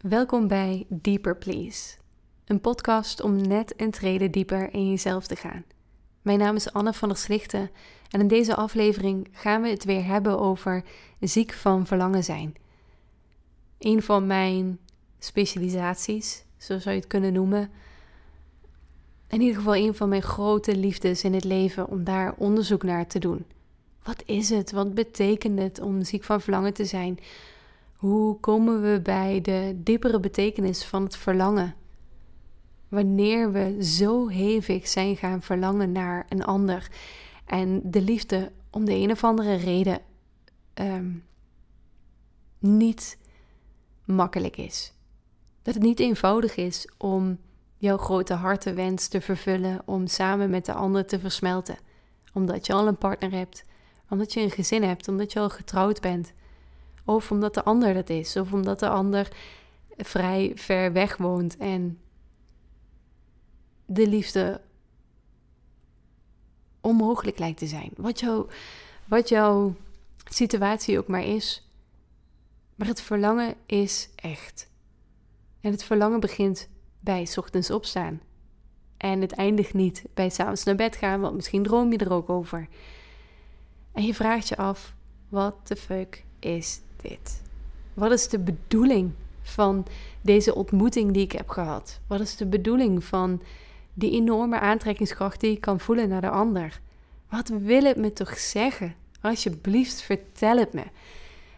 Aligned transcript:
Welkom 0.00 0.48
bij 0.48 0.86
Deeper 0.88 1.36
Please, 1.36 1.96
een 2.44 2.60
podcast 2.60 3.20
om 3.20 3.48
net 3.48 3.74
een 3.76 3.90
trede 3.90 4.30
dieper 4.30 4.72
in 4.72 4.88
jezelf 4.88 5.26
te 5.26 5.36
gaan. 5.36 5.64
Mijn 6.22 6.38
naam 6.38 6.56
is 6.56 6.72
Anne 6.72 6.92
van 6.92 7.08
der 7.08 7.18
Slichten 7.18 7.70
en 8.10 8.20
in 8.20 8.28
deze 8.28 8.54
aflevering 8.54 9.28
gaan 9.32 9.62
we 9.62 9.68
het 9.68 9.84
weer 9.84 10.04
hebben 10.04 10.38
over 10.38 10.84
ziek 11.20 11.52
van 11.52 11.86
verlangen 11.86 12.24
zijn. 12.24 12.54
Een 13.78 14.02
van 14.02 14.26
mijn 14.26 14.78
specialisaties, 15.18 16.44
zo 16.56 16.78
zou 16.78 16.94
je 16.94 17.00
het 17.00 17.10
kunnen 17.10 17.32
noemen. 17.32 17.70
In 19.28 19.40
ieder 19.40 19.56
geval 19.56 19.76
een 19.76 19.94
van 19.94 20.08
mijn 20.08 20.22
grote 20.22 20.76
liefdes 20.76 21.24
in 21.24 21.34
het 21.34 21.44
leven 21.44 21.88
om 21.88 22.04
daar 22.04 22.34
onderzoek 22.36 22.82
naar 22.82 23.06
te 23.06 23.18
doen. 23.18 23.44
Wat 24.02 24.22
is 24.26 24.50
het? 24.50 24.72
Wat 24.72 24.94
betekent 24.94 25.58
het 25.58 25.80
om 25.80 26.04
ziek 26.04 26.24
van 26.24 26.40
verlangen 26.40 26.74
te 26.74 26.84
zijn? 26.84 27.18
Hoe 27.96 28.40
komen 28.40 28.82
we 28.82 29.00
bij 29.02 29.40
de 29.40 29.72
diepere 29.76 30.20
betekenis 30.20 30.84
van 30.84 31.02
het 31.02 31.16
verlangen? 31.16 31.74
Wanneer 32.88 33.52
we 33.52 33.84
zo 33.84 34.28
hevig 34.28 34.88
zijn 34.88 35.16
gaan 35.16 35.42
verlangen 35.42 35.92
naar 35.92 36.26
een 36.28 36.44
ander 36.44 36.90
en 37.44 37.90
de 37.90 38.00
liefde 38.00 38.52
om 38.70 38.84
de 38.84 38.94
een 38.94 39.10
of 39.10 39.24
andere 39.24 39.54
reden 39.54 40.00
ehm, 40.74 41.10
niet 42.58 43.18
makkelijk 44.04 44.56
is. 44.56 44.92
Dat 45.62 45.74
het 45.74 45.82
niet 45.82 46.00
eenvoudig 46.00 46.56
is 46.56 46.88
om 46.98 47.38
jouw 47.76 47.96
grote 47.96 48.34
hartenwens 48.34 49.08
te 49.08 49.20
vervullen, 49.20 49.82
om 49.84 50.06
samen 50.06 50.50
met 50.50 50.66
de 50.66 50.72
ander 50.72 51.06
te 51.06 51.18
versmelten. 51.18 51.78
Omdat 52.32 52.66
je 52.66 52.72
al 52.72 52.86
een 52.86 52.98
partner 52.98 53.30
hebt, 53.30 53.64
omdat 54.08 54.32
je 54.32 54.40
een 54.40 54.50
gezin 54.50 54.82
hebt, 54.82 55.08
omdat 55.08 55.32
je 55.32 55.40
al 55.40 55.50
getrouwd 55.50 56.00
bent. 56.00 56.32
Of 57.06 57.30
omdat 57.30 57.54
de 57.54 57.64
ander 57.64 57.94
dat 57.94 58.08
is, 58.08 58.36
of 58.36 58.52
omdat 58.52 58.78
de 58.78 58.88
ander 58.88 59.28
vrij 59.96 60.52
ver 60.54 60.92
weg 60.92 61.16
woont 61.16 61.56
en 61.56 61.98
de 63.86 64.08
liefde 64.08 64.60
onmogelijk 66.80 67.38
lijkt 67.38 67.58
te 67.58 67.66
zijn. 67.66 67.90
Wat, 67.96 68.20
jou, 68.20 68.50
wat 69.04 69.28
jouw 69.28 69.74
situatie 70.24 70.98
ook 70.98 71.08
maar 71.08 71.24
is. 71.24 71.68
Maar 72.74 72.86
het 72.86 73.00
verlangen 73.00 73.54
is 73.66 74.08
echt. 74.14 74.70
En 75.60 75.70
het 75.70 75.84
verlangen 75.84 76.20
begint 76.20 76.68
bij 77.00 77.28
ochtends 77.36 77.70
opstaan. 77.70 78.20
En 78.96 79.20
het 79.20 79.32
eindigt 79.32 79.74
niet 79.74 80.04
bij 80.14 80.28
s'avonds 80.28 80.64
naar 80.64 80.74
bed 80.74 80.96
gaan, 80.96 81.20
want 81.20 81.34
misschien 81.34 81.62
droom 81.62 81.92
je 81.92 81.98
er 81.98 82.12
ook 82.12 82.28
over. 82.28 82.68
En 83.92 84.02
je 84.02 84.14
vraagt 84.14 84.48
je 84.48 84.56
af: 84.56 84.94
wat 85.28 85.68
de 85.68 85.76
fuck 85.76 86.24
is 86.38 86.80
Wat 87.94 88.12
is 88.12 88.28
de 88.28 88.38
bedoeling 88.38 89.12
van 89.42 89.86
deze 90.20 90.54
ontmoeting 90.54 91.12
die 91.12 91.22
ik 91.22 91.32
heb 91.32 91.48
gehad? 91.48 92.00
Wat 92.06 92.20
is 92.20 92.36
de 92.36 92.46
bedoeling 92.46 93.04
van 93.04 93.42
die 93.94 94.10
enorme 94.10 94.60
aantrekkingskracht 94.60 95.40
die 95.40 95.50
ik 95.50 95.60
kan 95.60 95.80
voelen 95.80 96.08
naar 96.08 96.20
de 96.20 96.30
ander? 96.30 96.80
Wat 97.30 97.48
wil 97.48 97.84
het 97.84 97.96
me 97.96 98.12
toch 98.12 98.38
zeggen? 98.38 98.94
Alsjeblieft, 99.20 100.02
vertel 100.02 100.56
het 100.56 100.72
me. 100.72 100.82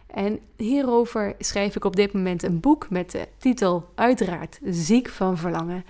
En 0.07 0.39
hierover 0.57 1.35
schrijf 1.39 1.75
ik 1.75 1.85
op 1.85 1.95
dit 1.95 2.13
moment 2.13 2.43
een 2.43 2.59
boek 2.59 2.89
met 2.89 3.11
de 3.11 3.27
titel 3.37 3.89
uiteraard 3.95 4.59
Ziek 4.65 5.09
van 5.09 5.37
Verlangen. 5.37 5.85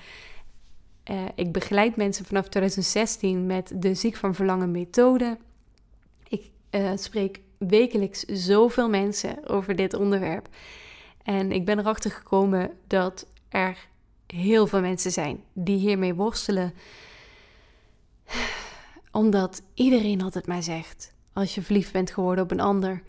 Uh, 1.12 1.22
ik 1.36 1.52
begeleid 1.52 1.96
mensen 1.96 2.26
vanaf 2.26 2.48
2016 2.48 3.46
met 3.46 3.72
de 3.76 3.94
Ziek 3.94 4.16
van 4.16 4.36
Verlangen 4.36 4.72
methode. 4.72 5.38
Ik 6.28 6.50
uh, 6.72 6.92
spreek 6.96 7.40
wekelijks 7.60 8.24
zoveel 8.24 8.90
mensen 8.90 9.48
over 9.48 9.76
dit 9.76 9.94
onderwerp. 9.94 10.48
En 11.24 11.52
ik 11.52 11.66
ben 11.66 11.80
erachter 11.80 12.12
gekomen 12.12 12.72
dat 12.88 13.26
er 13.50 13.78
heel 14.28 14.68
veel 14.68 14.82
mensen 14.82 15.12
zijn 15.12 15.44
die 15.54 15.78
hiermee 15.78 16.14
worstelen. 16.14 16.74
Omdat 19.12 19.62
iedereen 19.74 20.22
altijd 20.22 20.48
maar 20.48 20.64
zegt: 20.64 21.14
als 21.34 21.56
je 21.56 21.62
verliefd 21.62 21.92
bent 21.92 22.12
geworden 22.12 22.44
op 22.44 22.52
een 22.52 22.60
ander, 22.60 23.04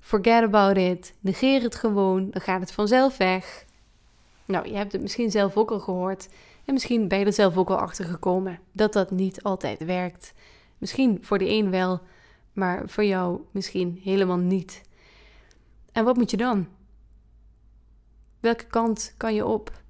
forget 0.00 0.42
about 0.42 0.76
it, 0.76 1.14
negeer 1.20 1.62
het 1.62 1.74
gewoon, 1.74 2.30
dan 2.30 2.40
gaat 2.40 2.60
het 2.60 2.72
vanzelf 2.72 3.16
weg. 3.16 3.64
Nou, 4.44 4.68
je 4.68 4.76
hebt 4.76 4.92
het 4.92 5.02
misschien 5.02 5.30
zelf 5.30 5.56
ook 5.56 5.70
al 5.70 5.80
gehoord. 5.80 6.28
En 6.64 6.72
misschien 6.72 7.08
ben 7.08 7.18
je 7.18 7.24
er 7.24 7.32
zelf 7.32 7.56
ook 7.56 7.70
al 7.70 7.78
achter 7.78 8.04
gekomen 8.04 8.58
dat 8.72 8.92
dat 8.92 9.10
niet 9.10 9.42
altijd 9.42 9.84
werkt. 9.84 10.32
Misschien 10.78 11.18
voor 11.20 11.38
de 11.38 11.48
een 11.48 11.70
wel, 11.70 12.00
maar 12.52 12.88
voor 12.88 13.04
jou 13.04 13.40
misschien 13.50 14.00
helemaal 14.02 14.36
niet. 14.36 14.82
En 15.92 16.04
wat 16.04 16.16
moet 16.16 16.30
je 16.30 16.36
dan? 16.36 16.66
Welke 18.40 18.66
kant 18.66 19.14
kan 19.16 19.34
je 19.34 19.46
op? 19.46 19.80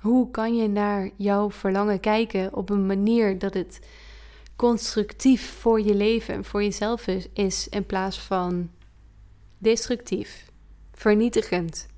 Hoe 0.00 0.30
kan 0.30 0.56
je 0.56 0.68
naar 0.68 1.10
jouw 1.16 1.50
verlangen 1.50 2.00
kijken 2.00 2.54
op 2.54 2.70
een 2.70 2.86
manier 2.86 3.38
dat 3.38 3.54
het 3.54 3.80
constructief 4.56 5.50
voor 5.50 5.80
je 5.80 5.94
leven 5.94 6.34
en 6.34 6.44
voor 6.44 6.62
jezelf 6.62 7.06
is, 7.32 7.68
in 7.68 7.86
plaats 7.86 8.20
van 8.20 8.70
destructief, 9.58 10.50
vernietigend? 10.92 11.88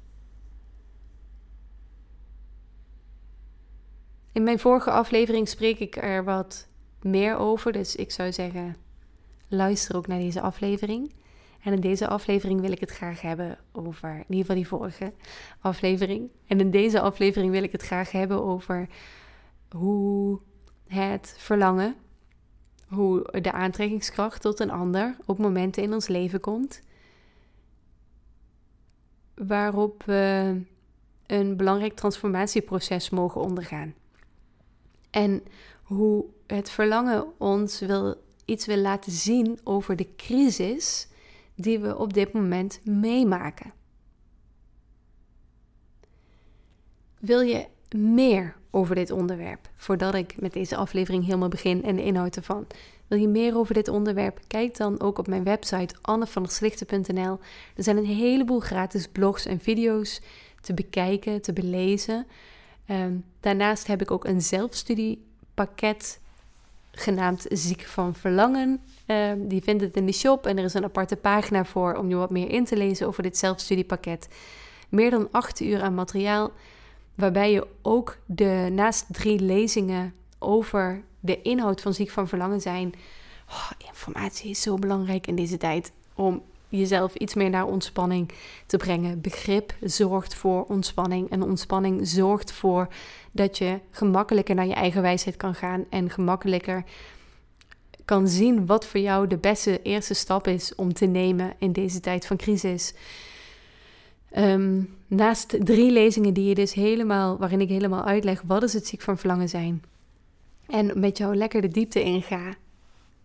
In 4.33 4.43
mijn 4.43 4.59
vorige 4.59 4.91
aflevering 4.91 5.49
spreek 5.49 5.79
ik 5.79 5.97
er 5.97 6.25
wat 6.25 6.69
meer 7.05 7.37
over. 7.37 7.73
Dus 7.73 7.97
ik 7.97 8.11
zou 8.11 8.33
zeggen, 8.33 8.77
luister 9.49 9.97
ook 9.97 10.07
naar 10.07 10.19
deze 10.19 10.41
aflevering. 10.41 11.13
En 11.63 11.73
in 11.73 11.81
deze 11.81 12.09
aflevering 12.09 12.61
wil 12.61 12.73
ik 12.73 12.81
het 12.81 12.91
graag 12.91 13.21
hebben 13.21 13.59
over, 13.73 14.11
in 14.11 14.19
ieder 14.19 14.39
geval 14.39 14.57
die 14.57 14.69
vorige 14.69 15.13
aflevering. 15.61 16.31
En 16.47 16.61
in 16.61 16.71
deze 16.71 17.01
aflevering 17.01 17.51
wil 17.51 17.63
ik 17.63 17.73
het 17.73 17.83
graag 17.83 18.11
hebben 18.11 18.45
over 18.45 18.89
hoe 19.71 20.41
het 20.87 21.35
verlangen, 21.39 21.97
hoe 22.89 23.41
de 23.41 23.53
aantrekkingskracht 23.53 24.43
tot 24.43 24.61
een 24.61 24.71
ander 24.71 25.17
op 25.27 25.39
momenten 25.39 25.83
in 25.83 25.93
ons 25.93 26.09
leven 26.09 26.41
komt. 26.41 26.81
Waarop 29.35 30.03
we 30.03 30.61
een 31.27 31.57
belangrijk 31.57 31.95
transformatieproces 31.95 33.11
mogen 33.11 33.41
ondergaan. 33.41 33.95
En 35.11 35.43
hoe 35.93 36.25
het 36.47 36.71
verlangen 36.71 37.25
ons 37.39 37.81
wil, 37.81 38.15
iets 38.45 38.67
wil 38.67 38.77
laten 38.77 39.13
zien 39.13 39.59
over 39.65 39.97
de 39.97 40.15
crisis 40.17 41.09
die 41.55 41.79
we 41.79 41.99
op 41.99 42.13
dit 42.13 42.33
moment 42.33 42.81
meemaken. 42.85 43.73
Wil 47.19 47.41
je 47.41 47.67
meer 47.97 48.57
over 48.71 48.95
dit 48.95 49.11
onderwerp, 49.11 49.71
voordat 49.77 50.15
ik 50.15 50.41
met 50.41 50.53
deze 50.53 50.77
aflevering 50.77 51.25
helemaal 51.25 51.49
begin 51.49 51.85
en 51.85 51.97
de 51.97 52.05
inhoud 52.05 52.37
ervan? 52.37 52.67
Wil 53.07 53.19
je 53.19 53.29
meer 53.29 53.57
over 53.57 53.75
dit 53.75 53.89
onderwerp? 53.89 54.41
Kijk 54.47 54.77
dan 54.77 55.01
ook 55.01 55.19
op 55.19 55.27
mijn 55.27 55.45
website 55.45 55.95
annevanderslichten.nl. 56.01 57.39
Er 57.77 57.83
zijn 57.83 57.97
een 57.97 58.05
heleboel 58.05 58.61
gratis 58.61 59.09
blogs 59.09 59.47
en 59.47 59.61
video's 59.61 60.21
te 60.61 60.75
bekijken, 60.75 61.43
te 61.43 61.53
belezen. 61.53 62.27
Ehm, 62.87 63.17
daarnaast 63.41 63.87
heb 63.87 64.01
ik 64.01 64.11
ook 64.11 64.25
een 64.25 64.41
zelfstudiepakket 65.55 66.21
genaamd 66.91 67.47
Ziek 67.49 67.83
van 67.83 68.15
Verlangen. 68.15 68.81
Uh, 69.07 69.33
die 69.37 69.63
vindt 69.63 69.83
het 69.83 69.97
in 69.97 70.07
de 70.07 70.13
shop 70.13 70.47
en 70.47 70.59
er 70.59 70.65
is 70.65 70.75
een 70.75 70.85
aparte 70.85 71.17
pagina 71.17 71.65
voor 71.65 71.95
om 71.95 72.09
je 72.09 72.15
wat 72.15 72.31
meer 72.31 72.51
in 72.51 72.65
te 72.65 72.77
lezen 72.77 73.07
over 73.07 73.23
dit 73.23 73.39
zelfstudiepakket. 73.39 74.29
Meer 74.89 75.11
dan 75.11 75.29
acht 75.31 75.61
uur 75.61 75.83
aan 75.83 75.95
materiaal, 75.95 76.51
waarbij 77.15 77.53
je 77.53 77.67
ook 77.83 78.19
de 78.27 78.69
naast 78.73 79.07
drie 79.09 79.41
lezingen 79.41 80.15
over 80.39 81.03
de 81.21 81.43
inhoud 81.43 81.81
van 81.81 81.95
Ziek 81.95 82.11
van 82.11 82.29
Verlangen 82.29 82.61
zijn. 82.61 82.95
Oh, 83.49 83.71
informatie 83.89 84.51
is 84.51 84.63
zo 84.63 84.77
belangrijk 84.77 85.27
in 85.27 85.37
deze 85.37 85.57
tijd 85.57 85.93
om 86.15 86.43
jezelf 86.79 87.15
iets 87.15 87.35
meer 87.35 87.51
naar 87.51 87.67
ontspanning 87.67 88.31
te 88.67 88.77
brengen. 88.77 89.21
Begrip 89.21 89.75
zorgt 89.81 90.35
voor 90.35 90.65
ontspanning 90.65 91.31
en 91.31 91.43
ontspanning 91.43 92.09
zorgt 92.09 92.53
voor 92.53 92.89
dat 93.33 93.59
je 93.59 93.79
gemakkelijker 93.91 94.55
naar 94.55 94.67
je 94.67 94.75
eigen 94.75 95.03
wijsheid 95.03 95.37
kan 95.37 95.55
gaan 95.55 95.85
en 95.91 96.11
gemakkelijker 96.11 96.85
kan 98.05 98.29
zien 98.29 98.67
wat 98.67 98.87
voor 98.87 99.01
jou 99.01 99.27
de 99.27 99.37
beste 99.37 99.83
eerste 99.83 100.15
stap 100.15 100.47
is 100.47 100.75
om 100.75 100.93
te 100.93 101.07
nemen 101.07 101.55
in 101.59 101.73
deze 101.73 102.01
tijd 102.01 102.27
van 102.27 102.37
crisis. 102.37 102.95
Ehm, 104.31 104.83
naast 105.07 105.57
drie 105.67 105.91
lezingen 105.91 106.35
die 106.35 106.49
je 106.49 106.55
dus 106.55 106.75
helemaal, 106.75 107.39
waarin 107.39 107.61
ik 107.61 107.69
helemaal 107.69 108.05
uitleg 108.05 108.43
wat 108.47 108.63
is 108.63 108.73
het 108.73 108.87
ziek 108.87 109.01
van 109.01 109.19
verlangen 109.19 109.49
zijn. 109.49 109.83
En 110.67 111.01
met 111.01 111.19
jou 111.19 111.37
lekker 111.37 111.61
de 111.61 111.69
diepte 111.69 112.03
inga. 112.03 112.55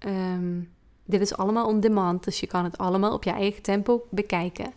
Um, 0.06 0.70
dit 1.08 1.22
is 1.22 1.38
allemaal 1.38 1.68
on 1.68 1.80
demand, 1.80 2.24
dus 2.24 2.40
je 2.40 2.48
kan 2.48 2.64
het 2.64 2.78
allemaal 2.78 3.14
op 3.14 3.24
je 3.24 3.32
eigen 3.32 3.62
tempo 3.62 4.08
bekijken. 4.10 4.74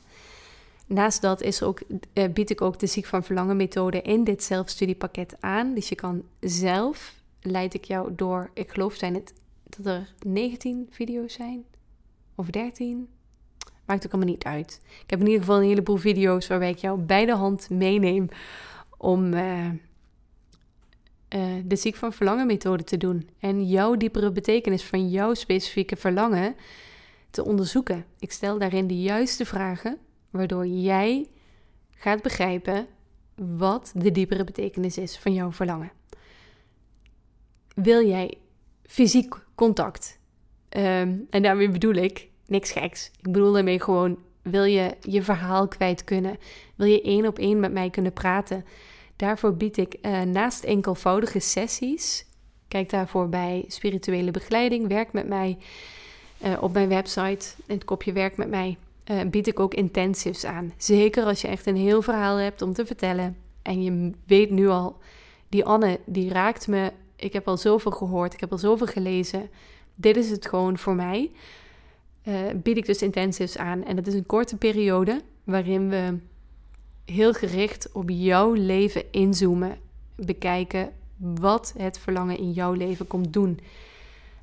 Naast 0.86 1.22
dat 1.22 1.40
is 1.40 1.62
ook, 1.62 1.80
uh, 2.14 2.28
bied 2.32 2.50
ik 2.50 2.60
ook 2.60 2.78
de 2.78 2.86
ziek 2.86 3.06
van 3.06 3.24
verlangen 3.24 3.56
methode 3.56 4.02
in 4.02 4.24
dit 4.24 4.42
zelfstudiepakket 4.42 5.36
aan. 5.40 5.74
Dus 5.74 5.88
je 5.88 5.94
kan 5.94 6.22
zelf, 6.40 7.14
leid 7.40 7.74
ik 7.74 7.84
jou 7.84 8.14
door, 8.14 8.50
ik 8.54 8.70
geloof 8.70 8.94
zijn 8.94 9.14
het 9.14 9.34
dat 9.64 9.86
er 9.86 10.14
19 10.26 10.86
video's 10.90 11.32
zijn, 11.32 11.64
of 12.34 12.46
13. 12.46 13.08
Maakt 13.84 14.06
ook 14.06 14.12
allemaal 14.12 14.30
niet 14.32 14.44
uit. 14.44 14.80
Ik 15.04 15.10
heb 15.10 15.20
in 15.20 15.26
ieder 15.26 15.40
geval 15.40 15.56
een 15.56 15.68
heleboel 15.68 15.96
video's 15.96 16.46
waarbij 16.46 16.70
ik 16.70 16.78
jou 16.78 17.00
bij 17.00 17.26
de 17.26 17.34
hand 17.34 17.70
meeneem 17.70 18.28
om 18.96 19.34
uh, 19.34 19.68
uh, 21.34 21.42
de 21.64 21.76
ziek 21.76 21.96
van 21.96 22.12
verlangen 22.12 22.46
methode 22.46 22.84
te 22.84 22.96
doen. 22.96 23.28
En 23.38 23.66
jouw 23.66 23.96
diepere 23.96 24.32
betekenis 24.32 24.84
van 24.84 25.08
jouw 25.08 25.34
specifieke 25.34 25.96
verlangen 25.96 26.56
te 27.30 27.44
onderzoeken. 27.44 28.04
Ik 28.18 28.32
stel 28.32 28.58
daarin 28.58 28.86
de 28.86 29.00
juiste 29.00 29.44
vragen, 29.44 29.98
waardoor 30.30 30.66
jij 30.66 31.26
gaat 31.90 32.22
begrijpen 32.22 32.86
wat 33.34 33.92
de 33.94 34.10
diepere 34.10 34.44
betekenis 34.44 34.98
is 34.98 35.18
van 35.18 35.34
jouw 35.34 35.52
verlangen. 35.52 35.92
Wil 37.74 38.06
jij 38.06 38.38
fysiek 38.82 39.34
contact? 39.54 40.18
Ehm, 40.68 41.16
en 41.30 41.42
daarmee 41.42 41.70
bedoel 41.70 41.94
ik 41.94 42.28
niks 42.46 42.72
geks. 42.72 43.10
Ik 43.18 43.32
bedoel 43.32 43.52
daarmee 43.52 43.80
gewoon, 43.80 44.18
wil 44.42 44.64
je 44.64 44.96
je 45.00 45.22
verhaal 45.22 45.68
kwijt 45.68 46.04
kunnen? 46.04 46.38
Wil 46.76 46.86
je 46.86 47.02
één 47.02 47.26
op 47.26 47.38
één 47.38 47.60
met 47.60 47.72
mij 47.72 47.90
kunnen 47.90 48.12
praten? 48.12 48.64
Daarvoor 49.20 49.54
bied 49.54 49.76
ik 49.76 49.96
uh, 50.02 50.22
naast 50.22 50.64
enkelvoudige 50.64 51.38
sessies, 51.38 52.26
kijk 52.68 52.90
daarvoor 52.90 53.28
bij 53.28 53.64
spirituele 53.68 54.30
begeleiding, 54.30 54.88
werk 54.88 55.12
met 55.12 55.28
mij 55.28 55.58
uh, 56.44 56.62
op 56.62 56.72
mijn 56.72 56.88
website, 56.88 57.46
in 57.66 57.74
het 57.74 57.84
kopje 57.84 58.12
werk 58.12 58.36
met 58.36 58.48
mij, 58.48 58.76
uh, 59.10 59.20
bied 59.26 59.46
ik 59.46 59.60
ook 59.60 59.74
intensives 59.74 60.44
aan. 60.44 60.72
Zeker 60.76 61.24
als 61.24 61.40
je 61.40 61.48
echt 61.48 61.66
een 61.66 61.76
heel 61.76 62.02
verhaal 62.02 62.36
hebt 62.36 62.62
om 62.62 62.72
te 62.72 62.86
vertellen 62.86 63.36
en 63.62 63.82
je 63.82 64.10
weet 64.26 64.50
nu 64.50 64.68
al, 64.68 64.96
die 65.48 65.64
Anne, 65.64 66.00
die 66.04 66.32
raakt 66.32 66.68
me, 66.68 66.92
ik 67.16 67.32
heb 67.32 67.48
al 67.48 67.56
zoveel 67.56 67.92
gehoord, 67.92 68.34
ik 68.34 68.40
heb 68.40 68.52
al 68.52 68.58
zoveel 68.58 68.86
gelezen, 68.86 69.50
dit 69.94 70.16
is 70.16 70.30
het 70.30 70.46
gewoon 70.46 70.78
voor 70.78 70.94
mij. 70.94 71.30
Bied 72.54 72.76
ik 72.76 72.86
dus 72.86 73.02
intensives 73.02 73.58
aan. 73.58 73.84
En 73.84 73.96
dat 73.96 74.06
is 74.06 74.14
een 74.14 74.26
korte 74.26 74.56
periode 74.56 75.20
waarin 75.44 75.88
we 75.88 76.18
heel 77.10 77.32
gericht 77.32 77.92
op 77.92 78.10
jouw 78.10 78.52
leven 78.52 79.12
inzoomen. 79.12 79.78
Bekijken 80.14 80.92
wat 81.16 81.74
het 81.76 81.98
verlangen 81.98 82.38
in 82.38 82.52
jouw 82.52 82.72
leven 82.72 83.06
komt 83.06 83.32
doen. 83.32 83.60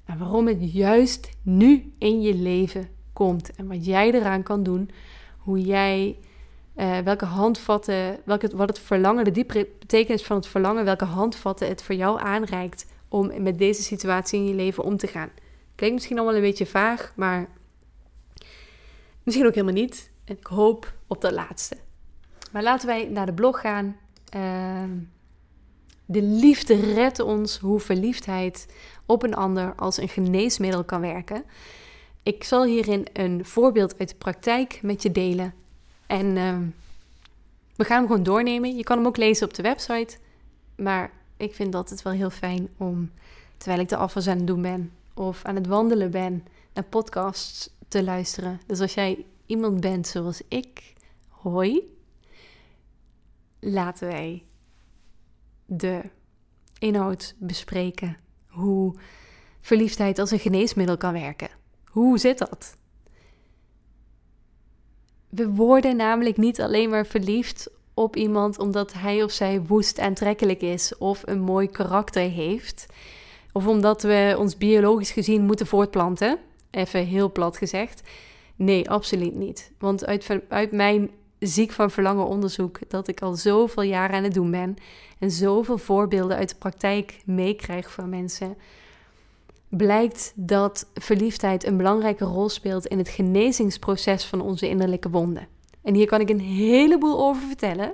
En 0.06 0.18
waarom 0.18 0.48
het 0.48 0.74
juist 0.74 1.30
nu 1.42 1.94
in 1.98 2.22
je 2.22 2.34
leven 2.34 2.90
komt. 3.14 3.56
En 3.56 3.68
wat 3.68 3.86
jij 3.86 4.12
eraan 4.12 4.44
kan 4.44 4.64
doen. 4.64 4.90
Hoe 5.38 5.62
jij, 5.62 6.18
uh, 6.76 7.00
welke 7.00 7.26
handvatten, 7.26 8.20
welke, 8.26 8.56
wat 8.56 8.70
het 8.70 8.80
verlangen, 8.80 9.24
de 9.24 9.32
diepere 9.32 9.68
betekenis 9.80 10.24
van 10.24 10.36
het 10.36 10.48
verlangen, 10.48 10.86
welke 10.86 11.06
handvatten 11.06 11.68
het 11.68 11.84
voor 11.84 11.96
jou 11.96 12.20
aanreikt 12.20 12.86
om 13.08 13.42
met 13.42 13.58
deze 13.58 13.82
situatie 13.82 14.40
in 14.40 14.48
je 14.48 14.54
leven 14.54 14.84
om 14.84 14.98
te 14.98 15.08
gaan. 15.08 15.30
Klinkt 15.76 15.96
misschien 15.96 16.18
allemaal 16.18 16.36
een 16.36 16.42
beetje 16.42 16.66
vaag, 16.66 17.14
maar 17.16 17.50
misschien 19.24 19.46
ook 19.46 19.54
helemaal 19.54 19.82
niet. 19.82 20.10
En 20.26 20.38
ik 20.38 20.48
hoop 20.48 20.94
op 21.08 21.22
dat 21.22 21.32
laatste. 21.32 21.78
Maar 22.58 22.66
laten 22.66 22.88
wij 22.88 23.06
naar 23.06 23.26
de 23.26 23.34
blog 23.34 23.60
gaan. 23.60 23.98
Uh, 24.36 24.84
de 26.06 26.22
liefde 26.22 26.94
redt 26.94 27.20
ons 27.20 27.58
hoe 27.58 27.80
verliefdheid 27.80 28.68
op 29.06 29.24
een 29.24 29.36
ander 29.36 29.74
als 29.76 29.98
een 29.98 30.10
geneesmiddel 30.10 30.84
kan 30.84 31.02
werken. 31.02 31.44
Ik 32.24 32.44
zal 32.44 32.66
hierin 32.66 33.08
een 33.14 33.46
voorbeeld 33.46 34.00
uit 34.00 34.10
de 34.10 34.16
praktijk 34.16 34.80
met 34.82 35.02
je 35.02 35.12
delen. 35.12 35.54
En 36.08 36.26
uh, 36.26 36.58
we 37.76 37.84
gaan 37.84 37.98
hem 37.98 38.08
gewoon 38.08 38.24
doornemen. 38.24 38.76
Je 38.76 38.84
kan 38.84 38.98
hem 38.98 39.08
ook 39.08 39.18
lezen 39.18 39.48
op 39.48 39.54
de 39.54 39.64
website. 39.64 40.18
Maar 40.76 41.12
ik 41.38 41.56
vind 41.56 41.72
dat 41.72 41.90
het 41.90 42.02
wel 42.02 42.14
heel 42.14 42.30
fijn 42.30 42.70
om, 42.78 43.12
terwijl 43.58 43.82
ik 43.82 43.90
de 43.90 43.98
afwas 43.98 44.28
aan 44.28 44.38
het 44.38 44.48
doen 44.48 44.62
ben, 44.62 44.92
of 45.14 45.44
aan 45.44 45.56
het 45.56 45.68
wandelen 45.68 46.12
ben, 46.12 46.46
naar 46.74 46.84
podcasts 46.84 47.70
te 47.88 48.04
luisteren. 48.04 48.62
Dus 48.66 48.80
als 48.80 48.94
jij 48.94 49.26
iemand 49.46 49.80
bent 49.80 50.08
zoals 50.08 50.42
ik, 50.48 50.94
hoi, 51.30 51.96
laten 53.60 54.08
wij 54.08 54.44
de 55.66 56.02
inhoud 56.80 57.36
bespreken. 57.38 58.18
Hoe 58.48 58.96
verliefdheid 59.62 60.20
als 60.20 60.32
een 60.32 60.40
geneesmiddel 60.40 60.98
kan 60.98 61.14
werken. 61.14 61.50
Hoe 61.86 62.18
zit 62.18 62.38
dat? 62.38 62.76
We 65.30 65.50
worden 65.50 65.96
namelijk 65.96 66.38
niet 66.38 66.62
alleen 66.62 66.90
maar 66.90 67.06
verliefd 67.06 67.70
op 67.94 68.16
iemand 68.16 68.60
omdat 68.60 68.94
hij 68.94 69.24
of 69.24 69.32
zij 69.32 69.62
woest 69.62 70.00
aantrekkelijk 70.00 70.62
is 70.62 70.98
of 70.98 71.22
een 71.26 71.40
mooi 71.40 71.68
karakter 71.68 72.30
heeft. 72.30 72.86
Of 73.52 73.68
omdat 73.68 74.02
we 74.02 74.36
ons 74.38 74.58
biologisch 74.58 75.12
gezien 75.12 75.46
moeten 75.46 75.68
voortplanten. 75.68 76.40
Even 76.72 77.06
heel 77.06 77.32
plat 77.32 77.58
gezegd. 77.58 78.02
Nee, 78.56 78.90
absoluut 78.90 79.36
niet. 79.36 79.72
Want 79.80 80.06
uit, 80.06 80.40
uit 80.50 80.72
mijn 80.72 81.10
ziek 81.40 81.72
van 81.72 81.92
verlangen 81.92 82.28
onderzoek, 82.28 82.80
dat 82.88 83.08
ik 83.08 83.22
al 83.22 83.36
zoveel 83.36 83.84
jaren 83.84 84.16
aan 84.16 84.24
het 84.24 84.34
doen 84.34 84.52
ben 84.52 84.76
en 85.20 85.32
zoveel 85.32 85.78
voorbeelden 85.78 86.38
uit 86.38 86.50
de 86.50 86.56
praktijk 86.56 87.22
meekrijg 87.26 87.92
van 87.92 88.10
mensen, 88.10 88.58
blijkt 89.70 90.34
dat 90.36 90.88
verliefdheid 90.94 91.66
een 91.66 91.78
belangrijke 91.78 92.26
rol 92.26 92.50
speelt 92.50 92.86
in 92.86 92.98
het 92.98 93.10
genezingsproces 93.10 94.26
van 94.26 94.42
onze 94.42 94.70
innerlijke 94.70 95.10
wonden. 95.10 95.48
En 95.82 95.94
hier 95.94 96.08
kan 96.08 96.22
ik 96.22 96.30
een 96.30 96.40
heleboel 96.40 97.20
over 97.20 97.42
vertellen. 97.42 97.94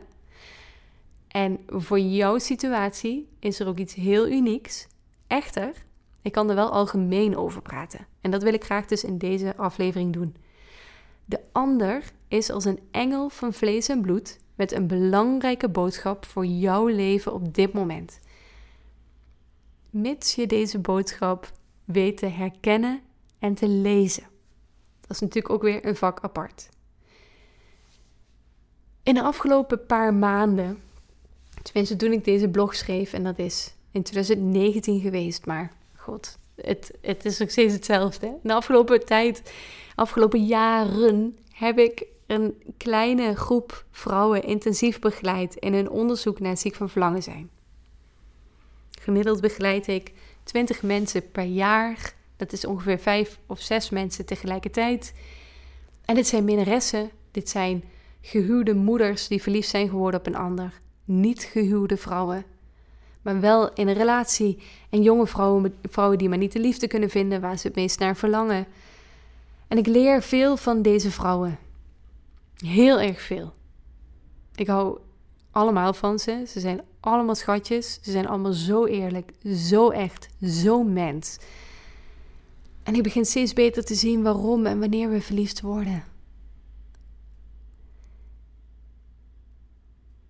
En 1.27 1.59
voor 1.67 1.99
jouw 1.99 2.37
situatie 2.37 3.29
is 3.39 3.59
er 3.59 3.67
ook 3.67 3.77
iets 3.77 3.93
heel 3.93 4.27
unieks. 4.27 4.87
Echter, 5.27 5.71
ik 6.21 6.31
kan 6.31 6.49
er 6.49 6.55
wel 6.55 6.69
algemeen 6.69 7.37
over 7.37 7.61
praten. 7.61 8.07
En 8.21 8.31
dat 8.31 8.43
wil 8.43 8.53
ik 8.53 8.63
graag 8.63 8.85
dus 8.85 9.03
in 9.03 9.17
deze 9.17 9.55
aflevering 9.57 10.13
doen. 10.13 10.35
De 11.25 11.39
ander 11.51 12.11
is 12.27 12.49
als 12.49 12.65
een 12.65 12.79
engel 12.91 13.29
van 13.29 13.53
vlees 13.53 13.89
en 13.89 14.01
bloed 14.01 14.39
met 14.55 14.71
een 14.71 14.87
belangrijke 14.87 15.69
boodschap 15.69 16.25
voor 16.25 16.45
jouw 16.45 16.87
leven 16.87 17.33
op 17.33 17.53
dit 17.53 17.73
moment. 17.73 18.19
Mits 19.89 20.35
je 20.35 20.47
deze 20.47 20.79
boodschap 20.79 21.51
weet 21.85 22.17
te 22.17 22.25
herkennen 22.25 23.01
en 23.39 23.53
te 23.53 23.67
lezen. 23.67 24.23
Dat 25.01 25.11
is 25.11 25.19
natuurlijk 25.19 25.53
ook 25.53 25.61
weer 25.61 25.85
een 25.85 25.95
vak 25.95 26.19
apart. 26.19 26.69
In 29.03 29.13
de 29.13 29.21
afgelopen 29.21 29.85
paar 29.85 30.13
maanden, 30.13 30.81
tenminste 31.61 31.95
toen 31.95 32.11
ik 32.11 32.23
deze 32.23 32.49
blog 32.49 32.75
schreef, 32.75 33.13
en 33.13 33.23
dat 33.23 33.39
is 33.39 33.75
in 33.91 34.03
2019 34.03 34.99
geweest, 34.99 35.45
maar 35.45 35.71
god, 35.95 36.39
het, 36.55 36.91
het 37.01 37.25
is 37.25 37.38
nog 37.38 37.51
steeds 37.51 37.73
hetzelfde. 37.73 38.38
De 38.44 38.53
afgelopen 38.53 39.05
tijd, 39.05 39.53
afgelopen 39.95 40.45
jaren, 40.45 41.38
heb 41.53 41.79
ik 41.79 42.05
een 42.27 42.61
kleine 42.77 43.35
groep 43.35 43.85
vrouwen 43.91 44.44
intensief 44.44 45.00
begeleid 45.00 45.55
in 45.55 45.74
hun 45.74 45.89
onderzoek 45.89 46.39
naar 46.39 46.57
ziek 46.57 46.75
van 46.75 46.89
verlangen 46.89 47.24
zijn. 47.24 47.50
Gemiddeld 49.01 49.41
begeleid 49.41 49.88
ik 49.88 50.12
20 50.43 50.81
mensen 50.81 51.31
per 51.31 51.43
jaar. 51.43 52.13
Dat 52.36 52.53
is 52.53 52.65
ongeveer 52.65 53.00
5 53.00 53.39
of 53.45 53.60
6 53.60 53.89
mensen 53.89 54.25
tegelijkertijd. 54.25 55.13
En 56.05 56.15
dit 56.15 56.27
zijn 56.27 56.43
minnaressen, 56.43 57.10
dit 57.31 57.50
zijn 57.50 57.83
gehuwde 58.22 58.74
moeders 58.74 59.27
die 59.27 59.41
verliefd 59.41 59.69
zijn 59.69 59.89
geworden 59.89 60.19
op 60.19 60.27
een 60.27 60.36
ander. 60.36 60.81
Niet 61.05 61.43
gehuwde 61.43 61.98
vrouwen, 61.98 62.45
maar 63.24 63.39
wel 63.39 63.74
in 63.74 63.88
een 63.88 63.94
relatie. 63.94 64.62
En 64.89 65.01
jonge 65.01 65.27
vrouwen, 65.27 65.75
vrouwen 65.89 66.18
die 66.18 66.30
maar 66.30 66.38
niet 66.38 66.51
de 66.51 66.60
liefde 66.60 66.88
kunnen 66.88 67.10
vinden 67.10 67.42
waar 67.42 67.58
ze 67.58 67.68
het 67.68 67.75
meest 67.75 68.00
naar 68.00 68.15
verlangen. 68.15 68.65
En 69.68 69.77
ik 69.77 69.88
leer 69.88 70.22
veel 70.22 70.58
van 70.58 70.82
deze 70.82 71.12
vrouwen. 71.12 71.60
Heel 72.58 73.00
erg 73.00 73.22
veel. 73.22 73.53
Ik 74.56 74.68
hou 74.68 75.00
allemaal 75.51 75.94
van 75.94 76.20
ze. 76.20 76.44
Ze 76.48 76.60
zijn 76.60 76.82
allemaal 77.00 77.36
schatjes. 77.36 78.00
Ze 78.01 78.12
zijn 78.12 78.27
allemaal 78.27 78.53
zo 78.53 78.86
eerlijk, 78.86 79.32
zo 79.56 79.89
echt, 79.89 80.27
zo 80.42 80.84
mens. 80.84 81.38
En 82.84 82.96
ik 82.96 83.03
begin 83.03 83.25
steeds 83.25 83.53
beter 83.53 83.86
te 83.86 83.96
zien 83.96 84.24
waarom 84.24 84.65
en 84.65 84.80
wanneer 84.80 85.10
we 85.10 85.22
verliefd 85.22 85.62
worden. 85.62 86.12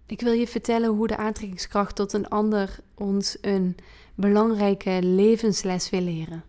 Ik 0.06 0.22
wil 0.22 0.34
je 0.34 0.48
vertellen 0.48 0.90
hoe 0.90 1.08
de 1.08 1.18
aantrekkingskracht 1.18 1.96
tot 1.96 2.14
een 2.14 2.28
ander 2.28 2.80
ons 2.94 3.38
een 3.42 3.76
belangrijke 4.16 5.00
levensles 5.02 5.90
wil 5.90 6.02
leren. 6.02 6.44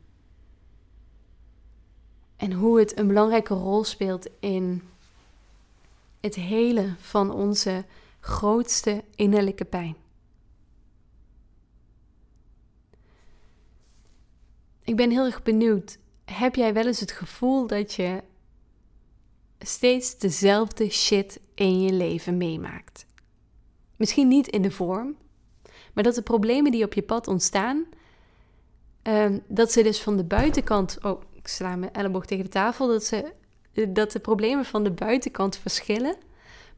En 2.37 2.53
hoe 2.53 2.79
het 2.79 2.99
een 2.99 3.07
belangrijke 3.07 3.55
rol 3.55 3.85
speelt 3.85 4.29
in 4.41 4.83
het 6.21 6.35
helen 6.35 6.97
van 7.01 7.33
onze 7.33 7.85
grootste 8.21 9.05
innerlijke 9.15 9.65
pijn. 9.65 9.97
Ik 14.85 14.97
ben 14.97 15.11
heel 15.11 15.25
erg 15.25 15.43
benieuwd. 15.43 15.99
Heb 16.25 16.55
jij 16.55 16.73
wel 16.73 16.87
eens 16.87 17.01
het 17.01 17.13
gevoel 17.13 17.67
dat 17.67 17.95
je 17.95 18.23
steeds 19.59 20.19
dezelfde 20.19 20.91
shit 20.91 21.41
in 21.55 21.81
je 21.81 21.93
leven 21.93 22.37
meemaakt? 22.37 23.07
Misschien 23.97 24.29
niet 24.29 24.49
in 24.49 24.63
de 24.63 24.71
vorm, 24.71 25.17
maar 25.93 26.05
dat 26.05 26.15
de 26.15 26.23
problemen 26.23 26.71
die 26.71 26.85
op 26.85 26.93
je 26.93 27.03
pad 27.03 27.29
ontstaan, 27.29 27.87
ehm, 29.03 29.39
dat 29.49 29.73
ze 29.73 29.83
dus 29.83 30.03
van 30.03 30.17
de 30.17 30.25
buitenkant, 30.25 30.99
oh, 31.03 31.23
ik 31.33 31.49
sla 31.49 31.77
mijn 31.77 31.93
elleboog 31.93 32.27
tegen 32.27 32.45
de 32.45 32.51
tafel, 32.51 32.87
dat 32.87 33.05
ze 33.05 33.33
dat 33.89 34.13
de 34.13 34.19
problemen 34.19 34.65
van 34.65 34.85
de 34.85 34.91
buitenkant 34.91 35.57
verschillen, 35.57 36.17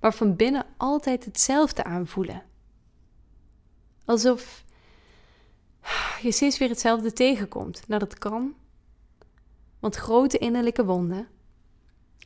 maar 0.00 0.14
van 0.14 0.36
binnen 0.36 0.66
altijd 0.76 1.24
hetzelfde 1.24 1.84
aanvoelen. 1.84 2.42
Alsof 4.04 4.64
je 6.22 6.32
steeds 6.32 6.58
weer 6.58 6.68
hetzelfde 6.68 7.12
tegenkomt. 7.12 7.88
Nou, 7.88 8.00
dat 8.00 8.18
kan. 8.18 8.54
Want 9.80 9.96
grote 9.96 10.38
innerlijke 10.38 10.84
wonden 10.84 11.28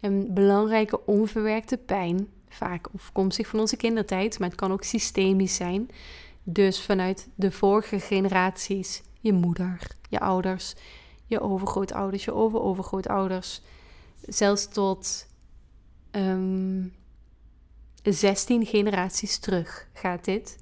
en 0.01 0.35
belangrijke 0.35 1.07
onverwerkte 1.07 1.77
pijn, 1.77 2.29
vaak 2.51 2.89
afkomstig 2.95 3.47
van 3.47 3.61
onze 3.61 3.77
kindertijd, 3.77 4.39
maar 4.39 4.49
het 4.49 4.59
kan 4.59 4.73
ook 4.73 4.85
systemisch 4.85 5.55
zijn. 5.55 5.91
Dus 6.43 6.83
vanuit 6.83 7.29
de 7.35 7.51
vorige 7.51 8.01
generaties, 8.01 9.03
je 9.21 9.33
moeder, 9.33 9.87
je 10.09 10.21
ouders, 10.21 10.75
je 11.27 11.41
overgrootouders, 11.41 12.25
je 12.25 12.35
overovergrootouders, 12.35 13.61
zelfs 14.21 14.69
tot 14.69 15.27
um, 16.11 16.93
ehm, 18.03 18.13
16 18.15 18.67
generaties 18.67 19.39
terug 19.39 19.89
gaat 19.93 20.25
dit. 20.25 20.59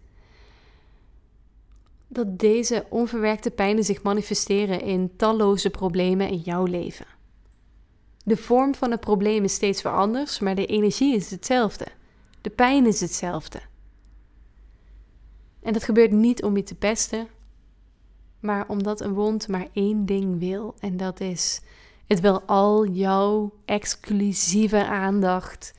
Dat 2.09 2.39
deze 2.39 2.87
onverwerkte 2.89 3.51
pijnen 3.51 3.85
zich 3.85 4.03
manifesteren 4.03 4.81
in 4.81 5.17
talloze 5.17 5.71
problemen 5.71 6.29
in 6.29 6.39
jouw 6.39 6.65
leven. 6.65 7.18
De 8.29 8.37
vorm 8.37 8.75
van 8.75 8.91
het 8.91 9.01
probleem 9.01 9.45
is 9.45 9.55
steeds 9.55 9.83
weer 9.83 9.93
anders, 9.93 10.39
maar 10.39 10.55
de 10.55 10.67
energie 10.67 11.15
is 11.15 11.31
hetzelfde. 11.31 11.87
De 12.41 12.51
pijn 12.51 12.87
is 12.87 13.01
hetzelfde. 13.01 13.61
En 15.63 15.73
dat 15.73 15.85
gebeurt 15.85 16.11
niet 16.11 16.43
om 16.43 16.57
je 16.57 16.63
te 16.63 16.75
pesten, 16.75 17.29
maar 18.41 18.69
omdat 18.69 19.01
een 19.01 19.13
wond 19.13 19.49
maar 19.49 19.67
één 19.73 20.07
ding 20.07 20.39
wil. 20.39 20.75
En 20.79 20.97
dat 20.97 21.21
is, 21.21 21.61
het 22.07 22.21
wil 22.21 22.43
al 22.43 22.87
jouw 22.87 23.53
exclusieve 23.65 24.87
aandacht, 24.87 25.73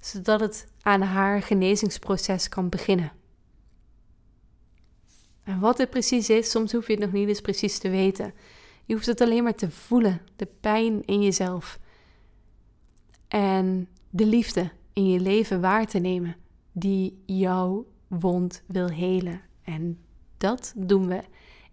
zodat 0.00 0.40
het 0.40 0.66
aan 0.82 1.02
haar 1.02 1.42
genezingsproces 1.42 2.48
kan 2.48 2.68
beginnen. 2.68 3.12
En 5.44 5.60
wat 5.60 5.78
het 5.78 5.90
precies 5.90 6.30
is, 6.30 6.50
soms 6.50 6.72
hoef 6.72 6.86
je 6.86 6.92
het 6.92 7.02
nog 7.02 7.12
niet 7.12 7.28
eens 7.28 7.40
precies 7.40 7.78
te 7.78 7.90
weten. 7.90 8.34
Je 8.84 8.94
hoeft 8.94 9.06
het 9.06 9.20
alleen 9.20 9.42
maar 9.42 9.54
te 9.54 9.70
voelen, 9.70 10.20
de 10.36 10.48
pijn 10.60 11.04
in 11.04 11.22
jezelf. 11.22 11.82
En 13.34 13.88
de 14.10 14.26
liefde 14.26 14.70
in 14.92 15.10
je 15.10 15.20
leven 15.20 15.60
waar 15.60 15.86
te 15.86 15.98
nemen, 15.98 16.36
die 16.72 17.22
jouw 17.26 17.86
wond 18.08 18.62
wil 18.66 18.88
helen. 18.88 19.40
En 19.62 19.98
dat 20.36 20.72
doen 20.76 21.08
we 21.08 21.22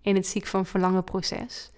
in 0.01 0.15
het 0.15 0.27
ziek 0.27 0.45
van 0.45 0.65
verlangen 0.65 1.03
proces. 1.03 1.71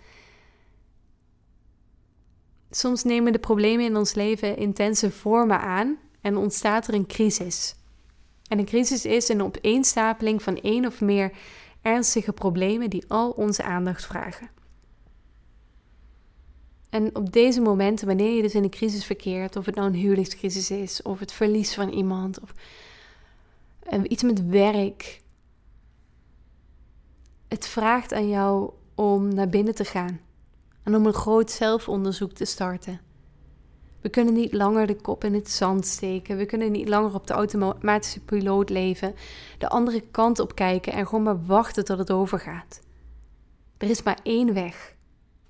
Soms 2.69 3.03
nemen 3.03 3.31
de 3.31 3.39
problemen 3.39 3.85
in 3.85 3.95
ons 3.95 4.13
leven 4.13 4.57
intense 4.57 5.11
vormen 5.11 5.59
aan 5.59 5.97
en 6.21 6.37
ontstaat 6.37 6.87
er 6.87 6.93
een 6.93 7.07
crisis. 7.07 7.75
En 8.47 8.59
een 8.59 8.65
crisis 8.65 9.05
is 9.05 9.29
een 9.29 9.43
opeenstapeling 9.43 10.43
van 10.43 10.61
één 10.61 10.85
of 10.85 11.01
meer 11.01 11.31
ernstige 11.81 12.33
problemen 12.33 12.89
die 12.89 13.05
al 13.07 13.29
onze 13.29 13.63
aandacht 13.63 14.05
vragen. 14.05 14.49
En 16.93 17.15
op 17.15 17.31
deze 17.31 17.61
momenten, 17.61 18.07
wanneer 18.07 18.35
je 18.35 18.41
dus 18.41 18.55
in 18.55 18.63
een 18.63 18.69
crisis 18.69 19.05
verkeert, 19.05 19.55
of 19.55 19.65
het 19.65 19.75
nou 19.75 19.87
een 19.87 19.99
huwelijkscrisis 19.99 20.71
is, 20.71 21.01
of 21.01 21.19
het 21.19 21.31
verlies 21.31 21.73
van 21.73 21.89
iemand, 21.89 22.39
of 22.39 22.53
eh, 23.79 24.01
iets 24.03 24.23
met 24.23 24.47
werk, 24.47 25.21
het 27.47 27.67
vraagt 27.67 28.13
aan 28.13 28.29
jou 28.29 28.71
om 28.95 29.33
naar 29.33 29.49
binnen 29.49 29.75
te 29.75 29.85
gaan 29.85 30.19
en 30.83 30.95
om 30.95 31.05
een 31.05 31.13
groot 31.13 31.51
zelfonderzoek 31.51 32.31
te 32.31 32.45
starten. 32.45 33.01
We 34.01 34.09
kunnen 34.09 34.33
niet 34.33 34.53
langer 34.53 34.87
de 34.87 34.95
kop 34.95 35.23
in 35.23 35.33
het 35.33 35.49
zand 35.49 35.85
steken. 35.85 36.37
We 36.37 36.45
kunnen 36.45 36.71
niet 36.71 36.87
langer 36.87 37.13
op 37.13 37.27
de 37.27 37.33
automatische 37.33 38.19
piloot 38.19 38.69
leven, 38.69 39.15
de 39.57 39.69
andere 39.69 40.01
kant 40.11 40.39
op 40.39 40.55
kijken 40.55 40.93
en 40.93 41.07
gewoon 41.07 41.23
maar 41.23 41.45
wachten 41.45 41.85
tot 41.85 41.97
het 41.97 42.11
overgaat. 42.11 42.81
Er 43.77 43.89
is 43.89 44.03
maar 44.03 44.19
één 44.23 44.53
weg 44.53 44.95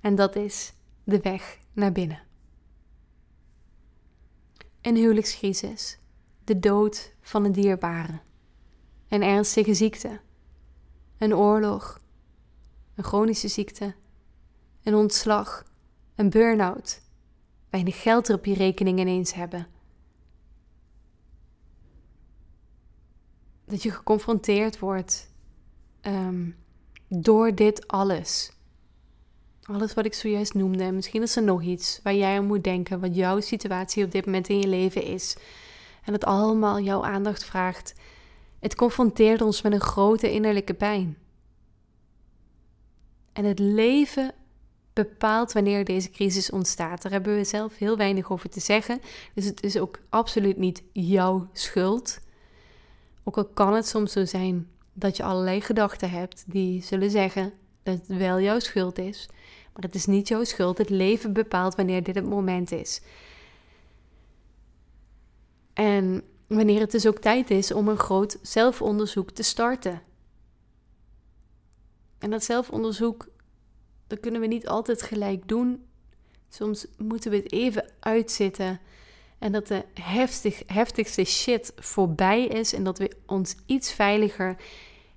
en 0.00 0.14
dat 0.14 0.36
is 0.36 0.72
de 1.04 1.20
weg 1.20 1.58
naar 1.72 1.92
binnen. 1.92 2.22
Een 4.80 4.96
huwelijkscrisis, 4.96 5.98
de 6.44 6.58
dood 6.58 7.14
van 7.20 7.44
een 7.44 7.52
dierbare, 7.52 8.20
een 9.08 9.22
ernstige 9.22 9.74
ziekte, 9.74 10.20
een 11.18 11.34
oorlog, 11.34 12.00
een 12.94 13.04
chronische 13.04 13.48
ziekte, 13.48 13.94
een 14.82 14.94
ontslag, 14.94 15.64
een 16.14 16.30
burn-out, 16.30 17.00
weinig 17.70 18.02
geld 18.02 18.28
er 18.28 18.34
op 18.34 18.44
je 18.44 18.54
rekening 18.54 18.98
ineens 18.98 19.34
hebben. 19.34 19.66
Dat 23.64 23.82
je 23.82 23.90
geconfronteerd 23.90 24.78
wordt 24.78 25.32
ehm, 26.00 26.50
door 27.08 27.54
dit 27.54 27.88
alles. 27.88 28.53
Alles 29.64 29.94
wat 29.94 30.04
ik 30.04 30.14
zojuist 30.14 30.54
noemde. 30.54 30.92
Misschien 30.92 31.22
is 31.22 31.36
er 31.36 31.42
nog 31.42 31.62
iets 31.62 32.00
waar 32.02 32.14
jij 32.14 32.36
aan 32.36 32.46
moet 32.46 32.64
denken, 32.64 33.00
wat 33.00 33.14
jouw 33.14 33.40
situatie 33.40 34.04
op 34.04 34.10
dit 34.10 34.26
moment 34.26 34.48
in 34.48 34.58
je 34.58 34.68
leven 34.68 35.02
is. 35.02 35.36
En 36.04 36.12
het 36.12 36.24
allemaal 36.24 36.80
jouw 36.80 37.04
aandacht 37.04 37.44
vraagt. 37.44 37.94
Het 38.60 38.74
confronteert 38.74 39.40
ons 39.40 39.62
met 39.62 39.72
een 39.72 39.80
grote 39.80 40.32
innerlijke 40.32 40.74
pijn. 40.74 41.18
En 43.32 43.44
het 43.44 43.58
leven 43.58 44.34
bepaalt 44.92 45.52
wanneer 45.52 45.84
deze 45.84 46.10
crisis 46.10 46.50
ontstaat. 46.50 47.02
Daar 47.02 47.12
hebben 47.12 47.36
we 47.36 47.44
zelf 47.44 47.76
heel 47.78 47.96
weinig 47.96 48.30
over 48.30 48.48
te 48.48 48.60
zeggen. 48.60 49.00
Dus 49.34 49.44
het 49.44 49.62
is 49.62 49.78
ook 49.78 49.98
absoluut 50.08 50.56
niet 50.56 50.82
jouw 50.92 51.48
schuld. 51.52 52.20
Ook 53.24 53.36
al 53.36 53.44
kan 53.44 53.74
het 53.74 53.86
soms 53.86 54.12
zo 54.12 54.24
zijn 54.24 54.68
dat 54.92 55.16
je 55.16 55.22
allerlei 55.22 55.60
gedachten 55.60 56.10
hebt 56.10 56.44
die 56.46 56.82
zullen 56.82 57.10
zeggen 57.10 57.52
dat 57.82 57.94
het 57.94 58.18
wel 58.18 58.40
jouw 58.40 58.58
schuld 58.58 58.98
is. 58.98 59.28
Maar 59.74 59.82
het 59.82 59.94
is 59.94 60.06
niet 60.06 60.28
jouw 60.28 60.44
schuld. 60.44 60.78
Het 60.78 60.90
leven 60.90 61.32
bepaalt 61.32 61.74
wanneer 61.74 62.02
dit 62.02 62.14
het 62.14 62.28
moment 62.28 62.72
is. 62.72 63.00
En 65.72 66.22
wanneer 66.46 66.80
het 66.80 66.90
dus 66.90 67.06
ook 67.06 67.18
tijd 67.18 67.50
is 67.50 67.72
om 67.72 67.88
een 67.88 67.98
groot 67.98 68.38
zelfonderzoek 68.42 69.30
te 69.30 69.42
starten. 69.42 70.02
En 72.18 72.30
dat 72.30 72.44
zelfonderzoek, 72.44 73.28
dat 74.06 74.20
kunnen 74.20 74.40
we 74.40 74.46
niet 74.46 74.68
altijd 74.68 75.02
gelijk 75.02 75.48
doen. 75.48 75.84
Soms 76.48 76.86
moeten 76.98 77.30
we 77.30 77.36
het 77.36 77.52
even 77.52 77.90
uitzitten. 78.00 78.80
En 79.38 79.52
dat 79.52 79.66
de 79.66 79.84
heftig, 79.94 80.62
heftigste 80.66 81.24
shit 81.24 81.72
voorbij 81.76 82.46
is. 82.46 82.72
En 82.72 82.84
dat 82.84 82.98
we 82.98 83.16
ons 83.26 83.56
iets 83.66 83.92
veiliger, 83.92 84.56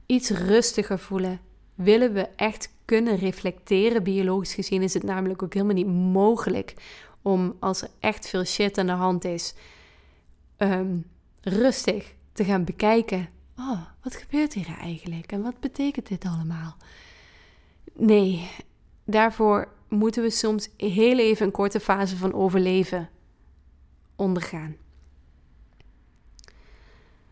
iets 0.05 0.29
rustiger 0.29 0.99
voelen. 0.99 1.41
Willen 1.75 2.13
we 2.13 2.27
echt 2.35 2.69
kunnen 2.87 3.17
reflecteren. 3.17 4.03
Biologisch 4.03 4.53
gezien 4.53 4.81
is 4.81 4.93
het 4.93 5.03
namelijk 5.03 5.43
ook 5.43 5.53
helemaal 5.53 5.75
niet 5.75 6.11
mogelijk 6.11 6.73
om 7.21 7.55
als 7.59 7.81
er 7.81 7.89
echt 7.99 8.27
veel 8.27 8.45
shit 8.45 8.77
aan 8.77 8.85
de 8.85 8.91
hand 8.91 9.25
is, 9.25 9.53
um, 10.57 11.05
rustig 11.41 12.13
te 12.33 12.43
gaan 12.43 12.63
bekijken. 12.63 13.29
Oh, 13.57 13.81
wat 14.03 14.15
gebeurt 14.15 14.53
hier 14.53 14.77
eigenlijk 14.79 15.31
en 15.31 15.41
wat 15.41 15.59
betekent 15.59 16.07
dit 16.07 16.25
allemaal? 16.25 16.77
Nee, 17.93 18.49
daarvoor 19.05 19.67
moeten 19.87 20.23
we 20.23 20.29
soms 20.29 20.69
heel 20.77 21.19
even 21.19 21.45
een 21.45 21.51
korte 21.51 21.79
fase 21.79 22.17
van 22.17 22.33
overleven 22.33 23.09
ondergaan. 24.15 24.75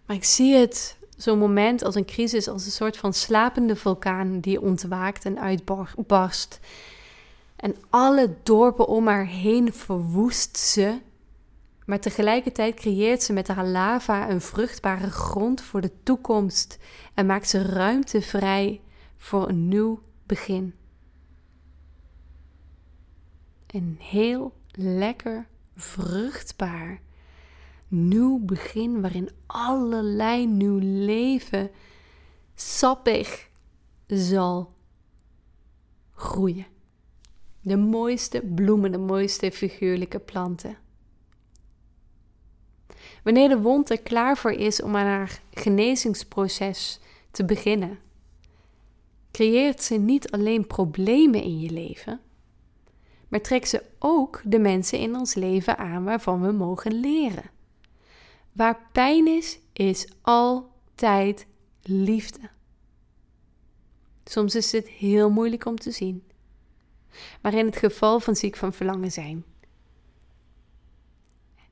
Maar 0.05 0.15
ik 0.15 0.23
zie 0.23 0.55
het 0.55 0.97
zo'n 1.15 1.39
moment 1.39 1.83
als 1.83 1.95
een 1.95 2.05
crisis, 2.05 2.47
als 2.47 2.65
een 2.65 2.71
soort 2.71 2.97
van 2.97 3.13
slapende 3.13 3.75
vulkaan 3.75 4.39
die 4.39 4.61
ontwaakt 4.61 5.25
en 5.25 5.39
uitbarst. 5.39 6.59
En 7.55 7.75
alle 7.89 8.35
dorpen 8.43 8.87
om 8.87 9.07
haar 9.07 9.25
heen 9.25 9.73
verwoest 9.73 10.57
ze. 10.57 10.99
Maar 11.85 11.99
tegelijkertijd 11.99 12.75
creëert 12.75 13.23
ze 13.23 13.33
met 13.33 13.47
haar 13.47 13.65
lava 13.65 14.29
een 14.29 14.41
vruchtbare 14.41 15.09
grond 15.09 15.61
voor 15.61 15.81
de 15.81 15.91
toekomst 16.03 16.77
en 17.13 17.25
maakt 17.25 17.49
ze 17.49 17.61
ruimte 17.61 18.21
vrij 18.21 18.81
voor 19.17 19.49
een 19.49 19.67
nieuw 19.67 20.01
begin. 20.25 20.73
Een 23.67 23.97
heel 23.99 24.53
lekker, 24.71 25.47
vruchtbaar 25.75 27.01
nieuw 27.95 28.39
begin 28.39 29.01
waarin 29.01 29.29
allerlei 29.45 30.47
nieuw 30.47 30.79
leven 30.81 31.71
sappig 32.55 33.49
zal 34.07 34.73
groeien. 36.15 36.65
De 37.61 37.77
mooiste 37.77 38.41
bloemen, 38.41 38.91
de 38.91 38.97
mooiste 38.97 39.51
figuurlijke 39.51 40.19
planten. 40.19 40.77
Wanneer 43.23 43.49
de 43.49 43.61
wond 43.61 43.89
er 43.89 44.01
klaar 44.01 44.37
voor 44.37 44.51
is 44.51 44.81
om 44.81 44.95
aan 44.95 45.05
haar 45.05 45.41
genezingsproces 45.51 46.99
te 47.31 47.45
beginnen, 47.45 47.99
creëert 49.31 49.83
ze 49.83 49.95
niet 49.95 50.31
alleen 50.31 50.67
problemen 50.67 51.41
in 51.41 51.59
je 51.59 51.69
leven, 51.69 52.19
maar 53.27 53.41
trek 53.41 53.65
ze 53.65 53.83
ook 53.99 54.41
de 54.45 54.59
mensen 54.59 54.99
in 54.99 55.15
ons 55.15 55.33
leven 55.33 55.77
aan 55.77 56.03
waarvan 56.03 56.41
we 56.41 56.51
mogen 56.51 56.93
leren. 56.93 57.53
Waar 58.55 58.89
pijn 58.91 59.27
is, 59.27 59.59
is 59.73 60.07
altijd 60.21 61.47
liefde. 61.81 62.39
Soms 64.23 64.55
is 64.55 64.71
het 64.71 64.87
heel 64.87 65.29
moeilijk 65.29 65.65
om 65.65 65.75
te 65.75 65.91
zien. 65.91 66.23
Maar 67.41 67.53
in 67.53 67.65
het 67.65 67.77
geval 67.77 68.19
van 68.19 68.35
ziek 68.35 68.55
van 68.55 68.73
verlangen 68.73 69.11
zijn, 69.11 69.45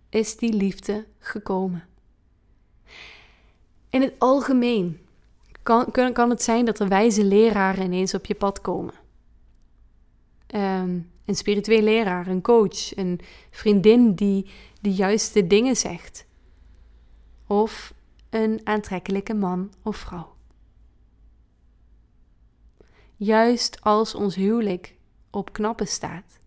is 0.09 0.37
die 0.37 0.53
liefde 0.53 1.05
gekomen. 1.19 1.87
In 3.89 4.01
het 4.01 4.13
algemeen 4.17 4.99
kan, 5.61 5.91
kan 6.13 6.29
het 6.29 6.41
zijn 6.41 6.65
dat 6.65 6.79
er 6.79 6.87
wijze 6.87 7.23
leraren 7.23 7.83
ineens 7.85 8.13
op 8.13 8.25
je 8.25 8.35
pad 8.35 8.61
komen. 8.61 8.93
Um, 10.55 11.11
een 11.25 11.35
spiritueel 11.35 11.81
leraar, 11.81 12.27
een 12.27 12.41
coach, 12.41 12.95
een 12.95 13.19
vriendin 13.51 14.15
die 14.15 14.49
de 14.81 14.93
juiste 14.93 15.47
dingen 15.47 15.75
zegt. 15.75 16.25
Of 17.53 17.93
een 18.29 18.61
aantrekkelijke 18.63 19.33
man 19.33 19.73
of 19.81 19.97
vrouw. 19.97 20.35
Juist 23.15 23.81
als 23.81 24.15
ons 24.15 24.35
huwelijk 24.35 24.95
op 25.29 25.53
knappen 25.53 25.87
staat, 25.87 26.39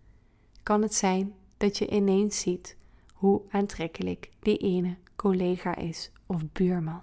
kan 0.63 0.81
het 0.81 0.93
zijn 0.93 1.33
dat 1.57 1.77
je 1.77 1.87
ineens 1.87 2.39
ziet 2.39 2.77
hoe 3.13 3.41
aantrekkelijk 3.49 4.29
die 4.39 4.57
ene 4.57 4.97
collega 5.15 5.75
is 5.75 6.11
of 6.25 6.51
buurman. 6.51 7.01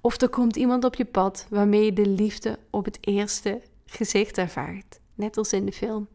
Of 0.00 0.20
er 0.20 0.28
komt 0.28 0.56
iemand 0.56 0.84
op 0.84 0.94
je 0.94 1.04
pad 1.04 1.46
waarmee 1.50 1.84
je 1.84 1.92
de 1.92 2.06
liefde 2.06 2.58
op 2.70 2.84
het 2.84 3.06
eerste 3.06 3.62
gezicht 3.86 4.38
ervaart, 4.38 5.00
net 5.14 5.36
als 5.36 5.52
in 5.52 5.66
de 5.66 5.72
film. 5.72 6.08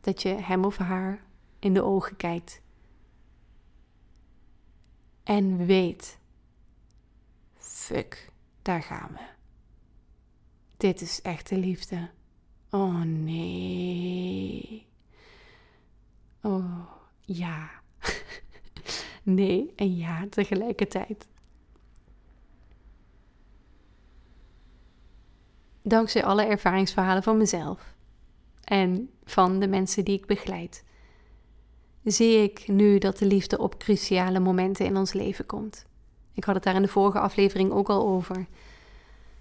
Dat 0.00 0.22
je 0.22 0.28
hem 0.28 0.64
of 0.64 0.76
haar 0.76 1.24
in 1.58 1.74
de 1.74 1.82
ogen 1.82 2.16
kijkt 2.16 2.61
en 5.22 5.66
weet: 5.66 6.18
fuck, 7.58 8.30
daar 8.62 8.82
gaan 8.82 9.10
we. 9.12 9.24
Dit 10.76 11.00
is 11.00 11.22
echte 11.22 11.56
liefde. 11.56 12.10
Oh 12.70 13.02
nee. 13.02 14.86
Oh 16.42 16.90
ja. 17.20 17.70
nee 19.22 19.72
en 19.76 19.96
ja 19.96 20.26
tegelijkertijd. 20.30 21.28
Dankzij 25.82 26.24
alle 26.24 26.44
ervaringsverhalen 26.44 27.22
van 27.22 27.36
mezelf 27.36 27.94
en 28.64 29.10
van 29.24 29.60
de 29.60 29.68
mensen 29.68 30.04
die 30.04 30.18
ik 30.18 30.26
begeleid, 30.26 30.84
zie 32.04 32.42
ik 32.42 32.68
nu 32.68 32.98
dat 32.98 33.18
de 33.18 33.26
liefde 33.26 33.58
op 33.58 33.78
cruciale 33.78 34.40
momenten 34.40 34.86
in 34.86 34.96
ons 34.96 35.12
leven 35.12 35.46
komt. 35.46 35.84
Ik 36.34 36.44
had 36.44 36.54
het 36.54 36.64
daar 36.64 36.74
in 36.74 36.82
de 36.82 36.88
vorige 36.88 37.18
aflevering 37.18 37.72
ook 37.72 37.88
al 37.88 38.06
over. 38.06 38.46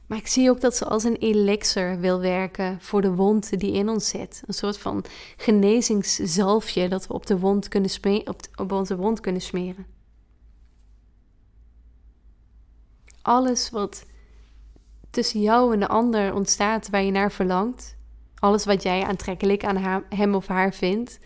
Maar 0.08 0.18
ik 0.18 0.27
zie 0.27 0.50
ook 0.50 0.62
dat 0.62 0.75
ze 0.75 0.86
als 0.86 1.03
een 1.03 1.15
elixir 1.15 2.00
wil 2.00 2.20
werken 2.20 2.82
voor 2.82 3.01
de 3.01 3.13
wond 3.13 3.60
die 3.60 3.72
in 3.72 3.89
ons 3.89 4.10
zit. 4.10 4.44
Een 4.46 4.53
soort 4.53 4.77
van 4.77 5.03
genezingszalfje 5.38 6.89
dat 6.89 7.08
we 7.08 7.13
op, 7.13 7.25
de 7.25 7.39
wond 7.39 7.68
kunnen 7.68 7.91
op, 8.25 8.39
op 8.56 8.72
onze 8.72 8.96
wond 8.96 9.20
kunnen 9.20 9.41
smeren. 9.41 9.86
Alles 13.22 13.70
wat 13.70 14.06
tussen 15.10 15.41
jou 15.41 15.74
en 15.74 15.80
de 15.80 15.88
ander 15.88 16.34
ontstaat 16.34 16.89
waar 16.89 17.03
je 17.03 17.12
naar 17.12 17.32
verlangt, 17.32 17.96
alles 18.36 18.65
wat 18.65 18.84
jij 18.84 19.03
aantrekkelijk 19.03 19.65
aan 19.65 20.03
hem 20.10 20.36
of 20.36 20.48
haar 20.48 20.74
vindt, 20.74 21.20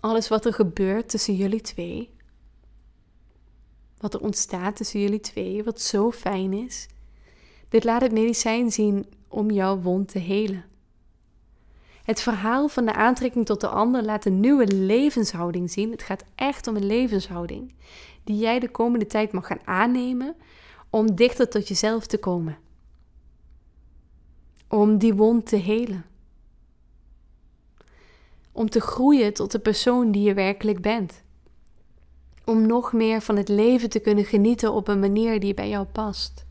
alles 0.00 0.28
wat 0.28 0.44
er 0.44 0.52
gebeurt 0.52 1.08
tussen 1.08 1.34
jullie 1.34 1.60
twee, 1.60 2.10
wat 3.98 4.14
er 4.14 4.20
ontstaat 4.20 4.76
tussen 4.76 5.00
jullie 5.00 5.20
twee, 5.20 5.64
wat 5.64 5.80
zo 5.80 6.10
fijn 6.10 6.52
is. 6.52 6.86
Dit 7.68 7.84
laat 7.84 8.00
het 8.00 8.12
medicijn 8.12 8.72
zien 8.72 9.06
om 9.28 9.50
jouw 9.50 9.80
wond 9.80 10.08
te 10.08 10.18
helen. 10.18 10.64
Het 12.04 12.20
verhaal 12.20 12.68
van 12.68 12.84
de 12.84 12.94
aantrekking 12.94 13.46
tot 13.46 13.60
de 13.60 13.68
ander 13.68 14.02
laat 14.02 14.24
een 14.24 14.40
nieuwe 14.40 14.66
levenshouding 14.66 15.70
zien. 15.70 15.90
Het 15.90 16.02
gaat 16.02 16.24
echt 16.34 16.66
om 16.66 16.76
een 16.76 16.86
levenshouding 16.86 17.74
die 18.24 18.38
jij 18.38 18.58
de 18.58 18.70
komende 18.70 19.06
tijd 19.06 19.32
mag 19.32 19.46
gaan 19.46 19.60
aannemen 19.66 20.36
om 20.90 21.14
dichter 21.14 21.48
tot 21.48 21.68
jezelf 21.68 22.06
te 22.06 22.18
komen. 22.18 22.58
Om 24.68 24.98
die 24.98 25.14
wond 25.14 25.46
te 25.46 25.56
helen. 25.56 26.04
Om 28.52 28.70
te 28.70 28.80
groeien 28.80 29.34
tot 29.34 29.52
de 29.52 29.58
persoon 29.58 30.12
die 30.12 30.22
je 30.22 30.34
werkelijk 30.34 30.80
bent 30.80 31.22
om 32.50 32.66
nog 32.66 32.92
meer 32.92 33.20
van 33.20 33.36
het 33.36 33.48
leven 33.48 33.90
te 33.90 33.98
kunnen 33.98 34.24
genieten 34.24 34.72
op 34.72 34.88
een 34.88 35.00
manier 35.00 35.40
die 35.40 35.54
bij 35.54 35.68
jou 35.68 35.86
past. 35.86 36.46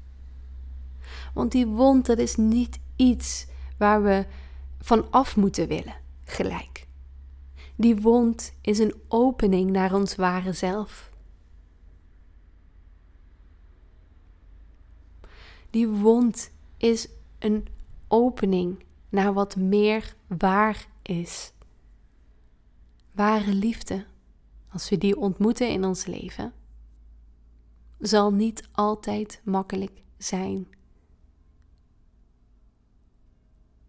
Want 1.34 1.52
die 1.52 1.68
wond, 1.68 2.06
dat 2.06 2.18
is 2.18 2.36
niet 2.36 2.80
iets 2.96 3.48
waar 3.78 4.04
we 4.04 4.26
van 4.80 5.12
af 5.12 5.36
moeten 5.36 5.68
willen, 5.68 5.96
gelijk. 6.24 6.88
Die 7.76 7.96
wond 7.96 8.54
is 8.62 8.80
een 8.80 8.94
opening 9.08 9.72
naar 9.72 9.94
ons 9.94 10.16
ware 10.16 10.54
zelf. 10.54 11.12
Die 15.70 15.88
wond 15.88 16.52
is 16.78 17.08
een 17.40 17.68
opening 18.08 18.84
naar 19.10 19.34
wat 19.34 19.56
meer 19.56 20.16
waar 20.28 20.88
is. 21.02 21.52
Ware 23.12 23.54
liefde 23.54 24.06
als 24.72 24.90
we 24.90 24.98
die 24.98 25.18
ontmoeten 25.18 25.70
in 25.70 25.86
ons 25.86 26.06
leven, 26.06 26.54
zal 28.00 28.34
niet 28.34 28.68
altijd 28.72 29.42
makkelijk 29.44 30.02
zijn. 30.18 30.68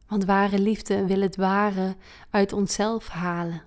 Want 0.06 0.24
ware 0.24 0.58
liefde 0.58 1.06
wil 1.06 1.20
het 1.20 1.36
ware 1.36 1.96
uit 2.30 2.52
onszelf 2.52 3.08
halen. 3.08 3.62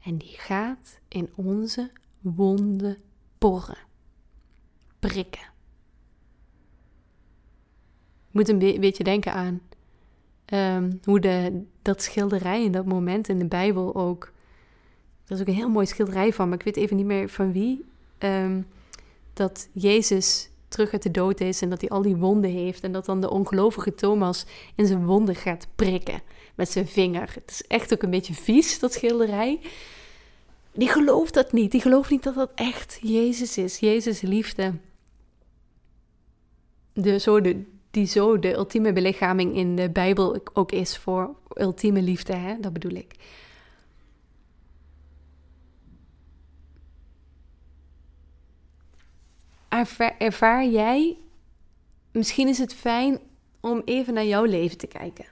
En 0.00 0.18
die 0.18 0.38
gaat 0.38 1.00
in 1.08 1.32
onze 1.34 1.90
wonden 2.20 2.98
porren, 3.38 3.78
prikken. 4.98 5.50
Ik 8.28 8.38
moet 8.38 8.48
een 8.48 8.58
beetje 8.58 9.04
denken 9.04 9.32
aan 9.32 9.60
um, 10.54 11.00
hoe 11.04 11.20
de, 11.20 11.62
dat 11.82 12.02
schilderij 12.02 12.64
in 12.64 12.72
dat 12.72 12.86
moment 12.86 13.28
in 13.28 13.38
de 13.38 13.46
Bijbel 13.46 13.94
ook 13.94 14.32
er 15.26 15.34
is 15.34 15.40
ook 15.40 15.46
een 15.46 15.60
heel 15.60 15.68
mooi 15.68 15.86
schilderij 15.86 16.32
van, 16.32 16.48
maar 16.48 16.58
ik 16.58 16.64
weet 16.64 16.76
even 16.76 16.96
niet 16.96 17.06
meer 17.06 17.28
van 17.28 17.52
wie. 17.52 17.84
Ehm, 18.18 18.60
dat 19.32 19.68
Jezus 19.72 20.50
terug 20.68 20.92
uit 20.92 21.02
de 21.02 21.10
dood 21.10 21.40
is 21.40 21.62
en 21.62 21.70
dat 21.70 21.80
hij 21.80 21.90
al 21.90 22.02
die 22.02 22.16
wonden 22.16 22.50
heeft. 22.50 22.82
En 22.82 22.92
dat 22.92 23.04
dan 23.04 23.20
de 23.20 23.30
ongelovige 23.30 23.94
Thomas 23.94 24.46
in 24.74 24.86
zijn 24.86 25.06
wonden 25.06 25.34
gaat 25.34 25.66
prikken 25.74 26.22
met 26.54 26.70
zijn 26.70 26.88
vinger. 26.88 27.30
Het 27.34 27.50
is 27.50 27.62
echt 27.66 27.92
ook 27.92 28.02
een 28.02 28.10
beetje 28.10 28.34
vies, 28.34 28.78
dat 28.78 28.92
schilderij. 28.92 29.60
Die 30.72 30.88
gelooft 30.88 31.34
dat 31.34 31.52
niet. 31.52 31.70
Die 31.70 31.80
gelooft 31.80 32.10
niet 32.10 32.22
dat 32.22 32.34
dat 32.34 32.52
echt 32.54 32.98
Jezus 33.02 33.58
is. 33.58 33.78
Jezus 33.78 34.20
liefde. 34.20 34.72
De, 36.92 37.18
zo 37.18 37.40
de, 37.40 37.64
die 37.92 38.06
zo 38.06 38.38
de 38.38 38.52
ultieme 38.52 38.92
belichaming 38.92 39.56
in 39.56 39.76
de 39.76 39.90
Bijbel 39.90 40.40
ook 40.52 40.72
is 40.72 40.96
voor 40.96 41.34
ultieme 41.54 42.02
liefde, 42.02 42.34
hè? 42.34 42.60
dat 42.60 42.72
bedoel 42.72 42.94
ik. 42.94 43.14
ervaar, 50.18 50.66
jij, 50.66 51.16
misschien 52.10 52.48
is 52.48 52.58
het 52.58 52.74
fijn 52.74 53.18
om 53.60 53.82
even 53.84 54.14
naar 54.14 54.24
jouw 54.24 54.44
leven 54.44 54.78
te 54.78 54.86
kijken. 54.86 55.24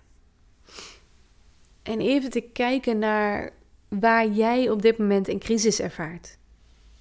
En 1.82 2.00
even 2.00 2.30
te 2.30 2.40
kijken 2.40 2.98
naar 2.98 3.52
waar 3.88 4.28
jij 4.28 4.70
op 4.70 4.82
dit 4.82 4.98
moment 4.98 5.28
een 5.28 5.38
crisis 5.38 5.80
ervaart. 5.80 6.38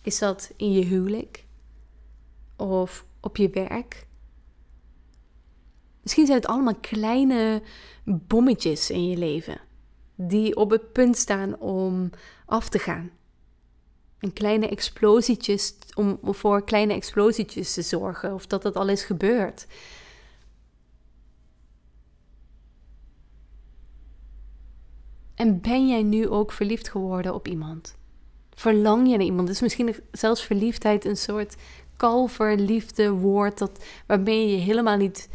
Is 0.02 0.20
dat 0.20 0.52
in 0.56 0.72
je 0.72 0.86
huwelijk? 0.86 1.46
Of 2.56 3.06
op 3.20 3.38
je 3.38 3.50
werk? 3.50 4.08
Misschien 6.10 6.28
zijn 6.28 6.40
het 6.40 6.50
allemaal 6.50 6.76
kleine 6.76 7.62
bommetjes 8.04 8.90
in 8.90 9.08
je 9.08 9.18
leven 9.18 9.62
die 10.16 10.56
op 10.56 10.70
het 10.70 10.92
punt 10.92 11.18
staan 11.18 11.60
om 11.60 12.10
af 12.46 12.70
te 12.70 12.80
gaan. 12.80 13.12
En 14.20 14.34
kleine 14.34 14.68
explosietjes, 14.68 15.76
om 15.96 16.20
voor 16.24 16.64
kleine 16.64 16.94
explosietjes 16.94 17.74
te 17.74 17.82
zorgen, 17.82 18.34
of 18.34 18.48
dat 18.48 18.62
dat 18.62 18.76
al 18.76 18.88
is 18.90 19.04
gebeurd. 19.04 19.68
En 25.36 25.62
ben 25.62 25.88
jij 25.88 26.04
nu 26.04 26.28
ook 26.28 26.52
verliefd 26.52 26.90
geworden 26.90 27.34
op 27.34 27.48
iemand? 27.48 27.98
Verlang 28.54 29.10
je 29.10 29.18
naar 29.18 29.26
iemand? 29.26 29.50
Is 29.50 29.62
misschien 29.62 29.96
zelfs 30.12 30.44
verliefdheid 30.44 31.06
een 31.06 31.18
soort 31.18 31.56
kalverliefde 31.98 33.12
woord 33.12 33.58
dat, 33.58 33.86
waarmee 34.08 34.48
je 34.48 34.58
helemaal 34.58 34.98
niet 34.98 35.30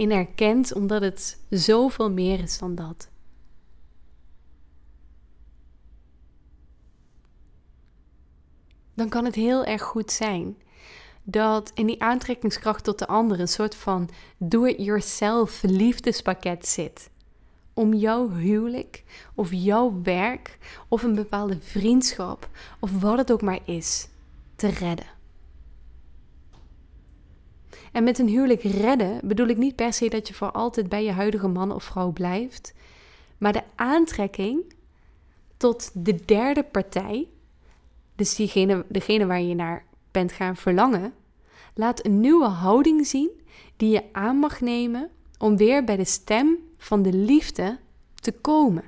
in 0.00 0.10
herkent, 0.10 0.74
omdat 0.74 1.02
het 1.02 1.38
zoveel 1.50 2.10
meer 2.10 2.40
is 2.40 2.58
dan 2.58 2.74
dat. 2.74 3.08
Dan 8.94 9.08
kan 9.08 9.24
het 9.24 9.34
heel 9.34 9.64
erg 9.64 9.82
goed 9.82 10.10
zijn 10.10 10.56
dat 11.22 11.70
in 11.74 11.86
die 11.86 12.02
aantrekkingskracht 12.02 12.84
tot 12.84 12.98
de 12.98 13.06
ander 13.06 13.40
een 13.40 13.48
soort 13.48 13.74
van 13.74 14.10
do-it-yourself 14.36 15.62
liefdespakket 15.62 16.66
zit. 16.66 17.10
Om 17.74 17.94
jouw 17.94 18.30
huwelijk 18.30 19.04
of 19.34 19.52
jouw 19.52 20.00
werk 20.02 20.58
of 20.88 21.02
een 21.02 21.14
bepaalde 21.14 21.60
vriendschap 21.60 22.48
of 22.78 23.00
wat 23.00 23.18
het 23.18 23.32
ook 23.32 23.42
maar 23.42 23.60
is 23.64 24.08
te 24.56 24.68
redden. 24.68 25.19
En 27.92 28.04
met 28.04 28.18
een 28.18 28.28
huwelijk 28.28 28.62
redden 28.62 29.20
bedoel 29.24 29.46
ik 29.46 29.56
niet 29.56 29.76
per 29.76 29.92
se 29.92 30.08
dat 30.08 30.28
je 30.28 30.34
voor 30.34 30.50
altijd 30.50 30.88
bij 30.88 31.04
je 31.04 31.12
huidige 31.12 31.48
man 31.48 31.72
of 31.72 31.84
vrouw 31.84 32.10
blijft, 32.10 32.74
maar 33.38 33.52
de 33.52 33.62
aantrekking 33.74 34.74
tot 35.56 35.90
de 35.94 36.24
derde 36.24 36.62
partij, 36.62 37.28
dus 38.14 38.34
diegene, 38.34 38.84
degene 38.88 39.26
waar 39.26 39.40
je 39.40 39.54
naar 39.54 39.84
bent 40.10 40.32
gaan 40.32 40.56
verlangen, 40.56 41.14
laat 41.74 42.04
een 42.04 42.20
nieuwe 42.20 42.46
houding 42.46 43.06
zien 43.06 43.30
die 43.76 43.90
je 43.90 44.12
aan 44.12 44.36
mag 44.36 44.60
nemen 44.60 45.10
om 45.38 45.56
weer 45.56 45.84
bij 45.84 45.96
de 45.96 46.04
stem 46.04 46.58
van 46.76 47.02
de 47.02 47.12
liefde 47.12 47.78
te 48.14 48.32
komen. 48.32 48.84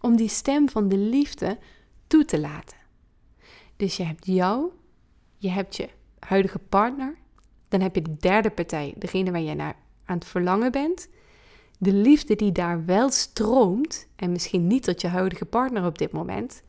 Om 0.00 0.16
die 0.16 0.28
stem 0.28 0.68
van 0.68 0.88
de 0.88 0.96
liefde 0.96 1.58
toe 2.06 2.24
te 2.24 2.40
laten. 2.40 2.76
Dus 3.76 3.96
je 3.96 4.02
hebt 4.02 4.26
jou, 4.26 4.70
je 5.36 5.50
hebt 5.50 5.76
je 5.76 5.88
huidige 6.26 6.58
partner, 6.58 7.14
dan 7.68 7.80
heb 7.80 7.94
je 7.94 8.02
de 8.02 8.16
derde 8.16 8.50
partij, 8.50 8.94
degene 8.96 9.30
waar 9.30 9.40
je 9.40 9.54
naar 9.54 9.76
aan 10.04 10.18
het 10.18 10.26
verlangen 10.26 10.72
bent. 10.72 11.08
De 11.78 11.92
liefde 11.92 12.36
die 12.36 12.52
daar 12.52 12.84
wel 12.84 13.10
stroomt, 13.10 14.08
en 14.16 14.32
misschien 14.32 14.66
niet 14.66 14.82
tot 14.82 15.00
je 15.00 15.08
huidige 15.08 15.44
partner 15.44 15.86
op 15.86 15.98
dit 15.98 16.12
moment, 16.12 16.62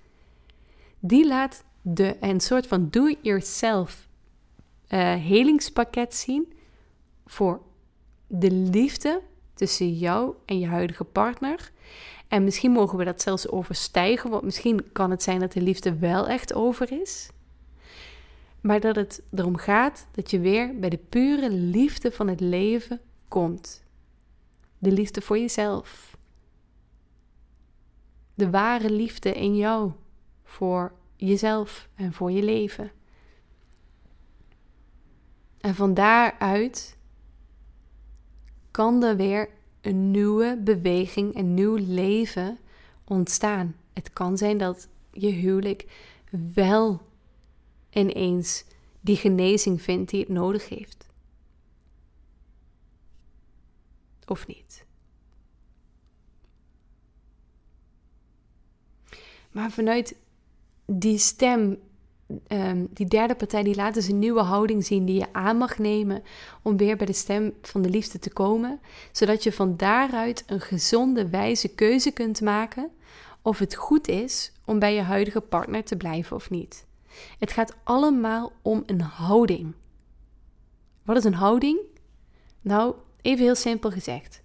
die 0.99 1.27
laat 1.27 1.63
de, 1.81 2.17
een 2.19 2.39
soort 2.39 2.67
van 2.67 2.87
do-it-yourself 2.89 4.07
uh, 4.89 4.99
helingspakket 5.13 6.15
zien 6.15 6.53
voor 7.25 7.61
de 8.27 8.51
liefde 8.51 9.21
tussen 9.53 9.93
jou 9.93 10.33
en 10.45 10.59
je 10.59 10.67
huidige 10.67 11.03
partner. 11.03 11.71
En 12.27 12.43
misschien 12.43 12.71
mogen 12.71 12.97
we 12.97 13.03
dat 13.03 13.21
zelfs 13.21 13.49
overstijgen, 13.49 14.29
want 14.29 14.43
misschien 14.43 14.91
kan 14.91 15.11
het 15.11 15.23
zijn 15.23 15.39
dat 15.39 15.51
de 15.51 15.61
liefde 15.61 15.97
wel 15.97 16.27
echt 16.27 16.53
over 16.53 17.01
is. 17.01 17.29
Maar 18.67 18.79
dat 18.79 18.95
het 18.95 19.21
erom 19.33 19.57
gaat 19.57 20.07
dat 20.11 20.31
je 20.31 20.39
weer 20.39 20.79
bij 20.79 20.89
de 20.89 20.97
pure 20.97 21.49
liefde 21.49 22.11
van 22.11 22.27
het 22.27 22.39
leven 22.39 23.01
komt. 23.27 23.83
De 24.77 24.91
liefde 24.91 25.21
voor 25.21 25.37
jezelf. 25.37 26.17
De 28.33 28.49
ware 28.49 28.89
liefde 28.89 29.33
in 29.33 29.55
jou 29.55 29.91
voor 30.43 30.93
jezelf 31.15 31.89
en 31.95 32.13
voor 32.13 32.31
je 32.31 32.43
leven. 32.43 32.91
En 35.57 35.75
van 35.75 35.93
daaruit 35.93 36.97
kan 38.71 39.03
er 39.03 39.15
weer 39.15 39.49
een 39.81 40.11
nieuwe 40.11 40.59
beweging, 40.63 41.35
een 41.35 41.53
nieuw 41.53 41.75
leven 41.75 42.57
ontstaan. 43.03 43.75
Het 43.93 44.13
kan 44.13 44.37
zijn 44.37 44.57
dat 44.57 44.87
je 45.11 45.29
huwelijk 45.29 45.85
wel 46.53 47.01
ineens 47.97 48.63
die 49.01 49.15
genezing 49.15 49.81
vindt 49.81 50.09
die 50.09 50.19
het 50.19 50.29
nodig 50.29 50.69
heeft. 50.69 51.05
Of 54.25 54.47
niet. 54.47 54.85
Maar 59.51 59.71
vanuit 59.71 60.15
die 60.85 61.17
stem, 61.17 61.79
ehm, 62.47 62.85
die 62.89 63.05
derde 63.05 63.35
partij, 63.35 63.63
die 63.63 63.75
laat 63.75 63.93
dus 63.93 64.07
een 64.07 64.19
nieuwe 64.19 64.41
houding 64.41 64.85
zien 64.85 65.05
die 65.05 65.19
je 65.19 65.33
aan 65.33 65.57
mag 65.57 65.77
nemen 65.77 66.23
om 66.61 66.77
weer 66.77 66.97
bij 66.97 67.05
de 67.05 67.13
stem 67.13 67.53
van 67.61 67.81
de 67.81 67.89
liefde 67.89 68.19
te 68.19 68.33
komen, 68.33 68.79
zodat 69.11 69.43
je 69.43 69.51
van 69.51 69.77
daaruit 69.77 70.43
een 70.47 70.61
gezonde, 70.61 71.29
wijze 71.29 71.67
keuze 71.67 72.11
kunt 72.11 72.41
maken 72.41 72.91
of 73.41 73.59
het 73.59 73.75
goed 73.75 74.07
is 74.07 74.51
om 74.65 74.79
bij 74.79 74.93
je 74.93 75.01
huidige 75.01 75.41
partner 75.41 75.83
te 75.83 75.97
blijven 75.97 76.35
of 76.35 76.49
niet. 76.49 76.85
Het 77.39 77.51
gaat 77.51 77.75
allemaal 77.83 78.51
om 78.61 78.83
een 78.85 79.01
houding. 79.01 79.73
Wat 81.03 81.17
is 81.17 81.23
een 81.23 81.33
houding? 81.33 81.79
Nou, 82.61 82.95
even 83.21 83.43
heel 83.43 83.55
simpel 83.55 83.91
gezegd. 83.91 84.41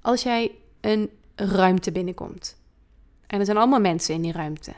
Als 0.00 0.22
jij 0.22 0.54
een 0.80 1.10
ruimte 1.34 1.92
binnenkomt 1.92 2.56
en 3.26 3.38
er 3.38 3.44
zijn 3.44 3.56
allemaal 3.56 3.80
mensen 3.80 4.14
in 4.14 4.22
die 4.22 4.32
ruimte 4.32 4.72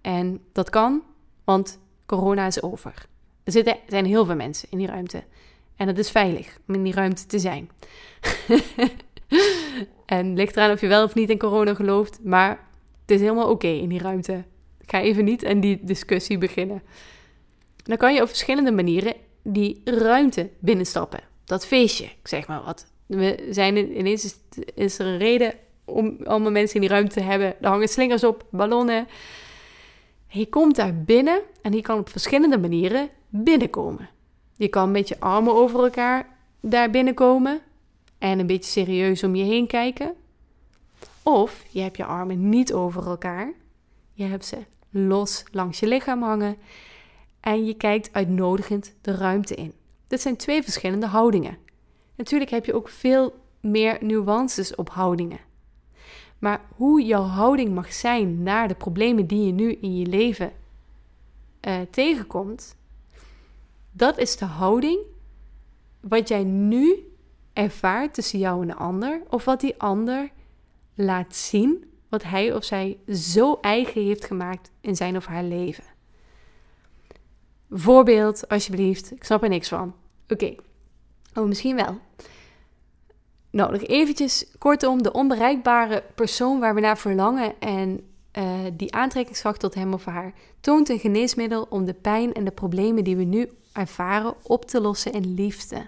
en 0.00 0.40
dat 0.52 0.70
kan, 0.70 1.02
want 1.44 1.78
corona 2.06 2.46
is 2.46 2.62
over. 2.62 3.06
Er 3.44 3.52
zitten, 3.52 3.76
zijn 3.86 4.04
heel 4.04 4.24
veel 4.24 4.36
mensen 4.36 4.68
in 4.70 4.78
die 4.78 4.86
ruimte. 4.86 5.24
En 5.76 5.86
het 5.86 5.98
is 5.98 6.10
veilig 6.10 6.58
om 6.68 6.74
in 6.74 6.82
die 6.82 6.92
ruimte 6.92 7.26
te 7.26 7.38
zijn. 7.38 7.70
en 10.06 10.34
ligt 10.34 10.56
eraan 10.56 10.70
of 10.70 10.80
je 10.80 10.86
wel 10.86 11.04
of 11.04 11.14
niet 11.14 11.30
in 11.30 11.38
corona 11.38 11.74
gelooft. 11.74 12.24
Maar 12.24 12.50
het 13.00 13.10
is 13.10 13.20
helemaal 13.20 13.50
oké 13.50 13.66
in 13.66 13.88
die 13.88 13.98
ruimte. 13.98 14.44
Ga 14.90 15.00
even 15.00 15.24
niet 15.24 15.46
aan 15.46 15.60
die 15.60 15.78
discussie 15.82 16.38
beginnen. 16.38 16.82
Dan 17.76 17.96
kan 17.96 18.14
je 18.14 18.22
op 18.22 18.28
verschillende 18.28 18.72
manieren 18.72 19.14
die 19.42 19.80
ruimte 19.84 20.50
binnenstappen. 20.58 21.20
Dat 21.44 21.66
feestje, 21.66 22.08
zeg 22.22 22.46
maar 22.46 22.62
wat. 22.64 22.86
We 23.06 23.48
zijn 23.50 23.98
ineens 23.98 24.36
is, 24.74 24.98
er 24.98 25.06
een 25.06 25.18
reden 25.18 25.54
om 25.84 26.16
allemaal 26.24 26.50
mensen 26.50 26.74
in 26.74 26.80
die 26.80 26.90
ruimte 26.90 27.14
te 27.14 27.20
hebben. 27.20 27.62
Er 27.62 27.68
hangen 27.68 27.88
slingers 27.88 28.24
op, 28.24 28.46
ballonnen. 28.50 29.06
Je 30.28 30.48
komt 30.48 30.76
daar 30.76 30.94
binnen 30.94 31.40
en 31.62 31.72
je 31.72 31.80
kan 31.80 31.98
op 31.98 32.08
verschillende 32.08 32.58
manieren 32.58 33.08
binnenkomen. 33.28 34.08
Je 34.56 34.68
kan 34.68 34.90
met 34.90 35.08
je 35.08 35.20
armen 35.20 35.54
over 35.54 35.82
elkaar 35.84 36.36
daar 36.60 36.90
binnenkomen 36.90 37.60
en 38.18 38.38
een 38.38 38.46
beetje 38.46 38.70
serieus 38.70 39.24
om 39.24 39.34
je 39.34 39.44
heen 39.44 39.66
kijken. 39.66 40.14
Of 41.22 41.64
je 41.70 41.80
hebt 41.80 41.96
je 41.96 42.04
armen 42.04 42.48
niet 42.48 42.72
over 42.72 43.06
elkaar. 43.06 43.52
Je 44.12 44.24
hebt 44.24 44.44
ze 44.44 44.56
los 44.90 45.44
langs 45.50 45.80
je 45.80 45.86
lichaam 45.86 46.22
hangen 46.22 46.56
en 47.40 47.64
je 47.64 47.74
kijkt 47.74 48.12
uitnodigend 48.12 48.94
de 49.00 49.14
ruimte 49.14 49.54
in. 49.54 49.72
Dit 50.06 50.20
zijn 50.20 50.36
twee 50.36 50.62
verschillende 50.62 51.06
houdingen. 51.06 51.58
Natuurlijk 52.14 52.50
heb 52.50 52.64
je 52.64 52.74
ook 52.74 52.88
veel 52.88 53.34
meer 53.60 53.98
nuances 54.00 54.74
op 54.74 54.90
houdingen. 54.90 55.40
Maar 56.38 56.60
hoe 56.74 57.02
jouw 57.02 57.22
houding 57.22 57.74
mag 57.74 57.92
zijn 57.92 58.42
naar 58.42 58.68
de 58.68 58.74
problemen 58.74 59.26
die 59.26 59.46
je 59.46 59.52
nu 59.52 59.72
in 59.72 59.96
je 59.96 60.06
leven 60.06 60.52
uh, 61.60 61.80
tegenkomt, 61.90 62.76
dat 63.90 64.18
is 64.18 64.36
de 64.36 64.44
houding 64.44 65.00
wat 66.00 66.28
jij 66.28 66.44
nu 66.44 67.12
ervaart 67.52 68.14
tussen 68.14 68.38
jou 68.38 68.62
en 68.62 68.68
de 68.68 68.74
ander, 68.74 69.22
of 69.28 69.44
wat 69.44 69.60
die 69.60 69.80
ander 69.80 70.30
laat 70.94 71.36
zien, 71.36 71.84
wat 72.08 72.22
hij 72.22 72.54
of 72.54 72.64
zij 72.64 72.98
zo 73.12 73.58
eigen 73.60 74.04
heeft 74.04 74.24
gemaakt 74.24 74.70
in 74.80 74.96
zijn 74.96 75.16
of 75.16 75.26
haar 75.26 75.44
leven. 75.44 75.84
Voorbeeld, 77.70 78.48
alsjeblieft. 78.48 79.12
Ik 79.12 79.24
snap 79.24 79.42
er 79.42 79.48
niks 79.48 79.68
van. 79.68 79.94
Oké. 80.28 80.54
Oh, 81.34 81.46
misschien 81.46 81.76
wel. 81.76 81.98
Nou, 83.50 83.72
nog 83.72 83.82
eventjes 83.82 84.46
kortom, 84.58 85.02
de 85.02 85.12
onbereikbare 85.12 86.04
persoon 86.14 86.60
waar 86.60 86.74
we 86.74 86.80
naar 86.80 86.98
verlangen 86.98 87.60
en 87.60 88.00
uh, 88.38 88.58
die 88.72 88.94
aantrekkingskracht 88.94 89.60
tot 89.60 89.74
hem 89.74 89.92
of 89.92 90.04
haar 90.04 90.32
toont 90.60 90.88
een 90.88 90.98
geneesmiddel 90.98 91.66
om 91.70 91.84
de 91.84 91.94
pijn 91.94 92.32
en 92.32 92.44
de 92.44 92.50
problemen 92.50 93.04
die 93.04 93.16
we 93.16 93.24
nu 93.24 93.50
ervaren 93.72 94.34
op 94.42 94.64
te 94.64 94.80
lossen 94.80 95.12
in 95.12 95.34
liefde. 95.34 95.86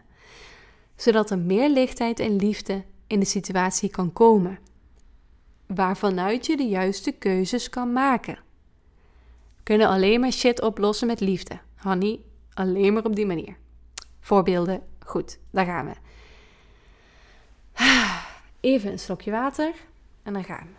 Zodat 0.97 1.31
er 1.31 1.39
meer 1.39 1.69
lichtheid 1.69 2.21
en 2.21 2.37
liefde 2.37 2.83
in 3.07 3.21
de 3.21 3.27
situatie 3.27 3.91
kan 3.91 4.13
komen, 4.13 4.59
waarvanuit 5.75 6.47
je 6.47 6.57
de 6.57 6.69
juiste 6.69 7.13
keuzes 7.13 7.69
kan 7.69 7.93
maken. 7.93 8.39
We 9.57 9.63
kunnen 9.63 9.89
alleen 9.89 10.21
maar 10.21 10.33
shit 10.33 10.63
oplossen 10.63 11.07
met 11.07 11.21
liefde. 11.21 11.59
Honey, 11.77 12.21
alleen 12.55 12.93
maar 12.93 13.05
op 13.05 13.17
die 13.17 13.27
manier. 13.27 13.57
Voorbeelden, 14.21 14.83
goed, 15.07 15.39
daar 15.51 15.65
gaan 15.65 15.87
we. 15.87 15.95
Even 18.61 18.93
een 18.93 18.99
slokje 18.99 19.31
water 19.31 19.75
en 20.23 20.33
dan 20.33 20.45
gaan 20.45 20.67
we. 20.67 20.79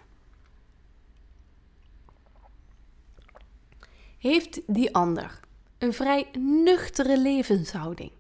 Heeft 4.18 4.62
die 4.68 4.96
ander 4.96 5.40
een 5.78 5.94
vrij 5.94 6.28
nuchtere 6.40 7.18
levenshouding 7.20 8.12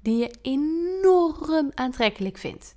die 0.00 0.16
je 0.16 0.34
enorm 0.42 1.70
aantrekkelijk 1.74 2.38
vindt? 2.38 2.76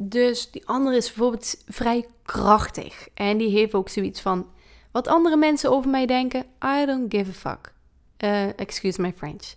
Dus 0.00 0.50
die 0.50 0.66
ander 0.66 0.94
is 0.94 1.06
bijvoorbeeld 1.06 1.62
vrij 1.68 2.06
krachtig 2.22 3.08
en 3.14 3.38
die 3.38 3.50
heeft 3.50 3.74
ook 3.74 3.88
zoiets 3.88 4.20
van: 4.20 4.46
wat 4.90 5.08
andere 5.08 5.36
mensen 5.36 5.70
over 5.70 5.90
mij 5.90 6.06
denken, 6.06 6.44
I 6.64 6.84
don't 6.86 7.14
give 7.14 7.30
a 7.30 7.32
fuck. 7.32 7.72
Uh, 8.24 8.58
excuse 8.58 9.00
my 9.00 9.12
French. 9.16 9.54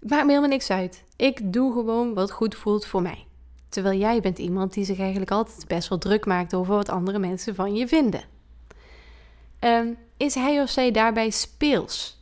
Maakt 0.00 0.22
me 0.22 0.28
helemaal 0.28 0.48
niks 0.48 0.70
uit. 0.70 1.04
Ik 1.16 1.52
doe 1.52 1.72
gewoon 1.72 2.14
wat 2.14 2.30
goed 2.30 2.54
voelt 2.54 2.86
voor 2.86 3.02
mij. 3.02 3.26
Terwijl 3.68 3.98
jij 3.98 4.20
bent 4.20 4.38
iemand 4.38 4.72
die 4.72 4.84
zich 4.84 4.98
eigenlijk 4.98 5.30
altijd 5.30 5.66
best 5.66 5.88
wel 5.88 5.98
druk 5.98 6.26
maakt 6.26 6.54
over 6.54 6.74
wat 6.74 6.88
andere 6.88 7.18
mensen 7.18 7.54
van 7.54 7.74
je 7.74 7.88
vinden. 7.88 8.22
Um, 9.60 9.96
is 10.16 10.34
hij 10.34 10.62
of 10.62 10.70
zij 10.70 10.90
daarbij 10.90 11.30
speels, 11.30 12.20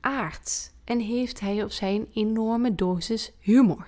aards 0.00 0.70
en 0.84 1.00
heeft 1.00 1.40
hij 1.40 1.62
of 1.64 1.72
zij 1.72 1.94
een 1.94 2.08
enorme 2.14 2.74
dosis 2.74 3.32
humor? 3.38 3.86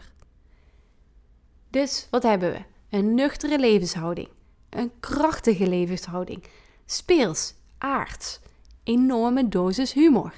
Dus 1.71 2.07
wat 2.11 2.23
hebben 2.23 2.53
we? 2.53 2.74
Een 2.95 3.15
nuchtere 3.15 3.59
levenshouding, 3.59 4.29
een 4.69 4.93
krachtige 5.01 5.69
levenshouding, 5.69 6.45
speels, 6.87 7.55
aards, 7.79 8.41
enorme 8.83 9.49
dosis 9.49 9.93
humor. 9.93 10.35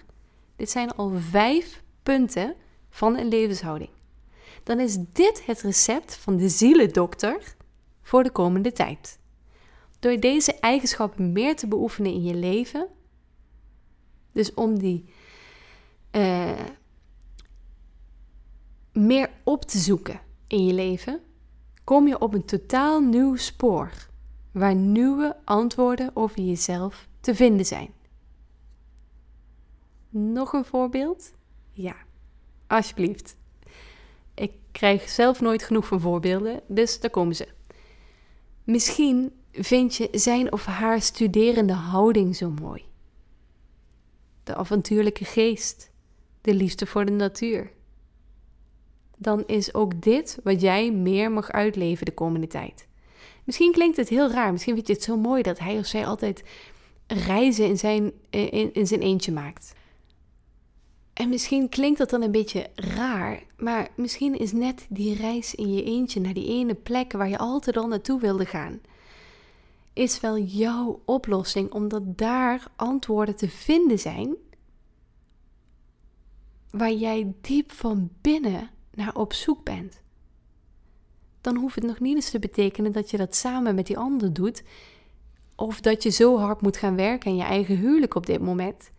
Dit 0.56 0.70
zijn 0.70 0.90
al 0.90 1.10
vijf 1.10 1.82
punten 2.02 2.54
van 2.90 3.16
een 3.16 3.28
levenshouding. 3.28 3.90
Dan 4.62 4.80
is 4.80 4.96
dit 5.12 5.46
het 5.46 5.60
recept 5.60 6.16
van 6.16 6.36
de 6.36 6.48
zielendokter 6.48 7.56
voor 8.02 8.22
de 8.22 8.30
komende 8.30 8.72
tijd. 8.72 9.18
Door 9.98 10.20
deze 10.20 10.54
eigenschappen 10.54 11.32
meer 11.32 11.56
te 11.56 11.68
beoefenen 11.68 12.12
in 12.12 12.22
je 12.22 12.34
leven, 12.34 12.88
dus 14.32 14.54
om 14.54 14.78
die 14.78 15.04
uh, 16.12 16.60
meer 18.92 19.30
op 19.44 19.64
te 19.64 19.78
zoeken 19.78 20.20
in 20.46 20.64
je 20.64 20.72
leven, 20.72 21.20
kom 21.86 22.08
je 22.08 22.20
op 22.20 22.34
een 22.34 22.44
totaal 22.44 23.00
nieuw 23.00 23.36
spoor 23.36 23.92
waar 24.52 24.74
nieuwe 24.74 25.36
antwoorden 25.44 26.10
over 26.14 26.40
jezelf 26.40 27.08
te 27.20 27.34
vinden 27.34 27.66
zijn. 27.66 27.90
Nog 30.08 30.52
een 30.52 30.64
voorbeeld? 30.64 31.32
Ja, 31.72 31.96
alsjeblieft. 32.66 33.36
Ik 34.34 34.52
krijg 34.72 35.08
zelf 35.08 35.40
nooit 35.40 35.62
genoeg 35.62 35.86
van 35.86 36.00
voorbeelden, 36.00 36.60
dus 36.66 37.00
daar 37.00 37.10
komen 37.10 37.36
ze. 37.36 37.48
Misschien 38.64 39.32
vind 39.52 39.94
je 39.94 40.08
zijn 40.12 40.52
of 40.52 40.64
haar 40.64 41.00
studerende 41.02 41.72
houding 41.72 42.36
zo 42.36 42.50
mooi. 42.50 42.84
De 44.44 44.54
avontuurlijke 44.54 45.24
geest, 45.24 45.90
de 46.40 46.54
liefde 46.54 46.86
voor 46.86 47.04
de 47.04 47.12
natuur. 47.12 47.72
Dan 49.16 49.44
is 49.46 49.74
ook 49.74 50.02
dit 50.02 50.38
wat 50.44 50.60
jij 50.60 50.92
meer 50.92 51.32
mag 51.32 51.52
uitleven 51.52 52.06
de 52.06 52.14
komende 52.14 52.46
tijd. 52.46 52.86
Misschien 53.44 53.72
klinkt 53.72 53.96
het 53.96 54.08
heel 54.08 54.30
raar, 54.30 54.52
misschien 54.52 54.74
vind 54.74 54.86
je 54.86 54.92
het 54.92 55.02
zo 55.02 55.16
mooi 55.16 55.42
dat 55.42 55.58
hij 55.58 55.78
of 55.78 55.86
zij 55.86 56.06
altijd 56.06 56.44
reizen 57.06 57.66
in 57.66 57.78
zijn, 57.78 58.12
in, 58.30 58.74
in 58.74 58.86
zijn 58.86 59.00
eentje 59.00 59.32
maakt. 59.32 59.74
En 61.12 61.28
misschien 61.28 61.68
klinkt 61.68 61.98
dat 61.98 62.10
dan 62.10 62.22
een 62.22 62.30
beetje 62.30 62.66
raar, 62.74 63.42
maar 63.56 63.88
misschien 63.96 64.38
is 64.38 64.52
net 64.52 64.86
die 64.88 65.14
reis 65.14 65.54
in 65.54 65.74
je 65.74 65.84
eentje 65.84 66.20
naar 66.20 66.34
die 66.34 66.48
ene 66.48 66.74
plek 66.74 67.12
waar 67.12 67.28
je 67.28 67.38
altijd 67.38 67.76
al 67.76 67.86
naartoe 67.88 68.20
wilde 68.20 68.46
gaan, 68.46 68.80
is 69.92 70.20
wel 70.20 70.38
jouw 70.38 71.02
oplossing, 71.04 71.72
omdat 71.72 72.18
daar 72.18 72.70
antwoorden 72.76 73.36
te 73.36 73.48
vinden 73.48 73.98
zijn 73.98 74.34
waar 76.70 76.92
jij 76.92 77.34
diep 77.40 77.72
van 77.72 78.10
binnen 78.20 78.70
naar 78.96 79.14
op 79.14 79.32
zoek 79.32 79.64
bent. 79.64 80.02
Dan 81.40 81.56
hoeft 81.56 81.74
het 81.74 81.84
nog 81.84 82.00
niet 82.00 82.14
eens 82.14 82.30
te 82.30 82.38
betekenen 82.38 82.92
dat 82.92 83.10
je 83.10 83.16
dat 83.16 83.36
samen 83.36 83.74
met 83.74 83.86
die 83.86 83.98
ander 83.98 84.32
doet, 84.32 84.62
of 85.54 85.80
dat 85.80 86.02
je 86.02 86.10
zo 86.10 86.38
hard 86.38 86.60
moet 86.60 86.76
gaan 86.76 86.96
werken 86.96 87.30
in 87.30 87.36
je 87.36 87.42
eigen 87.42 87.76
huwelijk 87.76 88.14
op 88.14 88.26
dit 88.26 88.40
moment. 88.40 88.90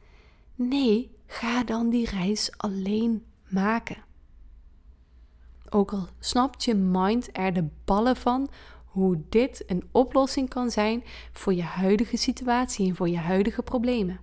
Nee, 0.56 1.16
Ga 1.28 1.64
dan 1.64 1.90
die 1.90 2.10
reis 2.10 2.52
alleen 2.58 3.24
maken. 3.48 3.98
Ook 5.70 5.92
al 5.92 6.08
snapt 6.20 6.64
je 6.64 6.76
mind 6.76 7.30
er 7.32 7.54
de 7.54 7.68
ballen 7.86 8.16
van 8.16 8.50
hoe 8.86 9.22
dit 9.30 9.64
een 9.68 9.88
oplossing 9.92 10.50
kan 10.50 10.72
zijn 10.72 11.04
voor 11.32 11.54
je 11.54 11.64
huidige 11.64 12.18
situatie 12.18 12.90
en 12.90 12.96
voor 12.96 13.10
je 13.10 13.18
huidige 13.18 13.62
problemen. 13.62 14.20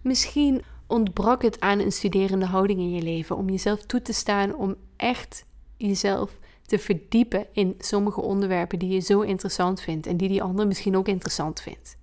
Misschien 0.00 0.62
ontbrak 0.86 1.42
het 1.42 1.60
aan 1.60 1.78
een 1.78 1.92
studerende 1.92 2.46
houding 2.46 2.78
in 2.78 2.90
je 2.90 3.02
leven 3.02 3.36
om 3.36 3.50
jezelf 3.50 3.82
toe 3.82 4.02
te 4.02 4.12
staan 4.12 4.54
om 4.54 4.76
echt 4.96 5.44
jezelf 5.76 6.38
te 6.62 6.78
verdiepen 6.78 7.46
in 7.52 7.74
sommige 7.78 8.20
onderwerpen 8.20 8.78
die 8.78 8.92
je 8.92 9.00
zo 9.00 9.20
interessant 9.20 9.80
vindt 9.80 10.06
en 10.06 10.16
die 10.16 10.28
die 10.28 10.42
ander 10.42 10.66
misschien 10.66 10.96
ook 10.96 11.08
interessant 11.08 11.60
vindt 11.60 11.96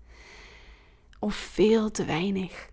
of 1.24 1.36
veel 1.36 1.92
te 1.92 2.06
weinig. 2.06 2.72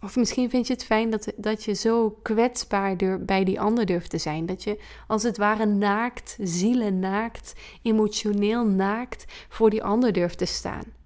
Of 0.00 0.16
misschien 0.16 0.50
vind 0.50 0.66
je 0.66 0.72
het 0.72 0.84
fijn 0.84 1.10
dat, 1.10 1.32
dat 1.36 1.64
je 1.64 1.74
zo 1.74 2.10
kwetsbaar 2.22 2.96
bij 3.20 3.44
die 3.44 3.60
ander 3.60 3.86
durft 3.86 4.10
te 4.10 4.18
zijn. 4.18 4.46
Dat 4.46 4.62
je 4.64 4.80
als 5.06 5.22
het 5.22 5.36
ware 5.36 5.66
naakt, 5.66 6.38
zielen 6.40 6.98
naakt, 6.98 7.52
emotioneel 7.82 8.66
naakt 8.66 9.24
voor 9.48 9.70
die 9.70 9.82
ander 9.82 10.12
durft 10.12 10.38
te 10.38 10.44
staan. 10.44 10.97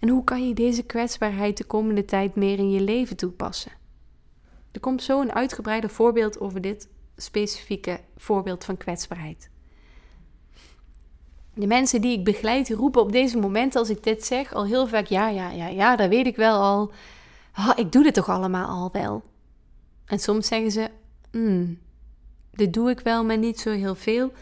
En 0.00 0.08
hoe 0.08 0.24
kan 0.24 0.48
je 0.48 0.54
deze 0.54 0.82
kwetsbaarheid 0.82 1.56
de 1.56 1.64
komende 1.64 2.04
tijd 2.04 2.34
meer 2.34 2.58
in 2.58 2.70
je 2.70 2.80
leven 2.80 3.16
toepassen? 3.16 3.72
Er 4.72 4.80
komt 4.80 5.02
zo 5.02 5.20
een 5.20 5.32
uitgebreide 5.32 5.88
voorbeeld 5.88 6.40
over 6.40 6.60
dit 6.60 6.88
specifieke 7.16 8.00
voorbeeld 8.16 8.64
van 8.64 8.76
kwetsbaarheid. 8.76 9.50
De 11.54 11.66
mensen 11.66 12.00
die 12.00 12.18
ik 12.18 12.24
begeleid, 12.24 12.70
roepen 12.70 13.00
op 13.00 13.12
deze 13.12 13.38
momenten 13.38 13.80
als 13.80 13.90
ik 13.90 14.02
dit 14.02 14.24
zeg 14.24 14.54
al 14.54 14.66
heel 14.66 14.86
vaak: 14.86 15.06
ja, 15.06 15.28
ja, 15.28 15.50
ja, 15.50 15.66
ja, 15.66 15.96
dat 15.96 16.08
weet 16.08 16.26
ik 16.26 16.36
wel 16.36 16.60
al. 16.60 16.92
Oh, 17.58 17.72
ik 17.76 17.92
doe 17.92 18.02
dit 18.02 18.14
toch 18.14 18.28
allemaal 18.28 18.68
al 18.68 18.88
wel. 18.92 19.22
En 20.04 20.18
soms 20.18 20.46
zeggen 20.46 20.70
ze: 20.70 20.90
hmm, 21.30 21.78
dit 22.52 22.72
doe 22.72 22.90
ik 22.90 23.00
wel, 23.00 23.24
maar 23.24 23.38
niet 23.38 23.60
zo 23.60 23.70
heel 23.70 23.94
veel. 23.94 24.32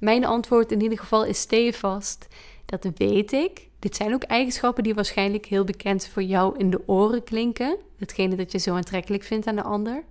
Mijn 0.00 0.24
antwoord 0.24 0.72
in 0.72 0.80
ieder 0.80 0.98
geval 0.98 1.24
is 1.24 1.40
stevast. 1.40 2.28
Dat 2.66 2.86
weet 2.96 3.32
ik. 3.32 3.67
Dit 3.78 3.96
zijn 3.96 4.14
ook 4.14 4.22
eigenschappen 4.22 4.82
die 4.82 4.94
waarschijnlijk 4.94 5.46
heel 5.46 5.64
bekend 5.64 6.06
voor 6.06 6.22
jou 6.22 6.58
in 6.58 6.70
de 6.70 6.82
oren 6.86 7.24
klinken. 7.24 7.76
Hetgene 7.98 8.36
dat 8.36 8.52
je 8.52 8.58
zo 8.58 8.74
aantrekkelijk 8.74 9.22
vindt 9.22 9.46
aan 9.46 9.56
de 9.56 9.62
ander. 9.62 10.04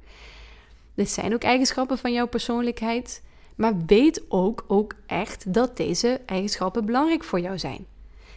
Dit 0.94 1.10
zijn 1.10 1.34
ook 1.34 1.44
eigenschappen 1.44 1.98
van 1.98 2.14
jouw 2.14 2.28
persoonlijkheid. 2.28 3.24
Maar 3.56 3.74
weet 3.86 4.22
ook, 4.28 4.66
ook 4.68 4.94
echt 5.06 5.54
dat 5.54 5.78
deze 5.78 6.22
eigenschappen 6.26 6.86
belangrijk 6.86 7.24
voor 7.24 7.40
jou 7.40 7.60
zijn. 7.60 7.86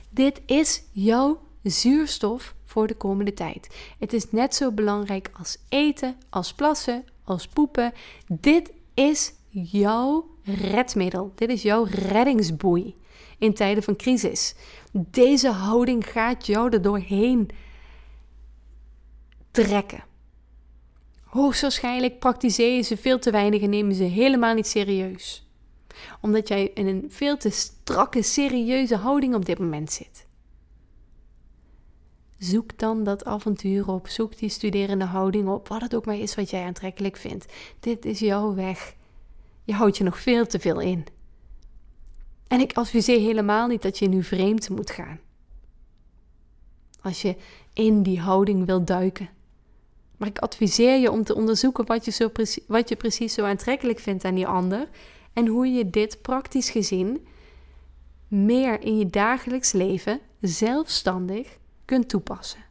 Dit 0.08 0.40
is 0.46 0.82
jouw 0.92 1.40
zuurstof 1.62 2.54
voor 2.64 2.86
de 2.86 2.94
komende 2.94 3.34
tijd. 3.34 3.76
Het 3.98 4.12
is 4.12 4.30
net 4.30 4.54
zo 4.54 4.72
belangrijk 4.72 5.30
als 5.38 5.56
eten, 5.68 6.16
als 6.28 6.52
plassen, 6.52 7.04
als 7.24 7.48
poepen. 7.48 7.92
Dit 8.26 8.72
is 8.94 9.32
jouw 9.50 10.26
redmiddel. 10.44 11.32
Dit 11.34 11.48
is 11.48 11.62
jouw 11.62 11.86
reddingsboei 11.90 12.94
in 13.38 13.54
tijden 13.54 13.82
van 13.82 13.96
crisis. 13.96 14.54
Deze 14.92 15.50
houding 15.50 16.06
gaat 16.06 16.46
jou 16.46 16.72
er 16.72 16.82
doorheen 16.82 17.48
trekken. 19.50 20.04
Hoogstwaarschijnlijk 21.24 22.18
praktiseren 22.18 22.84
ze 22.84 22.96
veel 22.96 23.18
te 23.18 23.30
weinig 23.30 23.62
en 23.62 23.70
nemen 23.70 23.94
ze 23.94 24.04
helemaal 24.04 24.54
niet 24.54 24.66
serieus. 24.66 25.48
Omdat 26.20 26.48
jij 26.48 26.70
in 26.74 26.86
een 26.86 27.04
veel 27.08 27.36
te 27.36 27.50
strakke, 27.50 28.22
serieuze 28.22 28.96
houding 28.96 29.34
op 29.34 29.44
dit 29.44 29.58
moment 29.58 29.92
zit. 29.92 30.28
Zoek 32.38 32.78
dan 32.78 33.04
dat 33.04 33.24
avontuur 33.24 33.88
op. 33.88 34.08
Zoek 34.08 34.38
die 34.38 34.48
studerende 34.48 35.04
houding 35.04 35.48
op. 35.48 35.68
Wat 35.68 35.80
het 35.80 35.94
ook 35.94 36.06
maar 36.06 36.18
is 36.18 36.34
wat 36.34 36.50
jij 36.50 36.64
aantrekkelijk 36.64 37.16
vindt. 37.16 37.52
Dit 37.80 38.04
is 38.04 38.18
jouw 38.18 38.54
weg. 38.54 38.94
Je 39.64 39.72
houdt 39.72 39.96
je 39.96 40.04
nog 40.04 40.18
veel 40.18 40.46
te 40.46 40.58
veel 40.58 40.80
in. 40.80 41.04
En 42.50 42.60
ik 42.60 42.72
adviseer 42.72 43.20
helemaal 43.20 43.66
niet 43.66 43.82
dat 43.82 43.98
je 43.98 44.08
nu 44.08 44.22
vreemd 44.22 44.68
moet 44.68 44.90
gaan. 44.90 45.20
Als 47.02 47.22
je 47.22 47.36
in 47.72 48.02
die 48.02 48.20
houding 48.20 48.66
wil 48.66 48.84
duiken. 48.84 49.28
Maar 50.16 50.28
ik 50.28 50.38
adviseer 50.38 50.98
je 50.98 51.10
om 51.10 51.24
te 51.24 51.34
onderzoeken 51.34 51.86
wat 51.86 52.04
je, 52.04 52.10
zo 52.10 52.30
wat 52.66 52.88
je 52.88 52.96
precies 52.96 53.34
zo 53.34 53.44
aantrekkelijk 53.44 53.98
vindt 53.98 54.24
aan 54.24 54.34
die 54.34 54.46
ander. 54.46 54.88
En 55.32 55.46
hoe 55.46 55.66
je 55.66 55.90
dit 55.90 56.22
praktisch 56.22 56.70
gezien 56.70 57.26
meer 58.28 58.82
in 58.82 58.98
je 58.98 59.06
dagelijks 59.06 59.72
leven 59.72 60.20
zelfstandig 60.40 61.58
kunt 61.84 62.08
toepassen. 62.08 62.64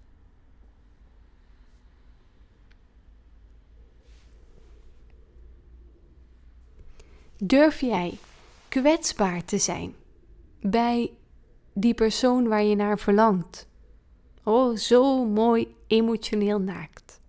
Durf 7.38 7.82
jij 7.82 8.18
kwetsbaar 8.70 9.46
te 9.46 9.58
zijn 9.58 9.96
bij 10.62 11.12
die 11.74 11.94
persoon 11.94 12.48
waar 12.48 12.64
je 12.64 12.76
naar 12.76 13.00
verlangt? 13.00 13.68
Oh, 14.44 14.76
zo 14.76 15.26
mooi 15.26 15.76
emotioneel 15.88 16.60
naakt. 16.60 17.20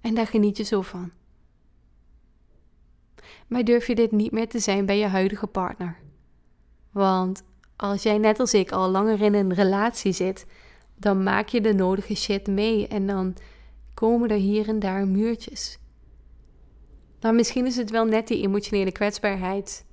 En 0.00 0.14
daar 0.14 0.26
geniet 0.26 0.56
je 0.56 0.62
zo 0.62 0.82
van. 0.82 1.10
Maar 3.46 3.64
durf 3.64 3.86
je 3.86 3.94
dit 3.94 4.12
niet 4.12 4.32
meer 4.32 4.48
te 4.48 4.58
zijn 4.58 4.86
bij 4.86 4.98
je 4.98 5.06
huidige 5.06 5.46
partner? 5.46 5.98
Want 6.90 7.42
als 7.76 8.02
jij 8.02 8.18
net 8.18 8.40
als 8.40 8.54
ik 8.54 8.72
al 8.72 8.88
langer 8.88 9.22
in 9.22 9.34
een 9.34 9.54
relatie 9.54 10.12
zit, 10.12 10.46
dan 10.94 11.22
maak 11.22 11.48
je 11.48 11.60
de 11.60 11.74
nodige 11.74 12.14
shit 12.14 12.46
mee 12.46 12.88
en 12.88 13.06
dan 13.06 13.34
komen 13.94 14.28
er 14.28 14.36
hier 14.36 14.68
en 14.68 14.78
daar 14.78 15.06
muurtjes. 15.06 15.78
Maar 17.20 17.34
misschien 17.34 17.66
is 17.66 17.76
het 17.76 17.90
wel 17.90 18.04
net 18.04 18.28
die 18.28 18.42
emotionele 18.42 18.92
kwetsbaarheid 18.92 19.85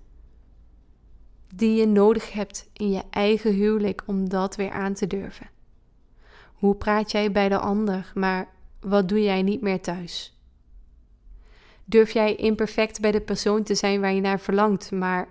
die 1.55 1.75
je 1.75 1.87
nodig 1.87 2.31
hebt 2.31 2.69
in 2.73 2.91
je 2.91 3.03
eigen 3.09 3.53
huwelijk 3.53 4.03
om 4.05 4.29
dat 4.29 4.55
weer 4.55 4.71
aan 4.71 4.93
te 4.93 5.07
durven. 5.07 5.49
Hoe 6.53 6.75
praat 6.75 7.11
jij 7.11 7.31
bij 7.31 7.49
de 7.49 7.57
ander, 7.57 8.11
maar 8.15 8.47
wat 8.79 9.09
doe 9.09 9.23
jij 9.23 9.41
niet 9.41 9.61
meer 9.61 9.81
thuis? 9.81 10.37
Durf 11.85 12.11
jij 12.11 12.35
imperfect 12.35 13.01
bij 13.01 13.11
de 13.11 13.21
persoon 13.21 13.63
te 13.63 13.75
zijn 13.75 14.01
waar 14.01 14.13
je 14.13 14.21
naar 14.21 14.39
verlangt, 14.39 14.91
maar 14.91 15.27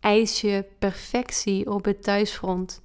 eis 0.00 0.40
je 0.40 0.64
perfectie 0.78 1.70
op 1.70 1.84
het 1.84 2.02
thuisfront? 2.02 2.82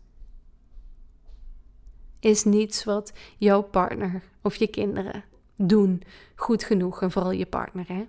Is 2.20 2.44
niets 2.44 2.84
wat 2.84 3.14
jouw 3.38 3.62
partner 3.62 4.24
of 4.42 4.56
je 4.56 4.68
kinderen 4.68 5.24
doen 5.56 6.02
goed 6.36 6.64
genoeg 6.64 7.02
en 7.02 7.12
vooral 7.12 7.32
je 7.32 7.46
partner, 7.46 7.88
hè? 7.88 8.08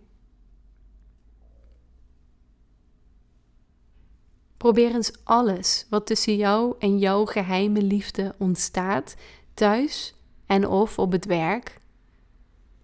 Probeer 4.61 4.95
eens 4.95 5.25
alles 5.25 5.87
wat 5.89 6.07
tussen 6.07 6.37
jou 6.37 6.75
en 6.79 6.99
jouw 6.99 7.25
geheime 7.25 7.83
liefde 7.83 8.35
ontstaat, 8.39 9.17
thuis 9.55 10.15
en 10.47 10.69
of 10.69 10.99
op 10.99 11.13
het 11.13 11.25
werk, 11.25 11.81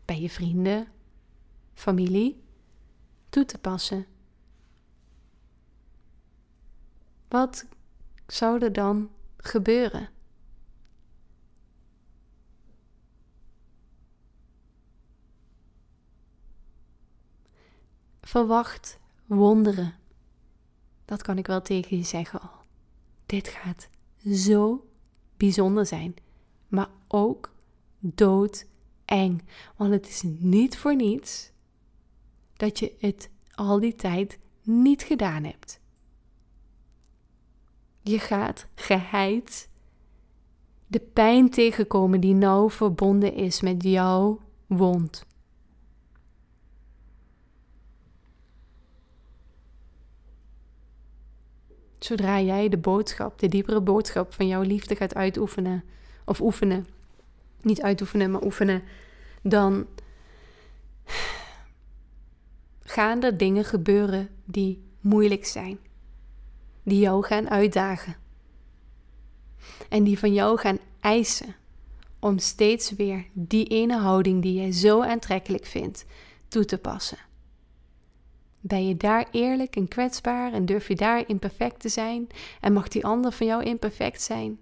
bij 0.04 0.20
je 0.20 0.30
vrienden, 0.30 0.88
familie, 1.74 2.42
toe 3.28 3.44
te 3.44 3.58
passen. 3.58 4.06
Wat 7.28 7.66
zou 8.26 8.62
er 8.62 8.72
dan 8.72 9.10
gebeuren? 9.36 10.08
Verwacht 18.20 18.98
wonderen. 19.26 19.95
Dat 21.06 21.22
kan 21.22 21.38
ik 21.38 21.46
wel 21.46 21.62
tegen 21.62 21.96
je 21.96 22.04
zeggen. 22.04 22.40
Dit 23.26 23.48
gaat 23.48 23.88
zo 24.32 24.86
bijzonder 25.36 25.86
zijn, 25.86 26.14
maar 26.68 26.88
ook 27.08 27.52
doodeng. 27.98 29.42
Want 29.76 29.92
het 29.92 30.08
is 30.08 30.22
niet 30.38 30.78
voor 30.78 30.96
niets 30.96 31.50
dat 32.56 32.78
je 32.78 32.94
het 32.98 33.30
al 33.54 33.80
die 33.80 33.94
tijd 33.94 34.38
niet 34.62 35.02
gedaan 35.02 35.44
hebt. 35.44 35.80
Je 38.02 38.18
gaat 38.18 38.66
geheid 38.74 39.68
de 40.86 41.00
pijn 41.00 41.50
tegenkomen 41.50 42.20
die 42.20 42.34
nauw 42.34 42.70
verbonden 42.70 43.34
is 43.34 43.60
met 43.60 43.82
jouw 43.82 44.40
wond. 44.66 45.26
Zodra 52.06 52.40
jij 52.40 52.68
de 52.68 52.76
boodschap, 52.76 53.38
de 53.38 53.48
diepere 53.48 53.80
boodschap 53.80 54.34
van 54.34 54.46
jouw 54.46 54.62
liefde 54.62 54.96
gaat 54.96 55.14
uitoefenen, 55.14 55.84
of 56.24 56.40
oefenen, 56.40 56.86
niet 57.60 57.82
uitoefenen, 57.82 58.30
maar 58.30 58.42
oefenen, 58.42 58.82
dan 59.42 59.86
gaan 62.82 63.22
er 63.22 63.36
dingen 63.36 63.64
gebeuren 63.64 64.28
die 64.44 64.82
moeilijk 65.00 65.46
zijn, 65.46 65.78
die 66.82 66.98
jou 66.98 67.24
gaan 67.24 67.50
uitdagen 67.50 68.16
en 69.88 70.04
die 70.04 70.18
van 70.18 70.32
jou 70.32 70.58
gaan 70.58 70.78
eisen 71.00 71.54
om 72.18 72.38
steeds 72.38 72.90
weer 72.90 73.24
die 73.32 73.66
ene 73.66 73.98
houding 73.98 74.42
die 74.42 74.54
jij 74.54 74.72
zo 74.72 75.02
aantrekkelijk 75.02 75.64
vindt 75.64 76.04
toe 76.48 76.64
te 76.64 76.78
passen. 76.78 77.18
Ben 78.66 78.86
je 78.86 78.96
daar 78.96 79.28
eerlijk 79.30 79.76
en 79.76 79.88
kwetsbaar 79.88 80.52
en 80.52 80.66
durf 80.66 80.88
je 80.88 80.96
daar 80.96 81.28
imperfect 81.28 81.80
te 81.80 81.88
zijn? 81.88 82.26
En 82.60 82.72
mag 82.72 82.88
die 82.88 83.04
ander 83.04 83.32
van 83.32 83.46
jou 83.46 83.62
imperfect 83.62 84.22
zijn? 84.22 84.58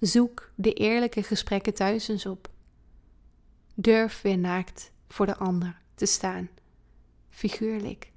Zoek 0.00 0.50
de 0.54 0.72
eerlijke 0.72 1.22
gesprekken 1.22 1.74
thuis 1.74 2.08
eens 2.08 2.26
op. 2.26 2.48
Durf 3.74 4.22
weer 4.22 4.38
naakt 4.38 4.92
voor 5.08 5.26
de 5.26 5.36
ander 5.36 5.80
te 5.94 6.06
staan, 6.06 6.48
figuurlijk. 7.30 8.12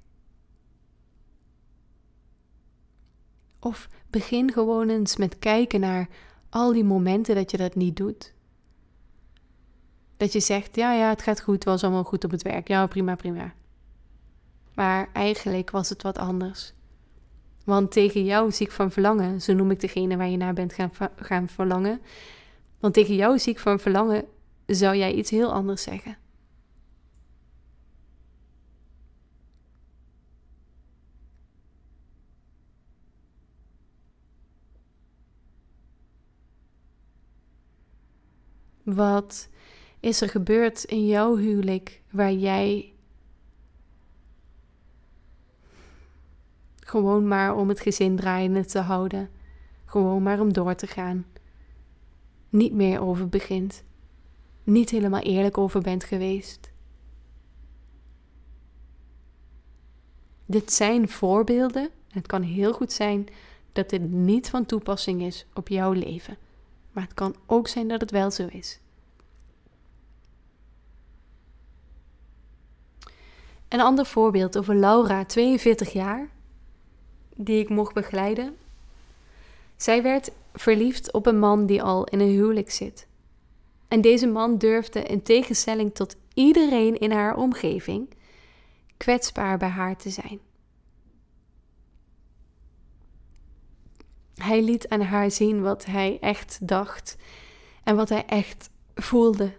Of 3.58 3.88
begin 4.10 4.52
gewoon 4.52 4.88
eens 4.88 5.16
met 5.16 5.38
kijken 5.38 5.80
naar 5.80 6.08
al 6.48 6.72
die 6.72 6.84
momenten 6.84 7.34
dat 7.34 7.50
je 7.50 7.56
dat 7.56 7.74
niet 7.74 7.96
doet. 7.96 8.34
Dat 10.18 10.32
je 10.32 10.40
zegt, 10.40 10.76
ja, 10.76 10.92
ja, 10.92 11.08
het 11.08 11.22
gaat 11.22 11.40
goed, 11.40 11.64
was 11.64 11.84
allemaal 11.84 12.04
goed 12.04 12.24
op 12.24 12.30
het 12.30 12.42
werk. 12.42 12.68
Ja, 12.68 12.86
prima, 12.86 13.14
prima. 13.14 13.52
Maar 14.74 15.08
eigenlijk 15.12 15.70
was 15.70 15.88
het 15.88 16.02
wat 16.02 16.18
anders. 16.18 16.72
Want 17.64 17.90
tegen 17.92 18.24
jou 18.24 18.52
ziek 18.52 18.70
van 18.70 18.90
verlangen, 18.90 19.40
zo 19.40 19.52
noem 19.52 19.70
ik 19.70 19.80
degene 19.80 20.16
waar 20.16 20.28
je 20.28 20.36
naar 20.36 20.54
bent 20.54 20.72
gaan, 20.72 20.90
gaan 21.16 21.48
verlangen. 21.48 22.00
Want 22.80 22.94
tegen 22.94 23.14
jou 23.14 23.38
ziek 23.38 23.58
van 23.58 23.80
verlangen 23.80 24.24
zou 24.66 24.96
jij 24.96 25.12
iets 25.12 25.30
heel 25.30 25.52
anders 25.52 25.82
zeggen. 25.82 26.16
Wat 38.82 39.48
is 40.00 40.20
er 40.20 40.28
gebeurd 40.28 40.84
in 40.84 41.06
jouw 41.06 41.36
huwelijk 41.36 42.02
waar 42.10 42.32
jij 42.32 42.92
gewoon 46.80 47.28
maar 47.28 47.56
om 47.56 47.68
het 47.68 47.80
gezin 47.80 48.16
draaiende 48.16 48.64
te 48.64 48.78
houden, 48.78 49.30
gewoon 49.84 50.22
maar 50.22 50.40
om 50.40 50.52
door 50.52 50.74
te 50.74 50.86
gaan, 50.86 51.26
niet 52.48 52.72
meer 52.72 53.00
over 53.00 53.28
begint, 53.28 53.84
niet 54.64 54.90
helemaal 54.90 55.20
eerlijk 55.20 55.58
over 55.58 55.80
bent 55.80 56.04
geweest? 56.04 56.70
Dit 60.46 60.72
zijn 60.72 61.08
voorbeelden. 61.08 61.90
Het 62.08 62.26
kan 62.26 62.42
heel 62.42 62.72
goed 62.72 62.92
zijn 62.92 63.26
dat 63.72 63.90
dit 63.90 64.10
niet 64.10 64.50
van 64.50 64.66
toepassing 64.66 65.22
is 65.22 65.46
op 65.54 65.68
jouw 65.68 65.92
leven. 65.92 66.36
Maar 66.92 67.02
het 67.02 67.14
kan 67.14 67.36
ook 67.46 67.68
zijn 67.68 67.88
dat 67.88 68.00
het 68.00 68.10
wel 68.10 68.30
zo 68.30 68.46
is. 68.46 68.80
Een 73.68 73.80
ander 73.80 74.06
voorbeeld 74.06 74.58
over 74.58 74.74
Laura, 74.74 75.24
42 75.24 75.92
jaar, 75.92 76.28
die 77.34 77.60
ik 77.60 77.68
mocht 77.68 77.94
begeleiden. 77.94 78.56
Zij 79.76 80.02
werd 80.02 80.30
verliefd 80.54 81.12
op 81.12 81.26
een 81.26 81.38
man 81.38 81.66
die 81.66 81.82
al 81.82 82.04
in 82.04 82.20
een 82.20 82.28
huwelijk 82.28 82.70
zit. 82.70 83.06
En 83.88 84.00
deze 84.00 84.26
man 84.26 84.58
durfde, 84.58 85.02
in 85.02 85.22
tegenstelling 85.22 85.94
tot 85.94 86.16
iedereen 86.34 86.98
in 86.98 87.10
haar 87.10 87.36
omgeving, 87.36 88.14
kwetsbaar 88.96 89.58
bij 89.58 89.68
haar 89.68 89.96
te 89.96 90.10
zijn. 90.10 90.40
Hij 94.34 94.62
liet 94.62 94.88
aan 94.88 95.00
haar 95.00 95.30
zien 95.30 95.62
wat 95.62 95.84
hij 95.84 96.18
echt 96.20 96.68
dacht 96.68 97.16
en 97.84 97.96
wat 97.96 98.08
hij 98.08 98.24
echt 98.26 98.70
voelde. 98.94 99.52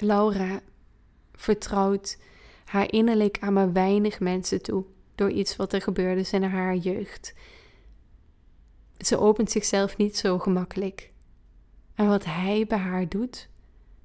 Laura 0.00 0.60
vertrouwt 1.32 2.18
haar 2.64 2.92
innerlijk 2.92 3.38
aan 3.40 3.52
maar 3.52 3.72
weinig 3.72 4.20
mensen 4.20 4.62
toe 4.62 4.84
door 5.14 5.30
iets 5.30 5.56
wat 5.56 5.72
er 5.72 5.82
gebeurde 5.82 6.28
in 6.30 6.42
haar 6.42 6.76
jeugd. 6.76 7.34
Ze 8.98 9.18
opent 9.18 9.50
zichzelf 9.50 9.96
niet 9.96 10.16
zo 10.16 10.38
gemakkelijk. 10.38 11.12
En 11.94 12.08
wat 12.08 12.24
hij 12.24 12.64
bij 12.68 12.78
haar 12.78 13.08
doet, 13.08 13.48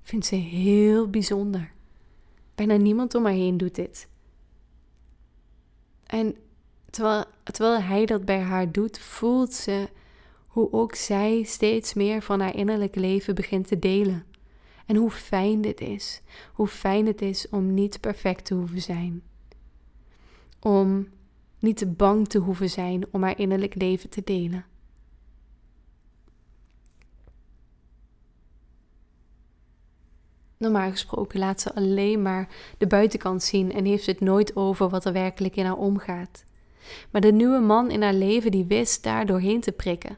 vindt 0.02 0.26
ze 0.26 0.36
heel 0.36 1.10
bijzonder. 1.10 1.72
Bijna 2.56 2.76
niemand 2.76 3.16
om 3.16 3.24
haar 3.24 3.34
heen 3.34 3.58
doet 3.58 3.76
dit. 3.76 4.08
En 6.06 6.36
terwijl, 6.90 7.26
terwijl 7.44 7.82
hij 7.82 8.06
dat 8.06 8.26
bij 8.26 8.40
haar 8.40 8.72
doet, 8.72 9.00
voelt 9.00 9.54
ze 9.54 9.90
hoe 10.48 10.72
ook 10.72 10.96
zij 10.96 11.44
steeds 11.44 11.94
meer 11.94 12.22
van 12.22 12.40
haar 12.40 12.56
innerlijk 12.56 12.96
leven 12.96 13.36
begint 13.36 13.68
te 13.68 13.80
delen. 13.80 14.26
En 14.94 15.00
hoe 15.00 15.12
fijn 15.12 15.62
dit 15.62 15.82
is. 15.82 16.22
Hoe 16.54 16.68
fijn 16.68 17.06
het 17.06 17.22
is 17.22 17.50
om 17.50 17.74
niet 17.74 18.00
perfect 18.00 18.46
te 18.46 18.54
hoeven 18.54 18.82
zijn. 18.82 19.24
Om 20.60 21.08
niet 21.60 21.78
te 21.78 21.88
bang 21.88 22.28
te 22.28 22.38
hoeven 22.38 22.70
zijn 22.70 23.06
om 23.12 23.24
haar 23.24 23.40
innerlijk 23.40 23.76
leven 23.76 24.10
te 24.10 24.22
delen. 24.24 24.66
Normaal 30.58 30.90
gesproken 30.90 31.40
laat 31.40 31.62
ze 31.62 31.76
alleen 31.76 32.22
maar 32.22 32.48
de 32.78 32.88
buitenkant 32.88 33.44
zien 33.44 33.72
en 33.72 33.86
heeft 33.86 34.06
het 34.06 34.20
nooit 34.20 34.56
over 34.56 34.90
wat 34.90 35.06
er 35.06 35.14
werkelijk 35.14 35.56
in 35.56 35.66
haar 35.66 35.78
omgaat. 35.78 36.44
Maar 37.12 37.22
de 37.22 37.32
nieuwe 37.32 37.60
man 37.60 37.92
in 37.92 38.02
haar 38.02 38.14
leven 38.14 38.52
die 38.52 38.66
wist 38.66 39.04
daar 39.04 39.26
doorheen 39.26 39.62
te 39.62 39.72
prikken. 39.72 40.18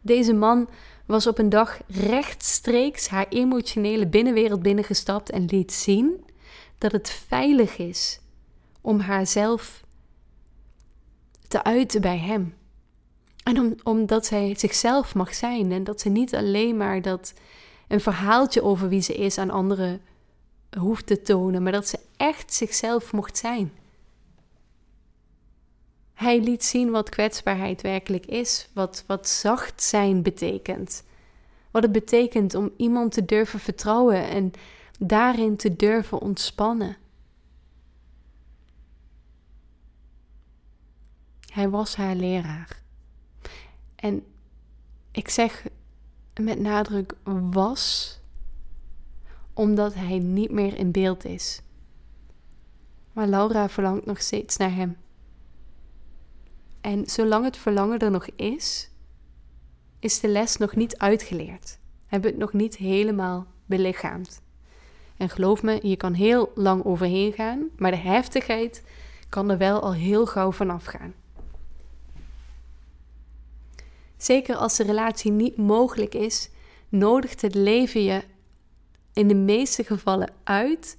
Deze 0.00 0.32
man 0.32 0.68
was 1.06 1.26
op 1.26 1.38
een 1.38 1.48
dag 1.48 1.80
rechtstreeks 1.86 3.08
haar 3.08 3.26
emotionele 3.28 4.06
binnenwereld 4.06 4.62
binnengestapt 4.62 5.30
en 5.30 5.44
liet 5.44 5.72
zien 5.72 6.24
dat 6.78 6.92
het 6.92 7.10
veilig 7.10 7.78
is 7.78 8.20
om 8.80 9.00
haarzelf 9.00 9.84
te 11.48 11.64
uiten 11.64 12.00
bij 12.00 12.18
hem. 12.18 12.54
En 13.42 13.58
om, 13.58 13.74
omdat 13.82 14.26
zij 14.26 14.54
zichzelf 14.56 15.14
mag 15.14 15.34
zijn 15.34 15.72
en 15.72 15.84
dat 15.84 16.00
ze 16.00 16.08
niet 16.08 16.34
alleen 16.34 16.76
maar 16.76 17.02
dat 17.02 17.32
een 17.88 18.00
verhaaltje 18.00 18.62
over 18.62 18.88
wie 18.88 19.00
ze 19.00 19.14
is 19.14 19.38
aan 19.38 19.50
anderen 19.50 20.00
hoeft 20.78 21.06
te 21.06 21.22
tonen, 21.22 21.62
maar 21.62 21.72
dat 21.72 21.88
ze 21.88 21.98
echt 22.16 22.54
zichzelf 22.54 23.12
mocht 23.12 23.36
zijn. 23.36 23.72
Hij 26.16 26.40
liet 26.40 26.64
zien 26.64 26.90
wat 26.90 27.08
kwetsbaarheid 27.08 27.82
werkelijk 27.82 28.26
is, 28.26 28.68
wat, 28.72 29.04
wat 29.06 29.28
zacht 29.28 29.82
zijn 29.82 30.22
betekent. 30.22 31.04
Wat 31.70 31.82
het 31.82 31.92
betekent 31.92 32.54
om 32.54 32.70
iemand 32.76 33.12
te 33.12 33.24
durven 33.24 33.60
vertrouwen 33.60 34.28
en 34.28 34.52
daarin 34.98 35.56
te 35.56 35.76
durven 35.76 36.20
ontspannen. 36.20 36.96
Hij 41.52 41.68
was 41.68 41.96
haar 41.96 42.14
leraar. 42.14 42.82
En 43.96 44.24
ik 45.10 45.28
zeg 45.28 45.66
met 46.40 46.58
nadruk 46.58 47.14
was, 47.50 48.18
omdat 49.52 49.94
hij 49.94 50.18
niet 50.18 50.50
meer 50.50 50.76
in 50.76 50.90
beeld 50.90 51.24
is. 51.24 51.60
Maar 53.12 53.26
Laura 53.26 53.68
verlangt 53.68 54.06
nog 54.06 54.20
steeds 54.20 54.56
naar 54.56 54.74
hem. 54.74 54.96
En 56.86 57.06
zolang 57.06 57.44
het 57.44 57.56
verlangen 57.56 57.98
er 57.98 58.10
nog 58.10 58.26
is, 58.36 58.90
is 59.98 60.20
de 60.20 60.28
les 60.28 60.56
nog 60.56 60.76
niet 60.76 60.98
uitgeleerd. 60.98 61.78
Hebben 62.06 62.30
het 62.30 62.38
nog 62.38 62.52
niet 62.52 62.76
helemaal 62.76 63.46
belichaamd. 63.64 64.42
En 65.16 65.28
geloof 65.28 65.62
me, 65.62 65.78
je 65.82 65.96
kan 65.96 66.12
heel 66.12 66.52
lang 66.54 66.84
overheen 66.84 67.32
gaan, 67.32 67.68
maar 67.76 67.90
de 67.90 67.96
heftigheid 67.96 68.84
kan 69.28 69.50
er 69.50 69.58
wel 69.58 69.80
al 69.80 69.94
heel 69.94 70.26
gauw 70.26 70.52
vanaf 70.52 70.84
gaan. 70.84 71.14
Zeker 74.16 74.56
als 74.56 74.76
de 74.76 74.84
relatie 74.84 75.32
niet 75.32 75.56
mogelijk 75.56 76.14
is, 76.14 76.50
nodigt 76.88 77.42
het 77.42 77.54
leven 77.54 78.02
je 78.02 78.22
in 79.12 79.28
de 79.28 79.34
meeste 79.34 79.84
gevallen 79.84 80.32
uit 80.44 80.96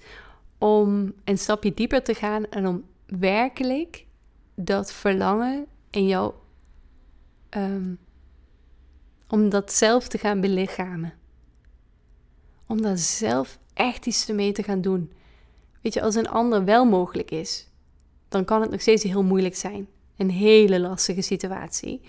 om 0.58 1.14
een 1.24 1.38
stapje 1.38 1.74
dieper 1.74 2.04
te 2.04 2.14
gaan 2.14 2.50
en 2.50 2.68
om 2.68 2.86
werkelijk 3.06 4.06
dat 4.56 4.94
verlangen 4.94 5.68
in 5.98 6.08
jou, 6.08 6.34
um, 7.50 8.00
om 9.28 9.50
dat 9.50 9.74
zelf 9.74 10.08
te 10.08 10.18
gaan 10.18 10.42
belichamen. 10.42 11.14
Om 12.68 12.82
daar 12.82 12.98
zelf 12.98 13.60
echt 13.74 14.06
iets 14.06 14.28
mee 14.28 14.52
te 14.52 14.64
gaan 14.64 14.82
doen. 14.82 15.12
Weet 15.82 15.94
je, 15.94 16.02
als 16.02 16.16
een 16.16 16.30
ander 16.30 16.66
wel 16.66 16.86
mogelijk 16.86 17.32
is, 17.32 17.68
dan 18.28 18.46
kan 18.46 18.62
het 18.62 18.72
nog 18.72 18.82
steeds 18.82 19.04
heel 19.04 19.24
moeilijk 19.24 19.56
zijn. 19.56 19.88
Een 20.18 20.30
hele 20.30 20.80
lastige 20.80 21.22
situatie. 21.22 22.02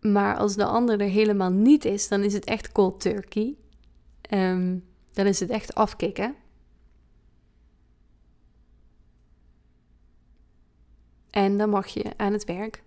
Maar 0.00 0.36
als 0.36 0.54
de 0.54 0.64
ander 0.64 1.00
er 1.00 1.08
helemaal 1.08 1.50
niet 1.50 1.84
is, 1.84 2.08
dan 2.08 2.22
is 2.22 2.32
het 2.32 2.44
echt 2.44 2.72
cold 2.72 3.00
turkey. 3.00 3.54
Um, 4.30 4.84
dan 5.12 5.26
is 5.26 5.40
het 5.40 5.50
echt 5.50 5.74
afkicken. 5.74 6.34
En 11.36 11.56
dan 11.56 11.70
mag 11.70 11.86
je 11.86 12.12
aan 12.16 12.32
het 12.32 12.44
werk. 12.44 12.82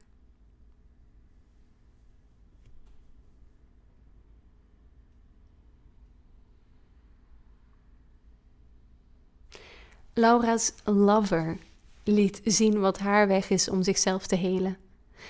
Laura's 10.13 10.73
lover 10.83 11.57
liet 12.03 12.41
zien 12.43 12.79
wat 12.79 12.99
haar 12.99 13.27
weg 13.27 13.49
is 13.49 13.69
om 13.69 13.83
zichzelf 13.83 14.27
te 14.27 14.35
helen. 14.35 14.77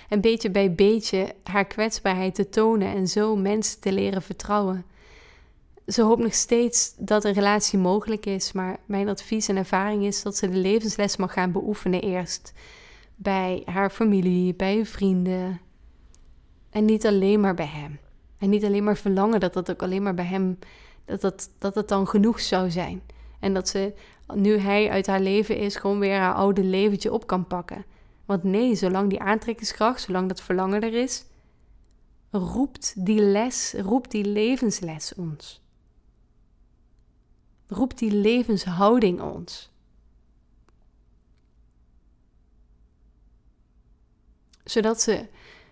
En 0.10 0.22
beetje 0.22 0.50
bij 0.50 0.74
beetje 0.74 1.36
haar 1.44 1.66
kwetsbaarheid 1.66 2.36
te 2.36 2.50
tonen 2.50 2.88
en 2.88 3.08
zo 3.08 3.36
mensen 3.36 3.80
te 3.80 3.92
leren 3.92 4.22
vertrouwen. 4.22 4.86
Ze 5.88 6.02
hoopt 6.02 6.22
nog 6.22 6.34
steeds 6.34 6.94
dat 6.98 7.24
een 7.24 7.34
relatie 7.34 7.80
mogelijk 7.80 8.26
is, 8.26 8.52
maar 8.52 8.80
mijn 8.86 9.10
advies 9.10 9.48
en 9.48 9.58
ervaring 9.58 10.04
is 10.04 10.22
dat 10.22 10.36
ze 10.36 10.50
de 10.50 10.58
levensles 10.58 11.18
mag 11.18 11.34
gaan 11.34 11.52
beoefenen 11.52 12.02
eerst. 12.02 12.54
Bij 13.22 13.62
haar 13.66 13.90
familie, 13.90 14.56
bij 14.56 14.76
hun 14.76 14.86
vrienden. 14.86 15.60
En 16.70 16.86
niet 16.86 17.06
alleen 17.06 17.40
maar 17.40 17.54
bij 17.54 17.66
hem. 17.66 18.00
En 18.38 18.50
niet 18.50 18.66
alleen 18.66 18.84
maar 18.84 18.98
verlangen 18.98 19.40
dat 19.40 19.54
dat 19.54 19.72
ook 19.72 19.84
alleen 19.84 20.04
maar 20.04 20.14
bij 20.14 20.26
hem, 20.26 20.60
dat 21.06 21.22
dat, 21.22 21.50
dat 21.58 21.76
het 21.76 21.88
dan 21.88 22.08
genoeg 22.08 22.40
zou 22.40 22.72
zijn. 22.72 23.02
En 23.40 23.54
dat 23.54 23.70
ze, 23.70 23.94
nu 24.34 24.58
hij 24.58 24.90
uit 24.90 25.08
haar 25.08 25.20
leven 25.20 25.58
is, 25.58 25.76
gewoon 25.76 26.00
weer 26.00 26.18
haar 26.18 26.34
oude 26.34 26.64
leventje 26.64 27.14
op 27.14 27.28
kan 27.28 27.48
pakken. 27.48 27.86
Want 28.26 28.44
nee, 28.44 28.76
zolang 28.76 29.10
die 29.10 29.20
aantrekkingskracht, 29.20 30.02
zolang 30.02 30.28
dat 30.28 30.42
verlangen 30.42 30.82
er 30.82 30.94
is, 30.94 31.26
roept 32.32 33.06
die 33.06 33.22
les, 33.22 33.74
roept 33.78 34.12
die 34.12 34.26
levensles 34.26 35.14
ons. 35.16 35.62
Roept 37.68 37.98
die 37.98 38.12
levenshouding 38.12 39.22
ons. 39.22 39.72
Zodat 44.70 45.02
ze 45.02 45.26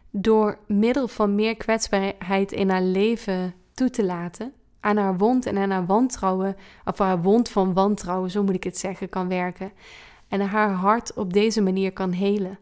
door 0.10 0.58
middel 0.68 1.08
van 1.08 1.36
meer 1.36 1.56
kwetsbaarheid 1.56 2.52
in 2.52 2.70
haar 2.70 2.82
leven 2.82 3.54
toe 3.74 3.89
te 3.89 4.06
laten, 4.06 4.54
aan 4.80 4.98
haar 4.98 5.18
wond 5.18 5.45
en 5.45 5.58
aan 5.58 5.70
haar 5.70 5.86
wantrouwen, 5.86 6.56
of 6.86 6.98
haar 6.98 7.22
wond 7.22 7.50
van 7.50 7.74
wantrouwen, 7.74 8.32
zo 8.32 8.43
moet 8.43 8.56
ik 8.56 8.64
het 8.64 8.78
zeggen, 8.78 9.10
kan 9.10 9.28
werken 9.28 9.72
en 10.28 10.41
haar 10.41 10.72
hart 10.72 11.14
op 11.14 11.34
deze 11.34 11.62
manier 11.62 11.93
kan 11.93 12.12
helen. 12.12 12.60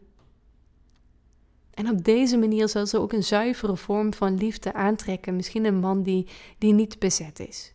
En 1.74 1.90
op 1.90 2.04
deze 2.04 2.36
manier 2.36 2.68
zal 2.68 2.86
ze 2.86 2.98
ook 2.98 3.12
een 3.12 3.24
zuivere 3.24 3.76
vorm 3.76 4.14
van 4.14 4.38
liefde 4.38 4.72
aantrekken. 4.72 5.36
Misschien 5.36 5.64
een 5.64 5.78
man 5.78 6.02
die, 6.02 6.26
die 6.58 6.72
niet 6.72 6.98
bezet 6.98 7.38
is. 7.38 7.74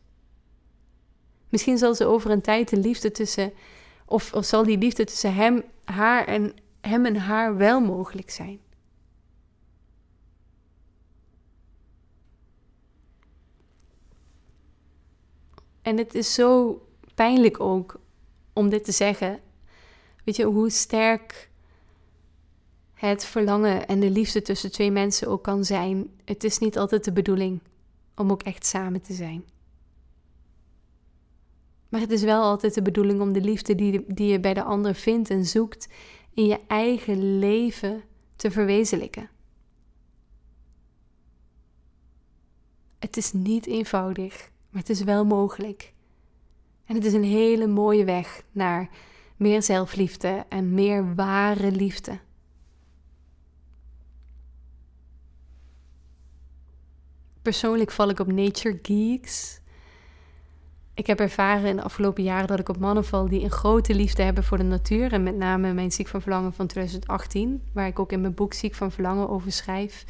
Misschien 1.49 1.77
zal 1.77 1.95
ze 1.95 2.05
over 2.05 2.31
een 2.31 2.41
tijd 2.41 2.69
de 2.69 2.77
liefde 2.77 3.11
tussen, 3.11 3.53
of, 4.05 4.33
of 4.33 4.45
zal 4.45 4.63
die 4.63 4.77
liefde 4.77 5.03
tussen 5.03 5.33
hem, 5.33 5.63
haar 5.83 6.25
en, 6.25 6.53
hem 6.81 7.05
en 7.05 7.15
haar 7.15 7.57
wel 7.57 7.79
mogelijk 7.81 8.29
zijn. 8.29 8.59
En 15.81 15.97
het 15.97 16.15
is 16.15 16.33
zo 16.33 16.81
pijnlijk 17.15 17.59
ook 17.59 17.99
om 18.53 18.69
dit 18.69 18.83
te 18.83 18.91
zeggen. 18.91 19.39
Weet 20.23 20.35
je, 20.35 20.45
hoe 20.45 20.69
sterk 20.69 21.49
het 22.93 23.25
verlangen 23.25 23.87
en 23.87 23.99
de 23.99 24.09
liefde 24.09 24.41
tussen 24.41 24.71
twee 24.71 24.91
mensen 24.91 25.27
ook 25.27 25.43
kan 25.43 25.65
zijn. 25.65 26.09
Het 26.25 26.43
is 26.43 26.57
niet 26.57 26.77
altijd 26.77 27.03
de 27.03 27.11
bedoeling 27.11 27.59
om 28.15 28.31
ook 28.31 28.43
echt 28.43 28.65
samen 28.65 29.01
te 29.01 29.13
zijn. 29.13 29.43
Maar 31.89 32.01
het 32.01 32.11
is 32.11 32.23
wel 32.23 32.41
altijd 32.41 32.73
de 32.73 32.81
bedoeling 32.81 33.21
om 33.21 33.33
de 33.33 33.41
liefde 33.41 33.75
die, 33.75 34.03
die 34.07 34.31
je 34.31 34.39
bij 34.39 34.53
de 34.53 34.63
ander 34.63 34.95
vindt 34.95 35.29
en 35.29 35.45
zoekt 35.45 35.87
in 36.33 36.45
je 36.45 36.59
eigen 36.67 37.39
leven 37.39 38.03
te 38.35 38.51
verwezenlijken. 38.51 39.29
Het 42.99 43.17
is 43.17 43.33
niet 43.33 43.65
eenvoudig, 43.65 44.51
maar 44.69 44.81
het 44.81 44.89
is 44.89 45.03
wel 45.03 45.25
mogelijk. 45.25 45.93
En 46.85 46.95
het 46.95 47.05
is 47.05 47.13
een 47.13 47.23
hele 47.23 47.67
mooie 47.67 48.05
weg 48.05 48.43
naar 48.51 48.89
meer 49.35 49.63
zelfliefde 49.63 50.45
en 50.49 50.73
meer 50.73 51.15
ware 51.15 51.71
liefde. 51.71 52.19
Persoonlijk 57.41 57.91
val 57.91 58.09
ik 58.09 58.19
op 58.19 58.31
nature 58.31 58.79
geeks. 58.81 59.60
Ik 60.93 61.07
heb 61.07 61.19
ervaren 61.19 61.69
in 61.69 61.75
de 61.75 61.83
afgelopen 61.83 62.23
jaren 62.23 62.47
dat 62.47 62.59
ik 62.59 62.69
op 62.69 62.77
mannen 62.77 63.05
val 63.05 63.27
die 63.27 63.43
een 63.43 63.51
grote 63.51 63.95
liefde 63.95 64.23
hebben 64.23 64.43
voor 64.43 64.57
de 64.57 64.63
natuur. 64.63 65.13
En 65.13 65.23
met 65.23 65.35
name 65.35 65.73
mijn 65.73 65.91
Ziek 65.91 66.07
van 66.07 66.21
Verlangen 66.21 66.53
van 66.53 66.67
2018, 66.67 67.61
waar 67.73 67.87
ik 67.87 67.99
ook 67.99 68.11
in 68.11 68.21
mijn 68.21 68.33
boek 68.33 68.53
Ziek 68.53 68.75
van 68.75 68.91
Verlangen 68.91 69.29
over 69.29 69.51
schrijf. 69.51 70.05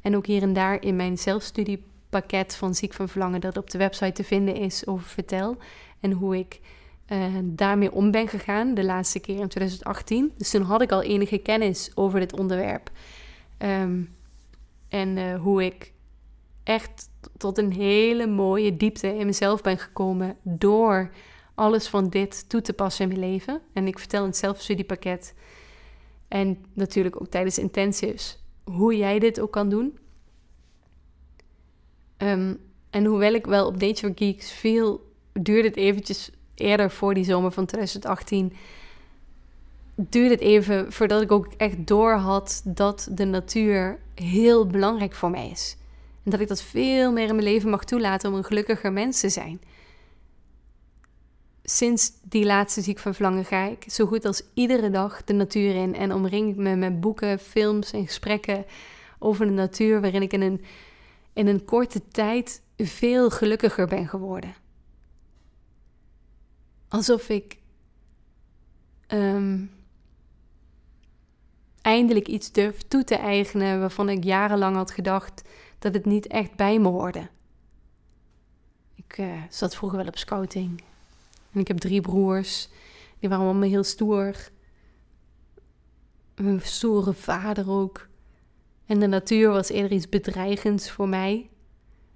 En 0.00 0.16
ook 0.16 0.26
hier 0.26 0.42
en 0.42 0.52
daar 0.52 0.82
in 0.82 0.96
mijn 0.96 1.18
zelfstudiepakket 1.18 2.56
van 2.56 2.74
Ziek 2.74 2.92
van 2.92 3.08
Verlangen, 3.08 3.40
dat 3.40 3.56
op 3.56 3.70
de 3.70 3.78
website 3.78 4.12
te 4.12 4.24
vinden 4.24 4.56
is, 4.56 4.86
over 4.86 5.06
vertel. 5.06 5.56
En 6.00 6.12
hoe 6.12 6.38
ik 6.38 6.60
uh, 7.08 7.24
daarmee 7.42 7.92
om 7.92 8.10
ben 8.10 8.28
gegaan 8.28 8.74
de 8.74 8.84
laatste 8.84 9.20
keer 9.20 9.40
in 9.40 9.48
2018. 9.48 10.32
Dus 10.36 10.50
toen 10.50 10.62
had 10.62 10.82
ik 10.82 10.92
al 10.92 11.02
enige 11.02 11.38
kennis 11.38 11.90
over 11.94 12.20
dit 12.20 12.38
onderwerp. 12.38 12.90
Um, 13.58 14.14
en 14.88 15.16
uh, 15.16 15.40
hoe 15.40 15.64
ik 15.64 15.92
echt 16.62 17.10
tot 17.36 17.58
een 17.58 17.72
hele 17.72 18.26
mooie 18.26 18.76
diepte 18.76 19.16
in 19.16 19.26
mezelf 19.26 19.60
ben 19.60 19.78
gekomen 19.78 20.36
door 20.42 21.10
alles 21.54 21.88
van 21.88 22.08
dit 22.08 22.48
toe 22.48 22.60
te 22.60 22.72
passen 22.72 23.10
in 23.10 23.18
mijn 23.18 23.30
leven. 23.30 23.60
En 23.72 23.86
ik 23.86 23.98
vertel 23.98 24.20
in 24.20 24.28
het 24.28 24.36
zelfstudiepakket 24.36 25.34
en 26.28 26.64
natuurlijk 26.72 27.20
ook 27.20 27.28
tijdens 27.28 27.58
intensives 27.58 28.38
hoe 28.64 28.96
jij 28.96 29.18
dit 29.18 29.40
ook 29.40 29.50
kan 29.50 29.68
doen. 29.68 29.98
Ehm, 32.16 32.54
en 32.90 33.04
hoewel 33.04 33.32
ik 33.32 33.46
wel 33.46 33.66
op 33.66 33.80
Nature 33.80 34.12
Geeks 34.16 34.52
viel, 34.52 35.12
duurde 35.32 35.68
het 35.68 35.76
eventjes 35.76 36.30
eerder 36.54 36.90
voor 36.90 37.14
die 37.14 37.24
zomer 37.24 37.52
van 37.52 37.66
2018. 37.66 38.52
Duurde 39.94 40.30
het 40.30 40.40
even 40.40 40.92
voordat 40.92 41.22
ik 41.22 41.32
ook 41.32 41.52
echt 41.56 41.86
door 41.86 42.12
had 42.12 42.62
dat 42.64 43.08
de 43.10 43.24
natuur 43.24 43.98
heel 44.14 44.66
belangrijk 44.66 45.14
voor 45.14 45.30
mij 45.30 45.48
is. 45.48 45.76
En 46.24 46.30
dat 46.30 46.40
ik 46.40 46.48
dat 46.48 46.62
veel 46.62 47.12
meer 47.12 47.28
in 47.28 47.34
mijn 47.34 47.46
leven 47.46 47.70
mag 47.70 47.84
toelaten 47.84 48.30
om 48.30 48.36
een 48.36 48.44
gelukkiger 48.44 48.92
mens 48.92 49.20
te 49.20 49.28
zijn. 49.28 49.60
Sinds 51.64 52.12
die 52.22 52.44
laatste 52.44 52.80
ziek 52.80 52.98
van 52.98 53.14
verlangen 53.14 53.44
ga 53.44 53.64
ik 53.64 53.84
zo 53.86 54.06
goed 54.06 54.24
als 54.24 54.42
iedere 54.54 54.90
dag 54.90 55.24
de 55.24 55.32
natuur 55.32 55.74
in 55.74 55.94
en 55.94 56.12
omring 56.12 56.56
me 56.56 56.76
met 56.76 57.00
boeken, 57.00 57.38
films 57.38 57.92
en 57.92 58.06
gesprekken 58.06 58.64
over 59.18 59.46
de 59.46 59.52
natuur 59.52 60.00
waarin 60.00 60.22
ik 60.22 60.32
in 60.32 60.40
een, 60.40 60.64
in 61.32 61.46
een 61.46 61.64
korte 61.64 62.08
tijd 62.08 62.62
veel 62.76 63.30
gelukkiger 63.30 63.86
ben 63.86 64.08
geworden. 64.08 64.54
Alsof 66.88 67.28
ik 67.28 67.56
um, 69.08 69.70
eindelijk 71.82 72.28
iets 72.28 72.52
durf 72.52 72.82
toe 72.88 73.04
te 73.04 73.16
eigenen 73.16 73.80
waarvan 73.80 74.08
ik 74.08 74.24
jarenlang 74.24 74.76
had 74.76 74.90
gedacht 74.90 75.42
dat 75.82 75.94
het 75.94 76.04
niet 76.04 76.26
echt 76.26 76.56
bij 76.56 76.78
me 76.78 76.88
hoorde. 76.88 77.28
Ik 78.94 79.18
uh, 79.18 79.42
zat 79.50 79.76
vroeger 79.76 79.98
wel 79.98 80.06
op 80.06 80.18
scouting. 80.18 80.82
En 81.52 81.60
ik 81.60 81.68
heb 81.68 81.78
drie 81.78 82.00
broers. 82.00 82.68
Die 83.18 83.28
waren 83.28 83.44
allemaal 83.44 83.68
heel 83.68 83.84
stoer. 83.84 84.34
Mijn 86.34 86.60
stoere 86.60 87.12
vader 87.12 87.70
ook. 87.70 88.08
En 88.86 89.00
de 89.00 89.06
natuur 89.06 89.48
was 89.48 89.68
eerder 89.68 89.92
iets 89.92 90.08
bedreigends 90.08 90.90
voor 90.90 91.08
mij. 91.08 91.50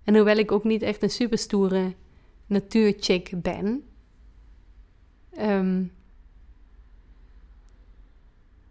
En 0.04 0.14
hoewel 0.14 0.36
ik 0.36 0.52
ook 0.52 0.64
niet 0.64 0.82
echt 0.82 1.02
een 1.02 1.10
superstoere 1.10 1.94
natuurchick 2.46 3.42
ben, 3.42 3.84
um, 5.38 5.92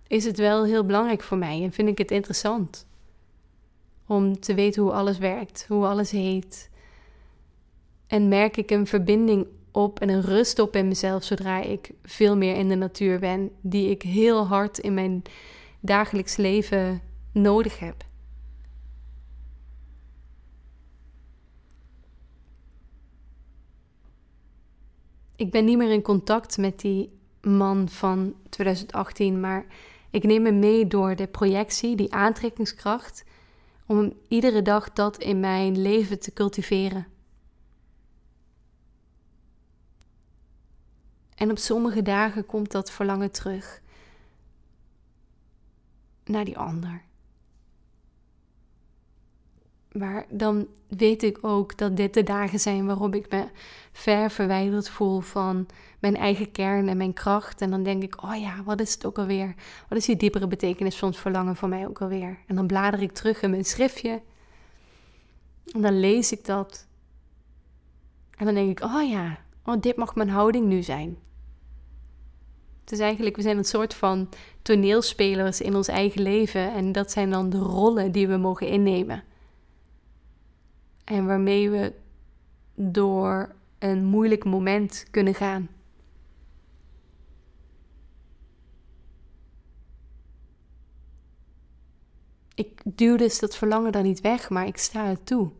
is 0.07 0.25
het 0.25 0.37
wel 0.37 0.65
heel 0.65 0.85
belangrijk 0.85 1.23
voor 1.23 1.37
mij 1.37 1.63
en 1.63 1.71
vind 1.71 1.89
ik 1.89 1.97
het 1.97 2.11
interessant 2.11 2.85
om 4.07 4.39
te 4.39 4.53
weten 4.53 4.81
hoe 4.81 4.91
alles 4.91 5.17
werkt, 5.17 5.65
hoe 5.67 5.85
alles 5.85 6.11
heet. 6.11 6.69
En 8.07 8.27
merk 8.27 8.57
ik 8.57 8.71
een 8.71 8.87
verbinding 8.87 9.47
op 9.71 9.99
en 9.99 10.09
een 10.09 10.21
rust 10.21 10.59
op 10.59 10.75
in 10.75 10.87
mezelf 10.87 11.23
zodra 11.23 11.61
ik 11.61 11.91
veel 12.03 12.37
meer 12.37 12.55
in 12.55 12.67
de 12.67 12.75
natuur 12.75 13.19
ben, 13.19 13.51
die 13.61 13.89
ik 13.89 14.01
heel 14.01 14.47
hard 14.47 14.77
in 14.77 14.93
mijn 14.93 15.21
dagelijks 15.79 16.35
leven 16.35 17.01
nodig 17.31 17.79
heb. 17.79 18.03
Ik 25.35 25.51
ben 25.51 25.65
niet 25.65 25.77
meer 25.77 25.91
in 25.91 26.01
contact 26.01 26.57
met 26.57 26.79
die 26.79 27.09
man 27.41 27.89
van 27.89 28.33
2018, 28.49 29.39
maar 29.39 29.65
ik 30.09 30.23
neem 30.23 30.41
me 30.41 30.51
mee 30.51 30.87
door 30.87 31.15
de 31.15 31.27
projectie, 31.27 31.95
die 31.95 32.13
aantrekkingskracht, 32.13 33.23
om 33.85 34.13
iedere 34.27 34.61
dag 34.61 34.93
dat 34.93 35.17
in 35.17 35.39
mijn 35.39 35.81
leven 35.81 36.19
te 36.19 36.33
cultiveren. 36.33 37.07
En 41.35 41.51
op 41.51 41.57
sommige 41.57 42.01
dagen 42.01 42.45
komt 42.45 42.71
dat 42.71 42.91
verlangen 42.91 43.31
terug 43.31 43.81
naar 46.23 46.45
die 46.45 46.57
ander. 46.57 47.03
Maar 49.97 50.25
dan 50.29 50.67
weet 50.87 51.23
ik 51.23 51.37
ook 51.41 51.77
dat 51.77 51.97
dit 51.97 52.13
de 52.13 52.23
dagen 52.23 52.59
zijn 52.59 52.85
waarop 52.85 53.15
ik 53.15 53.31
me 53.31 53.45
ver 53.91 54.31
verwijderd 54.31 54.89
voel 54.89 55.19
van 55.19 55.67
mijn 55.99 56.15
eigen 56.15 56.51
kern 56.51 56.87
en 56.89 56.97
mijn 56.97 57.13
kracht. 57.13 57.61
En 57.61 57.69
dan 57.69 57.83
denk 57.83 58.03
ik, 58.03 58.23
oh 58.23 58.35
ja, 58.35 58.63
wat 58.63 58.79
is 58.79 58.93
het 58.93 59.05
ook 59.05 59.17
alweer? 59.17 59.55
Wat 59.89 59.97
is 59.97 60.05
die 60.05 60.15
diepere 60.15 60.47
betekenis 60.47 60.95
van 60.95 61.09
het 61.09 61.17
verlangen 61.17 61.55
voor 61.55 61.69
mij 61.69 61.87
ook 61.87 62.01
alweer? 62.01 62.37
En 62.47 62.55
dan 62.55 62.67
blader 62.67 63.01
ik 63.01 63.11
terug 63.11 63.41
in 63.41 63.49
mijn 63.49 63.65
schriftje. 63.65 64.21
En 65.73 65.81
dan 65.81 65.99
lees 65.99 66.31
ik 66.31 66.45
dat. 66.45 66.87
En 68.37 68.45
dan 68.45 68.53
denk 68.53 68.79
ik, 68.79 68.85
oh 68.85 69.09
ja, 69.09 69.37
oh, 69.65 69.81
dit 69.81 69.95
mag 69.95 70.15
mijn 70.15 70.29
houding 70.29 70.65
nu 70.65 70.83
zijn. 70.83 71.17
Het 72.81 72.91
is 72.91 72.99
eigenlijk, 72.99 73.35
we 73.35 73.41
zijn 73.41 73.57
een 73.57 73.65
soort 73.65 73.93
van 73.93 74.29
toneelspelers 74.61 75.61
in 75.61 75.75
ons 75.75 75.87
eigen 75.87 76.21
leven. 76.21 76.73
En 76.73 76.91
dat 76.91 77.11
zijn 77.11 77.29
dan 77.29 77.49
de 77.49 77.57
rollen 77.57 78.11
die 78.11 78.27
we 78.27 78.37
mogen 78.37 78.67
innemen. 78.67 79.23
En 81.05 81.25
waarmee 81.25 81.69
we 81.69 81.93
door 82.75 83.55
een 83.79 84.05
moeilijk 84.05 84.43
moment 84.45 85.05
kunnen 85.11 85.35
gaan. 85.35 85.69
Ik 92.55 92.81
duw 92.83 93.15
dus 93.17 93.39
dat 93.39 93.55
verlangen 93.55 93.91
dan 93.91 94.03
niet 94.03 94.21
weg, 94.21 94.49
maar 94.49 94.67
ik 94.67 94.77
sta 94.77 95.05
het 95.05 95.25
toe. 95.25 95.51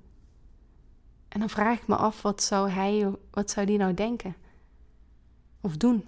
En 1.28 1.40
dan 1.40 1.50
vraag 1.50 1.82
ik 1.82 1.88
me 1.88 1.96
af, 1.96 2.22
wat 2.22 2.44
zou 2.44 2.70
hij, 2.70 3.12
wat 3.32 3.52
zou 3.52 3.66
die 3.66 3.78
nou 3.78 3.94
denken? 3.94 4.36
Of 5.62 5.78
doen? 5.78 6.08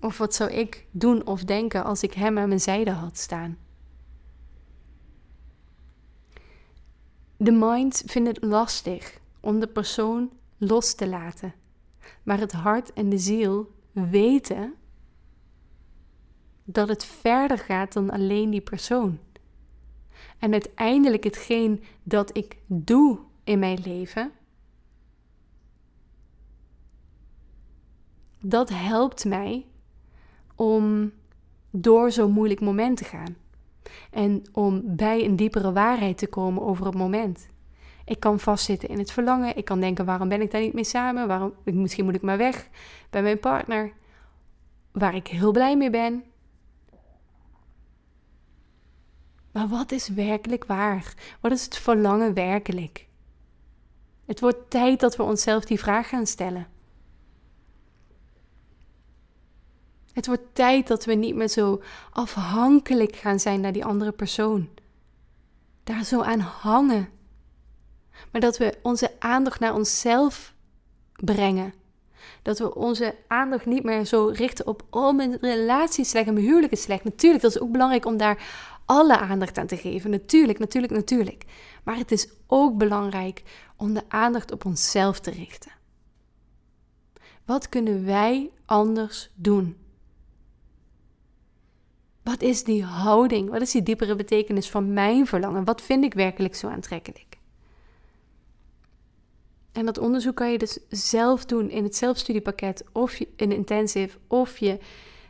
Of 0.00 0.18
wat 0.18 0.34
zou 0.34 0.50
ik 0.50 0.86
doen 0.90 1.26
of 1.26 1.44
denken 1.44 1.84
als 1.84 2.02
ik 2.02 2.12
hem 2.12 2.38
aan 2.38 2.48
mijn 2.48 2.60
zijde 2.60 2.90
had 2.90 3.18
staan? 3.18 3.58
De 7.40 7.52
mind 7.52 8.02
vindt 8.06 8.28
het 8.28 8.44
lastig 8.44 9.20
om 9.40 9.60
de 9.60 9.66
persoon 9.66 10.30
los 10.56 10.94
te 10.94 11.08
laten, 11.08 11.54
maar 12.22 12.38
het 12.38 12.52
hart 12.52 12.92
en 12.92 13.08
de 13.08 13.18
ziel 13.18 13.74
weten 13.92 14.74
dat 16.64 16.88
het 16.88 17.04
verder 17.04 17.58
gaat 17.58 17.92
dan 17.92 18.10
alleen 18.10 18.50
die 18.50 18.60
persoon. 18.60 19.18
En 20.38 20.52
uiteindelijk 20.52 21.24
hetgeen 21.24 21.82
dat 22.02 22.36
ik 22.36 22.56
doe 22.66 23.18
in 23.44 23.58
mijn 23.58 23.78
leven, 23.84 24.32
dat 28.40 28.68
helpt 28.68 29.24
mij 29.24 29.66
om 30.54 31.12
door 31.70 32.10
zo'n 32.10 32.32
moeilijk 32.32 32.60
moment 32.60 32.96
te 32.96 33.04
gaan. 33.04 33.36
En 34.10 34.42
om 34.52 34.82
bij 34.84 35.24
een 35.24 35.36
diepere 35.36 35.72
waarheid 35.72 36.18
te 36.18 36.26
komen 36.26 36.62
over 36.62 36.86
het 36.86 36.94
moment. 36.94 37.48
Ik 38.04 38.20
kan 38.20 38.40
vastzitten 38.40 38.88
in 38.88 38.98
het 38.98 39.12
verlangen. 39.12 39.56
Ik 39.56 39.64
kan 39.64 39.80
denken: 39.80 40.04
waarom 40.04 40.28
ben 40.28 40.40
ik 40.40 40.50
daar 40.50 40.60
niet 40.60 40.72
mee 40.72 40.84
samen? 40.84 41.28
Waarom, 41.28 41.54
misschien 41.64 42.04
moet 42.04 42.14
ik 42.14 42.22
maar 42.22 42.38
weg 42.38 42.68
bij 43.10 43.22
mijn 43.22 43.38
partner. 43.38 43.92
Waar 44.92 45.14
ik 45.14 45.26
heel 45.26 45.52
blij 45.52 45.76
mee 45.76 45.90
ben. 45.90 46.24
Maar 49.52 49.68
wat 49.68 49.92
is 49.92 50.08
werkelijk 50.08 50.64
waar? 50.64 51.14
Wat 51.40 51.52
is 51.52 51.64
het 51.64 51.76
verlangen 51.76 52.34
werkelijk? 52.34 53.06
Het 54.26 54.40
wordt 54.40 54.70
tijd 54.70 55.00
dat 55.00 55.16
we 55.16 55.22
onszelf 55.22 55.64
die 55.64 55.78
vraag 55.78 56.08
gaan 56.08 56.26
stellen. 56.26 56.66
Het 60.18 60.26
wordt 60.26 60.54
tijd 60.54 60.86
dat 60.86 61.04
we 61.04 61.14
niet 61.14 61.34
meer 61.34 61.48
zo 61.48 61.82
afhankelijk 62.12 63.16
gaan 63.16 63.40
zijn 63.40 63.60
naar 63.60 63.72
die 63.72 63.84
andere 63.84 64.12
persoon. 64.12 64.68
Daar 65.84 66.04
zo 66.04 66.20
aan 66.20 66.40
hangen. 66.40 67.08
Maar 68.32 68.40
dat 68.40 68.56
we 68.56 68.78
onze 68.82 69.10
aandacht 69.18 69.60
naar 69.60 69.74
onszelf 69.74 70.54
brengen. 71.14 71.74
Dat 72.42 72.58
we 72.58 72.74
onze 72.74 73.14
aandacht 73.26 73.66
niet 73.66 73.84
meer 73.84 74.04
zo 74.04 74.26
richten 74.26 74.66
op, 74.66 74.82
oh, 74.90 75.16
mijn 75.16 75.38
relatie 75.40 76.04
slecht 76.04 76.26
en 76.26 76.34
mijn 76.34 76.46
huwelijk 76.46 76.72
is 76.72 76.82
slecht. 76.82 77.04
Natuurlijk, 77.04 77.42
dat 77.42 77.54
is 77.54 77.60
ook 77.60 77.72
belangrijk 77.72 78.06
om 78.06 78.16
daar 78.16 78.42
alle 78.84 79.18
aandacht 79.18 79.58
aan 79.58 79.66
te 79.66 79.76
geven. 79.76 80.10
Natuurlijk, 80.10 80.58
natuurlijk, 80.58 80.92
natuurlijk. 80.92 81.44
Maar 81.84 81.96
het 81.96 82.12
is 82.12 82.28
ook 82.46 82.76
belangrijk 82.78 83.42
om 83.76 83.94
de 83.94 84.02
aandacht 84.08 84.52
op 84.52 84.64
onszelf 84.64 85.20
te 85.20 85.30
richten. 85.30 85.72
Wat 87.44 87.68
kunnen 87.68 88.04
wij 88.04 88.50
anders 88.64 89.30
doen? 89.34 89.86
Wat 92.28 92.42
is 92.42 92.64
die 92.64 92.84
houding? 92.84 93.50
Wat 93.50 93.60
is 93.60 93.70
die 93.70 93.82
diepere 93.82 94.14
betekenis 94.14 94.70
van 94.70 94.92
mijn 94.92 95.26
verlangen? 95.26 95.64
Wat 95.64 95.82
vind 95.82 96.04
ik 96.04 96.14
werkelijk 96.14 96.54
zo 96.54 96.68
aantrekkelijk? 96.68 97.38
En 99.72 99.86
dat 99.86 99.98
onderzoek 99.98 100.36
kan 100.36 100.50
je 100.52 100.58
dus 100.58 100.78
zelf 100.88 101.44
doen 101.44 101.70
in 101.70 101.84
het 101.84 101.96
zelfstudiepakket 101.96 102.84
of 102.92 103.20
in 103.36 103.52
intensive 103.52 104.18
of 104.26 104.58
je 104.58 104.78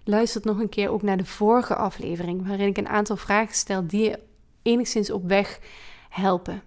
luistert 0.04 0.44
nog 0.44 0.58
een 0.58 0.68
keer 0.68 0.90
ook 0.90 1.02
naar 1.02 1.16
de 1.16 1.24
vorige 1.24 1.74
aflevering 1.74 2.46
waarin 2.46 2.68
ik 2.68 2.76
een 2.76 2.88
aantal 2.88 3.16
vragen 3.16 3.54
stel 3.54 3.86
die 3.86 4.02
je 4.02 4.18
enigszins 4.62 5.10
op 5.10 5.28
weg 5.28 5.60
helpen. 6.08 6.62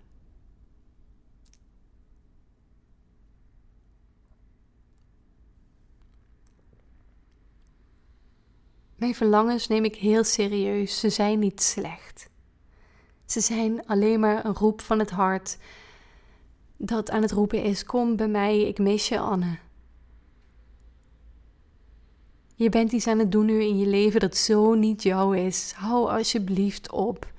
Mijn 9.01 9.15
verlangens 9.15 9.67
neem 9.67 9.83
ik 9.85 9.95
heel 9.95 10.23
serieus. 10.23 10.99
Ze 10.99 11.09
zijn 11.09 11.39
niet 11.39 11.61
slecht. 11.61 12.29
Ze 13.25 13.39
zijn 13.39 13.85
alleen 13.85 14.19
maar 14.19 14.45
een 14.45 14.53
roep 14.53 14.81
van 14.81 14.99
het 14.99 15.09
hart 15.09 15.57
dat 16.77 17.09
aan 17.09 17.21
het 17.21 17.31
roepen 17.31 17.63
is: 17.63 17.83
Kom 17.83 18.15
bij 18.15 18.27
mij, 18.27 18.61
ik 18.61 18.79
mis 18.79 19.07
je, 19.07 19.19
Anne. 19.19 19.57
Je 22.55 22.69
bent 22.69 22.91
iets 22.91 23.07
aan 23.07 23.19
het 23.19 23.31
doen 23.31 23.45
nu 23.45 23.61
in 23.63 23.77
je 23.77 23.87
leven 23.87 24.19
dat 24.19 24.37
zo 24.37 24.73
niet 24.73 25.03
jou 25.03 25.37
is. 25.37 25.71
Hou 25.71 26.09
alsjeblieft 26.09 26.91
op. 26.91 27.31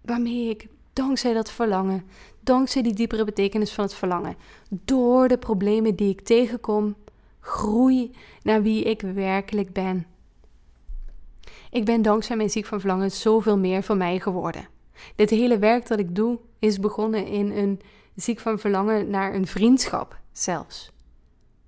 Waarmee 0.00 0.48
ik, 0.48 0.68
dankzij 0.92 1.32
dat 1.32 1.50
verlangen, 1.50 2.06
dankzij 2.42 2.82
die 2.82 2.94
diepere 2.94 3.24
betekenis 3.24 3.72
van 3.72 3.84
het 3.84 3.94
verlangen, 3.94 4.36
door 4.70 5.28
de 5.28 5.38
problemen 5.38 5.96
die 5.96 6.10
ik 6.10 6.20
tegenkom, 6.20 6.96
groei 7.40 8.14
naar 8.42 8.62
wie 8.62 8.84
ik 8.84 9.00
werkelijk 9.00 9.72
ben. 9.72 10.06
Ik 11.70 11.84
ben 11.84 12.02
dankzij 12.02 12.36
mijn 12.36 12.50
ziek 12.50 12.66
van 12.66 12.80
verlangen 12.80 13.10
zoveel 13.10 13.58
meer 13.58 13.82
voor 13.82 13.96
mij 13.96 14.20
geworden. 14.20 14.68
Dit 15.16 15.30
hele 15.30 15.58
werk 15.58 15.86
dat 15.86 15.98
ik 15.98 16.14
doe 16.14 16.38
is 16.58 16.80
begonnen 16.80 17.26
in 17.26 17.50
een 17.50 17.80
ziek 18.14 18.40
van 18.40 18.58
verlangen 18.58 19.10
naar 19.10 19.34
een 19.34 19.46
vriendschap 19.46 20.18
zelfs. 20.32 20.90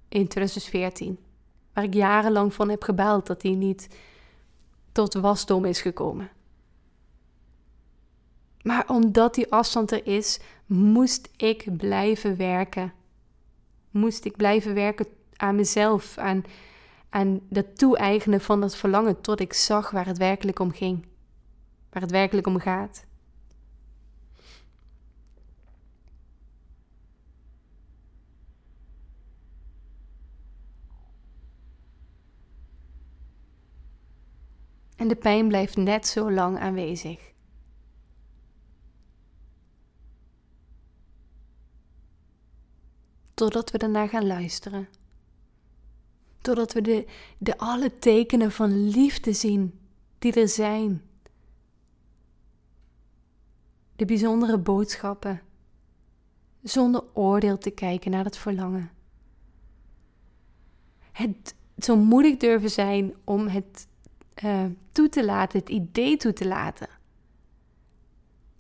In 0.09 0.29
2014. 0.29 1.19
Waar 1.73 1.85
ik 1.85 1.95
jarenlang 1.95 2.55
van 2.55 2.69
heb 2.69 2.83
gebeld 2.83 3.27
dat 3.27 3.41
die 3.41 3.57
niet 3.57 3.89
tot 4.93 5.15
wasdom 5.15 5.65
is 5.65 5.81
gekomen. 5.81 6.31
Maar 8.63 8.89
omdat 8.89 9.35
die 9.35 9.53
afstand 9.53 9.91
er 9.91 10.07
is, 10.07 10.41
moest 10.67 11.31
ik 11.37 11.77
blijven 11.77 12.37
werken. 12.37 12.93
Moest 13.91 14.25
ik 14.25 14.37
blijven 14.37 14.75
werken 14.75 15.07
aan 15.37 15.57
mezelf, 15.57 16.19
aan, 16.19 16.45
aan 17.09 17.41
dat 17.49 17.79
toe-eigenen 17.79 18.41
van 18.41 18.61
dat 18.61 18.77
verlangen, 18.77 19.21
tot 19.21 19.41
ik 19.41 19.53
zag 19.53 19.91
waar 19.91 20.07
het 20.07 20.19
werkelijk 20.19 20.59
om 20.59 20.73
ging. 20.73 21.07
Waar 21.91 22.03
het 22.03 22.11
werkelijk 22.11 22.47
om 22.47 22.59
gaat. 22.59 23.07
En 34.97 35.09
de 35.09 35.17
pijn 35.17 35.49
blijft 35.49 35.77
net 35.77 36.07
zo 36.07 36.33
lang 36.33 36.59
aanwezig. 36.59 37.34
Totdat 43.35 43.71
we 43.71 43.79
ernaar 43.79 44.09
gaan 44.09 44.27
luisteren. 44.27 44.89
Totdat 46.41 46.73
we 46.73 46.81
de, 46.81 47.07
de 47.39 47.59
alle 47.59 47.99
tekenen 47.99 48.53
van 48.53 48.89
liefde 48.89 49.33
zien 49.33 49.79
die 50.19 50.33
er 50.33 50.49
zijn. 50.49 51.03
De 53.97 54.05
bijzondere 54.05 54.59
boodschappen. 54.59 55.43
Zonder 56.63 57.05
oordeel 57.13 57.59
te 57.59 57.71
kijken 57.71 58.11
naar 58.11 58.25
het 58.25 58.37
verlangen. 58.37 58.91
Het 61.13 61.55
zo 61.79 61.97
moedig 61.97 62.37
durven 62.37 62.71
zijn 62.71 63.15
om 63.25 63.47
het 63.47 63.87
uh, 64.45 64.65
toe 64.93 65.09
te 65.09 65.25
laten, 65.25 65.59
het 65.59 65.69
idee 65.69 66.17
toe 66.17 66.33
te 66.33 66.47
laten. 66.47 66.89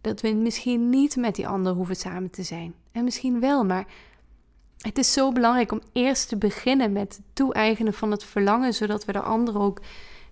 Dat 0.01 0.21
we 0.21 0.33
misschien 0.33 0.89
niet 0.89 1.17
met 1.17 1.35
die 1.35 1.49
ander 1.49 1.73
hoeven 1.73 1.97
samen 1.97 2.31
te 2.31 2.43
zijn. 2.43 2.75
En 2.93 3.05
misschien 3.05 3.41
wel, 3.41 3.65
maar 3.65 3.87
het 4.85 4.99
is 4.99 5.13
zo 5.13 5.33
belangrijk 5.33 5.73
om 5.73 5.81
eerst 5.93 6.29
te 6.29 6.37
beginnen 6.37 6.93
met 6.93 7.21
toe-eigenen 7.33 7.93
van 7.93 8.11
het 8.11 8.25
verlangen, 8.25 8.75
zodat 8.75 9.05
we 9.05 9.13
de 9.13 9.21
ander 9.21 9.59
ook 9.59 9.81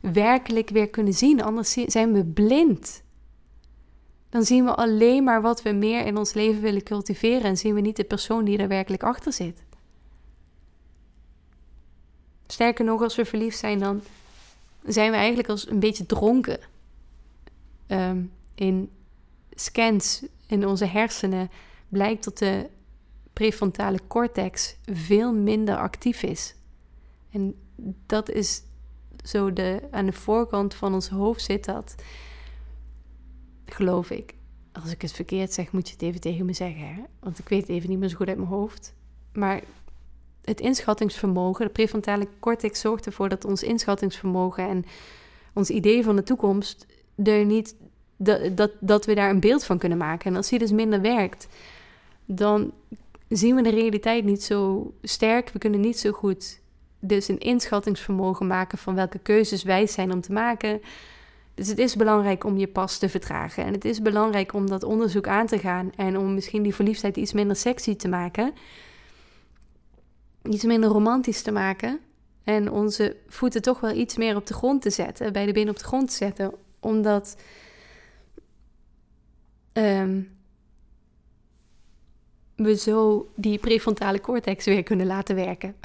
werkelijk 0.01 0.69
weer 0.71 0.89
kunnen 0.89 1.13
zien. 1.13 1.43
Anders 1.43 1.73
zijn 1.73 2.13
we 2.13 2.25
blind. 2.25 3.03
Dan 4.29 4.45
zien 4.45 4.65
we 4.65 4.75
alleen 4.75 5.25
maar 5.25 5.43
wat 5.43 5.63
we 5.63 5.71
meer 5.71 6.07
in 6.07 6.17
ons 6.17 6.33
leven 6.33 6.63
willen 6.63 6.83
cultiveren 6.83 7.43
en 7.43 7.57
zien 7.57 7.75
we 7.75 7.81
niet 7.81 7.97
de 7.97 8.05
persoon 8.05 8.45
die 8.45 8.59
er 8.59 8.69
werkelijk 8.69 9.03
achter 9.03 9.33
zit. 9.33 9.63
Sterker 12.47 12.85
nog, 12.85 13.03
als 13.03 13.17
we 13.17 13.25
verliefd 13.25 13.59
zijn, 13.59 13.79
dan 13.79 14.03
zijn 14.85 15.11
we 15.11 15.17
eigenlijk 15.17 15.49
als 15.49 15.69
een 15.69 15.81
beetje 15.81 16.07
dronken. 16.07 16.59
Um, 17.89 18.33
in 18.55 18.91
scans 19.55 20.23
in 20.47 20.67
onze 20.67 20.85
hersenen 20.85 21.51
blijkt 21.89 22.25
dat 22.25 22.39
de 22.39 22.69
prefrontale 23.33 23.99
cortex 24.07 24.77
veel 24.85 25.33
minder 25.33 25.77
actief 25.77 26.23
is. 26.23 26.55
En 27.31 27.55
dat 28.07 28.31
is 28.31 28.63
zo 29.25 29.53
de, 29.53 29.83
aan 29.91 30.07
de 30.07 30.13
voorkant 30.13 30.75
van 30.75 30.95
ons 30.95 31.09
hoofd 31.09 31.43
zit 31.43 31.65
dat, 31.65 31.95
geloof 33.67 34.11
ik. 34.11 34.35
Als 34.73 34.91
ik 34.91 35.03
het 35.03 35.13
verkeerd 35.13 35.53
zeg, 35.53 35.73
moet 35.73 35.87
je 35.87 35.93
het 35.93 36.03
even 36.03 36.21
tegen 36.21 36.47
me 36.47 36.53
zeggen. 36.53 36.87
Hè? 36.87 37.03
Want 37.21 37.39
ik 37.39 37.49
weet 37.49 37.61
het 37.61 37.71
even 37.71 37.89
niet 37.89 37.99
meer 37.99 38.09
zo 38.09 38.17
goed 38.17 38.29
uit 38.29 38.37
mijn 38.37 38.49
hoofd. 38.49 38.95
Maar 39.33 39.63
het 40.45 40.61
inschattingsvermogen, 40.61 41.67
de 41.67 41.73
prefrontale 41.73 42.29
cortex 42.41 42.81
zorgt 42.81 43.07
ervoor 43.07 43.29
dat 43.29 43.45
ons 43.45 43.63
inschattingsvermogen 43.63 44.69
en 44.69 44.85
ons 45.53 45.71
idee 45.71 46.05
van 46.05 46.17
de 46.17 46.23
toekomst 46.23 46.87
er 47.25 47.45
niet, 47.45 47.77
dat, 48.17 48.57
dat, 48.57 48.71
dat 48.81 49.07
we 49.07 49.15
daar 49.15 49.31
een 49.31 49.41
beeld 49.41 49.65
van 49.65 49.79
kunnen 49.79 49.99
maken. 49.99 50.31
En 50.31 50.37
als 50.37 50.49
die 50.49 50.59
dus 50.59 50.73
minder 50.73 51.01
werkt, 51.01 51.49
dan 52.25 52.73
zien 53.37 53.57
we 53.57 53.63
de 53.63 53.71
realiteit 53.71 54.25
niet 54.25 54.43
zo 54.43 54.93
sterk. 55.03 55.51
We 55.51 55.59
kunnen 55.59 55.81
niet 55.81 55.99
zo 55.99 56.13
goed 56.13 56.61
dus 57.01 57.29
een 57.29 57.39
inschattingsvermogen 57.39 58.47
maken 58.47 58.79
van 58.79 58.95
welke 58.95 59.19
keuzes 59.19 59.63
wij 59.63 59.87
zijn 59.87 60.13
om 60.13 60.21
te 60.21 60.33
maken. 60.33 60.81
Dus 61.55 61.69
het 61.69 61.79
is 61.79 61.97
belangrijk 61.97 62.45
om 62.45 62.59
je 62.59 62.69
pas 62.69 62.99
te 62.99 63.09
vertragen. 63.09 63.65
En 63.65 63.73
het 63.73 63.85
is 63.85 64.03
belangrijk 64.03 64.53
om 64.53 64.69
dat 64.69 64.83
onderzoek 64.83 65.29
aan 65.29 65.47
te 65.47 65.59
gaan 65.59 65.91
en 65.97 66.19
om 66.19 66.35
misschien 66.35 66.63
die 66.63 66.75
verliefdheid 66.75 67.17
iets 67.17 67.33
minder 67.33 67.57
sexy 67.57 67.97
te 67.97 68.09
maken 68.09 68.53
iets 70.43 70.65
minder 70.65 70.91
romantisch 70.91 71.43
te 71.43 71.53
maken. 71.53 72.01
En 72.45 72.71
onze 72.71 73.17
voeten 73.29 73.63
toch 73.63 73.81
wel 73.81 73.95
iets 73.95 74.17
meer 74.17 74.37
op 74.37 74.47
de 74.47 74.55
grond 74.55 74.83
te 74.83 74.91
zetten, 74.91 75.33
bij 75.33 75.47
de 75.47 75.53
benen 75.53 75.71
op 75.71 75.79
de 75.79 75.85
grond 75.85 76.09
te 76.09 76.15
zetten. 76.15 76.55
Omdat 76.81 77.37
um, 79.73 80.31
we 82.63 82.77
zo 82.77 83.29
die 83.35 83.59
prefrontale 83.59 84.21
cortex 84.21 84.65
weer 84.65 84.83
kunnen 84.83 85.07
laten 85.07 85.35
werken. 85.35 85.77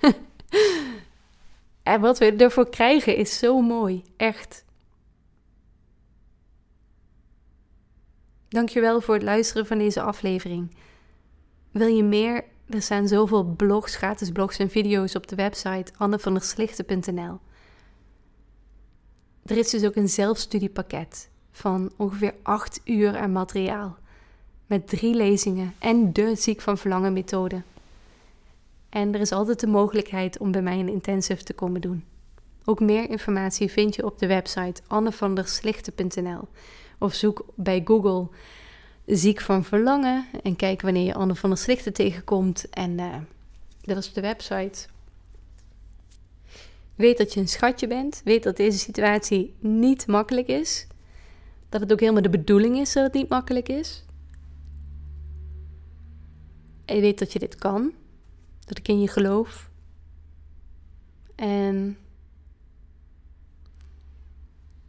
en 1.82 2.00
wat 2.00 2.18
we 2.18 2.32
ervoor 2.36 2.70
krijgen 2.70 3.16
is 3.16 3.38
zo 3.38 3.60
mooi, 3.60 4.02
echt. 4.16 4.64
Dankjewel 8.48 9.00
voor 9.00 9.14
het 9.14 9.22
luisteren 9.22 9.66
van 9.66 9.78
deze 9.78 10.00
aflevering. 10.00 10.76
Wil 11.70 11.88
je 11.88 12.04
meer 12.04 12.44
er 12.68 12.82
zijn 12.82 13.08
zoveel 13.08 13.44
blogs, 13.44 13.96
gratis 13.96 14.30
blogs 14.30 14.58
en 14.58 14.70
video's 14.70 15.14
op 15.14 15.26
de 15.26 15.36
website 15.36 15.92
annevanderslichten.nl. 15.96 17.38
Er 19.44 19.56
is 19.56 19.70
dus 19.70 19.84
ook 19.84 19.96
een 19.96 20.08
zelfstudiepakket 20.08 21.30
van 21.50 21.92
ongeveer 21.96 22.34
8 22.42 22.80
uur 22.84 23.16
aan 23.16 23.32
materiaal. 23.32 23.98
Met 24.66 24.88
drie 24.88 25.14
lezingen 25.14 25.74
en 25.78 26.12
de 26.12 26.34
ziek 26.34 26.60
van 26.60 26.78
verlangen 26.78 27.12
methode. 27.12 27.62
En 28.88 29.14
er 29.14 29.20
is 29.20 29.32
altijd 29.32 29.60
de 29.60 29.66
mogelijkheid 29.66 30.38
om 30.38 30.50
bij 30.50 30.62
mij 30.62 30.78
een 30.78 30.88
intensive 30.88 31.42
te 31.42 31.52
komen 31.52 31.80
doen. 31.80 32.04
Ook 32.64 32.80
meer 32.80 33.10
informatie 33.10 33.70
vind 33.70 33.94
je 33.94 34.04
op 34.04 34.18
de 34.18 34.26
website 34.26 34.82
annevanderslichten.nl 34.86 36.48
of 36.98 37.14
zoek 37.14 37.44
bij 37.54 37.82
Google 37.84 38.28
ziek 39.06 39.40
van 39.40 39.64
verlangen. 39.64 40.26
En 40.42 40.56
kijk 40.56 40.82
wanneer 40.82 41.04
je 41.04 41.14
Anne 41.14 41.34
van 41.34 41.50
der 41.50 41.58
Slichten 41.58 41.92
tegenkomt. 41.92 42.68
En 42.70 42.98
uh, 42.98 43.14
dat 43.80 43.96
is 43.96 44.12
de 44.12 44.20
website. 44.20 44.88
Weet 46.94 47.18
dat 47.18 47.34
je 47.34 47.40
een 47.40 47.48
schatje 47.48 47.86
bent. 47.86 48.20
Weet 48.24 48.42
dat 48.42 48.56
deze 48.56 48.78
situatie 48.78 49.54
niet 49.58 50.06
makkelijk 50.06 50.48
is. 50.48 50.86
Dat 51.68 51.80
het 51.80 51.92
ook 51.92 52.00
helemaal 52.00 52.22
de 52.22 52.30
bedoeling 52.30 52.76
is 52.76 52.92
dat 52.92 53.04
het 53.04 53.12
niet 53.12 53.28
makkelijk 53.28 53.68
is. 53.68 54.04
Je 56.86 57.00
weet 57.00 57.18
dat 57.18 57.32
je 57.32 57.38
dit 57.38 57.54
kan. 57.54 57.92
Dat 58.64 58.78
ik 58.78 58.88
in 58.88 59.00
je 59.00 59.08
geloof. 59.08 59.70
En. 61.34 61.98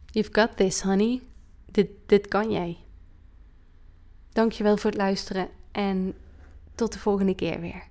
You've 0.06 0.32
got 0.32 0.56
this, 0.56 0.82
honey. 0.82 1.22
Dit, 1.70 1.90
dit 2.06 2.28
kan 2.28 2.50
jij. 2.50 2.76
Dankjewel 4.32 4.76
voor 4.76 4.90
het 4.90 4.98
luisteren 4.98 5.48
en 5.72 6.14
tot 6.74 6.92
de 6.92 6.98
volgende 6.98 7.34
keer 7.34 7.60
weer. 7.60 7.86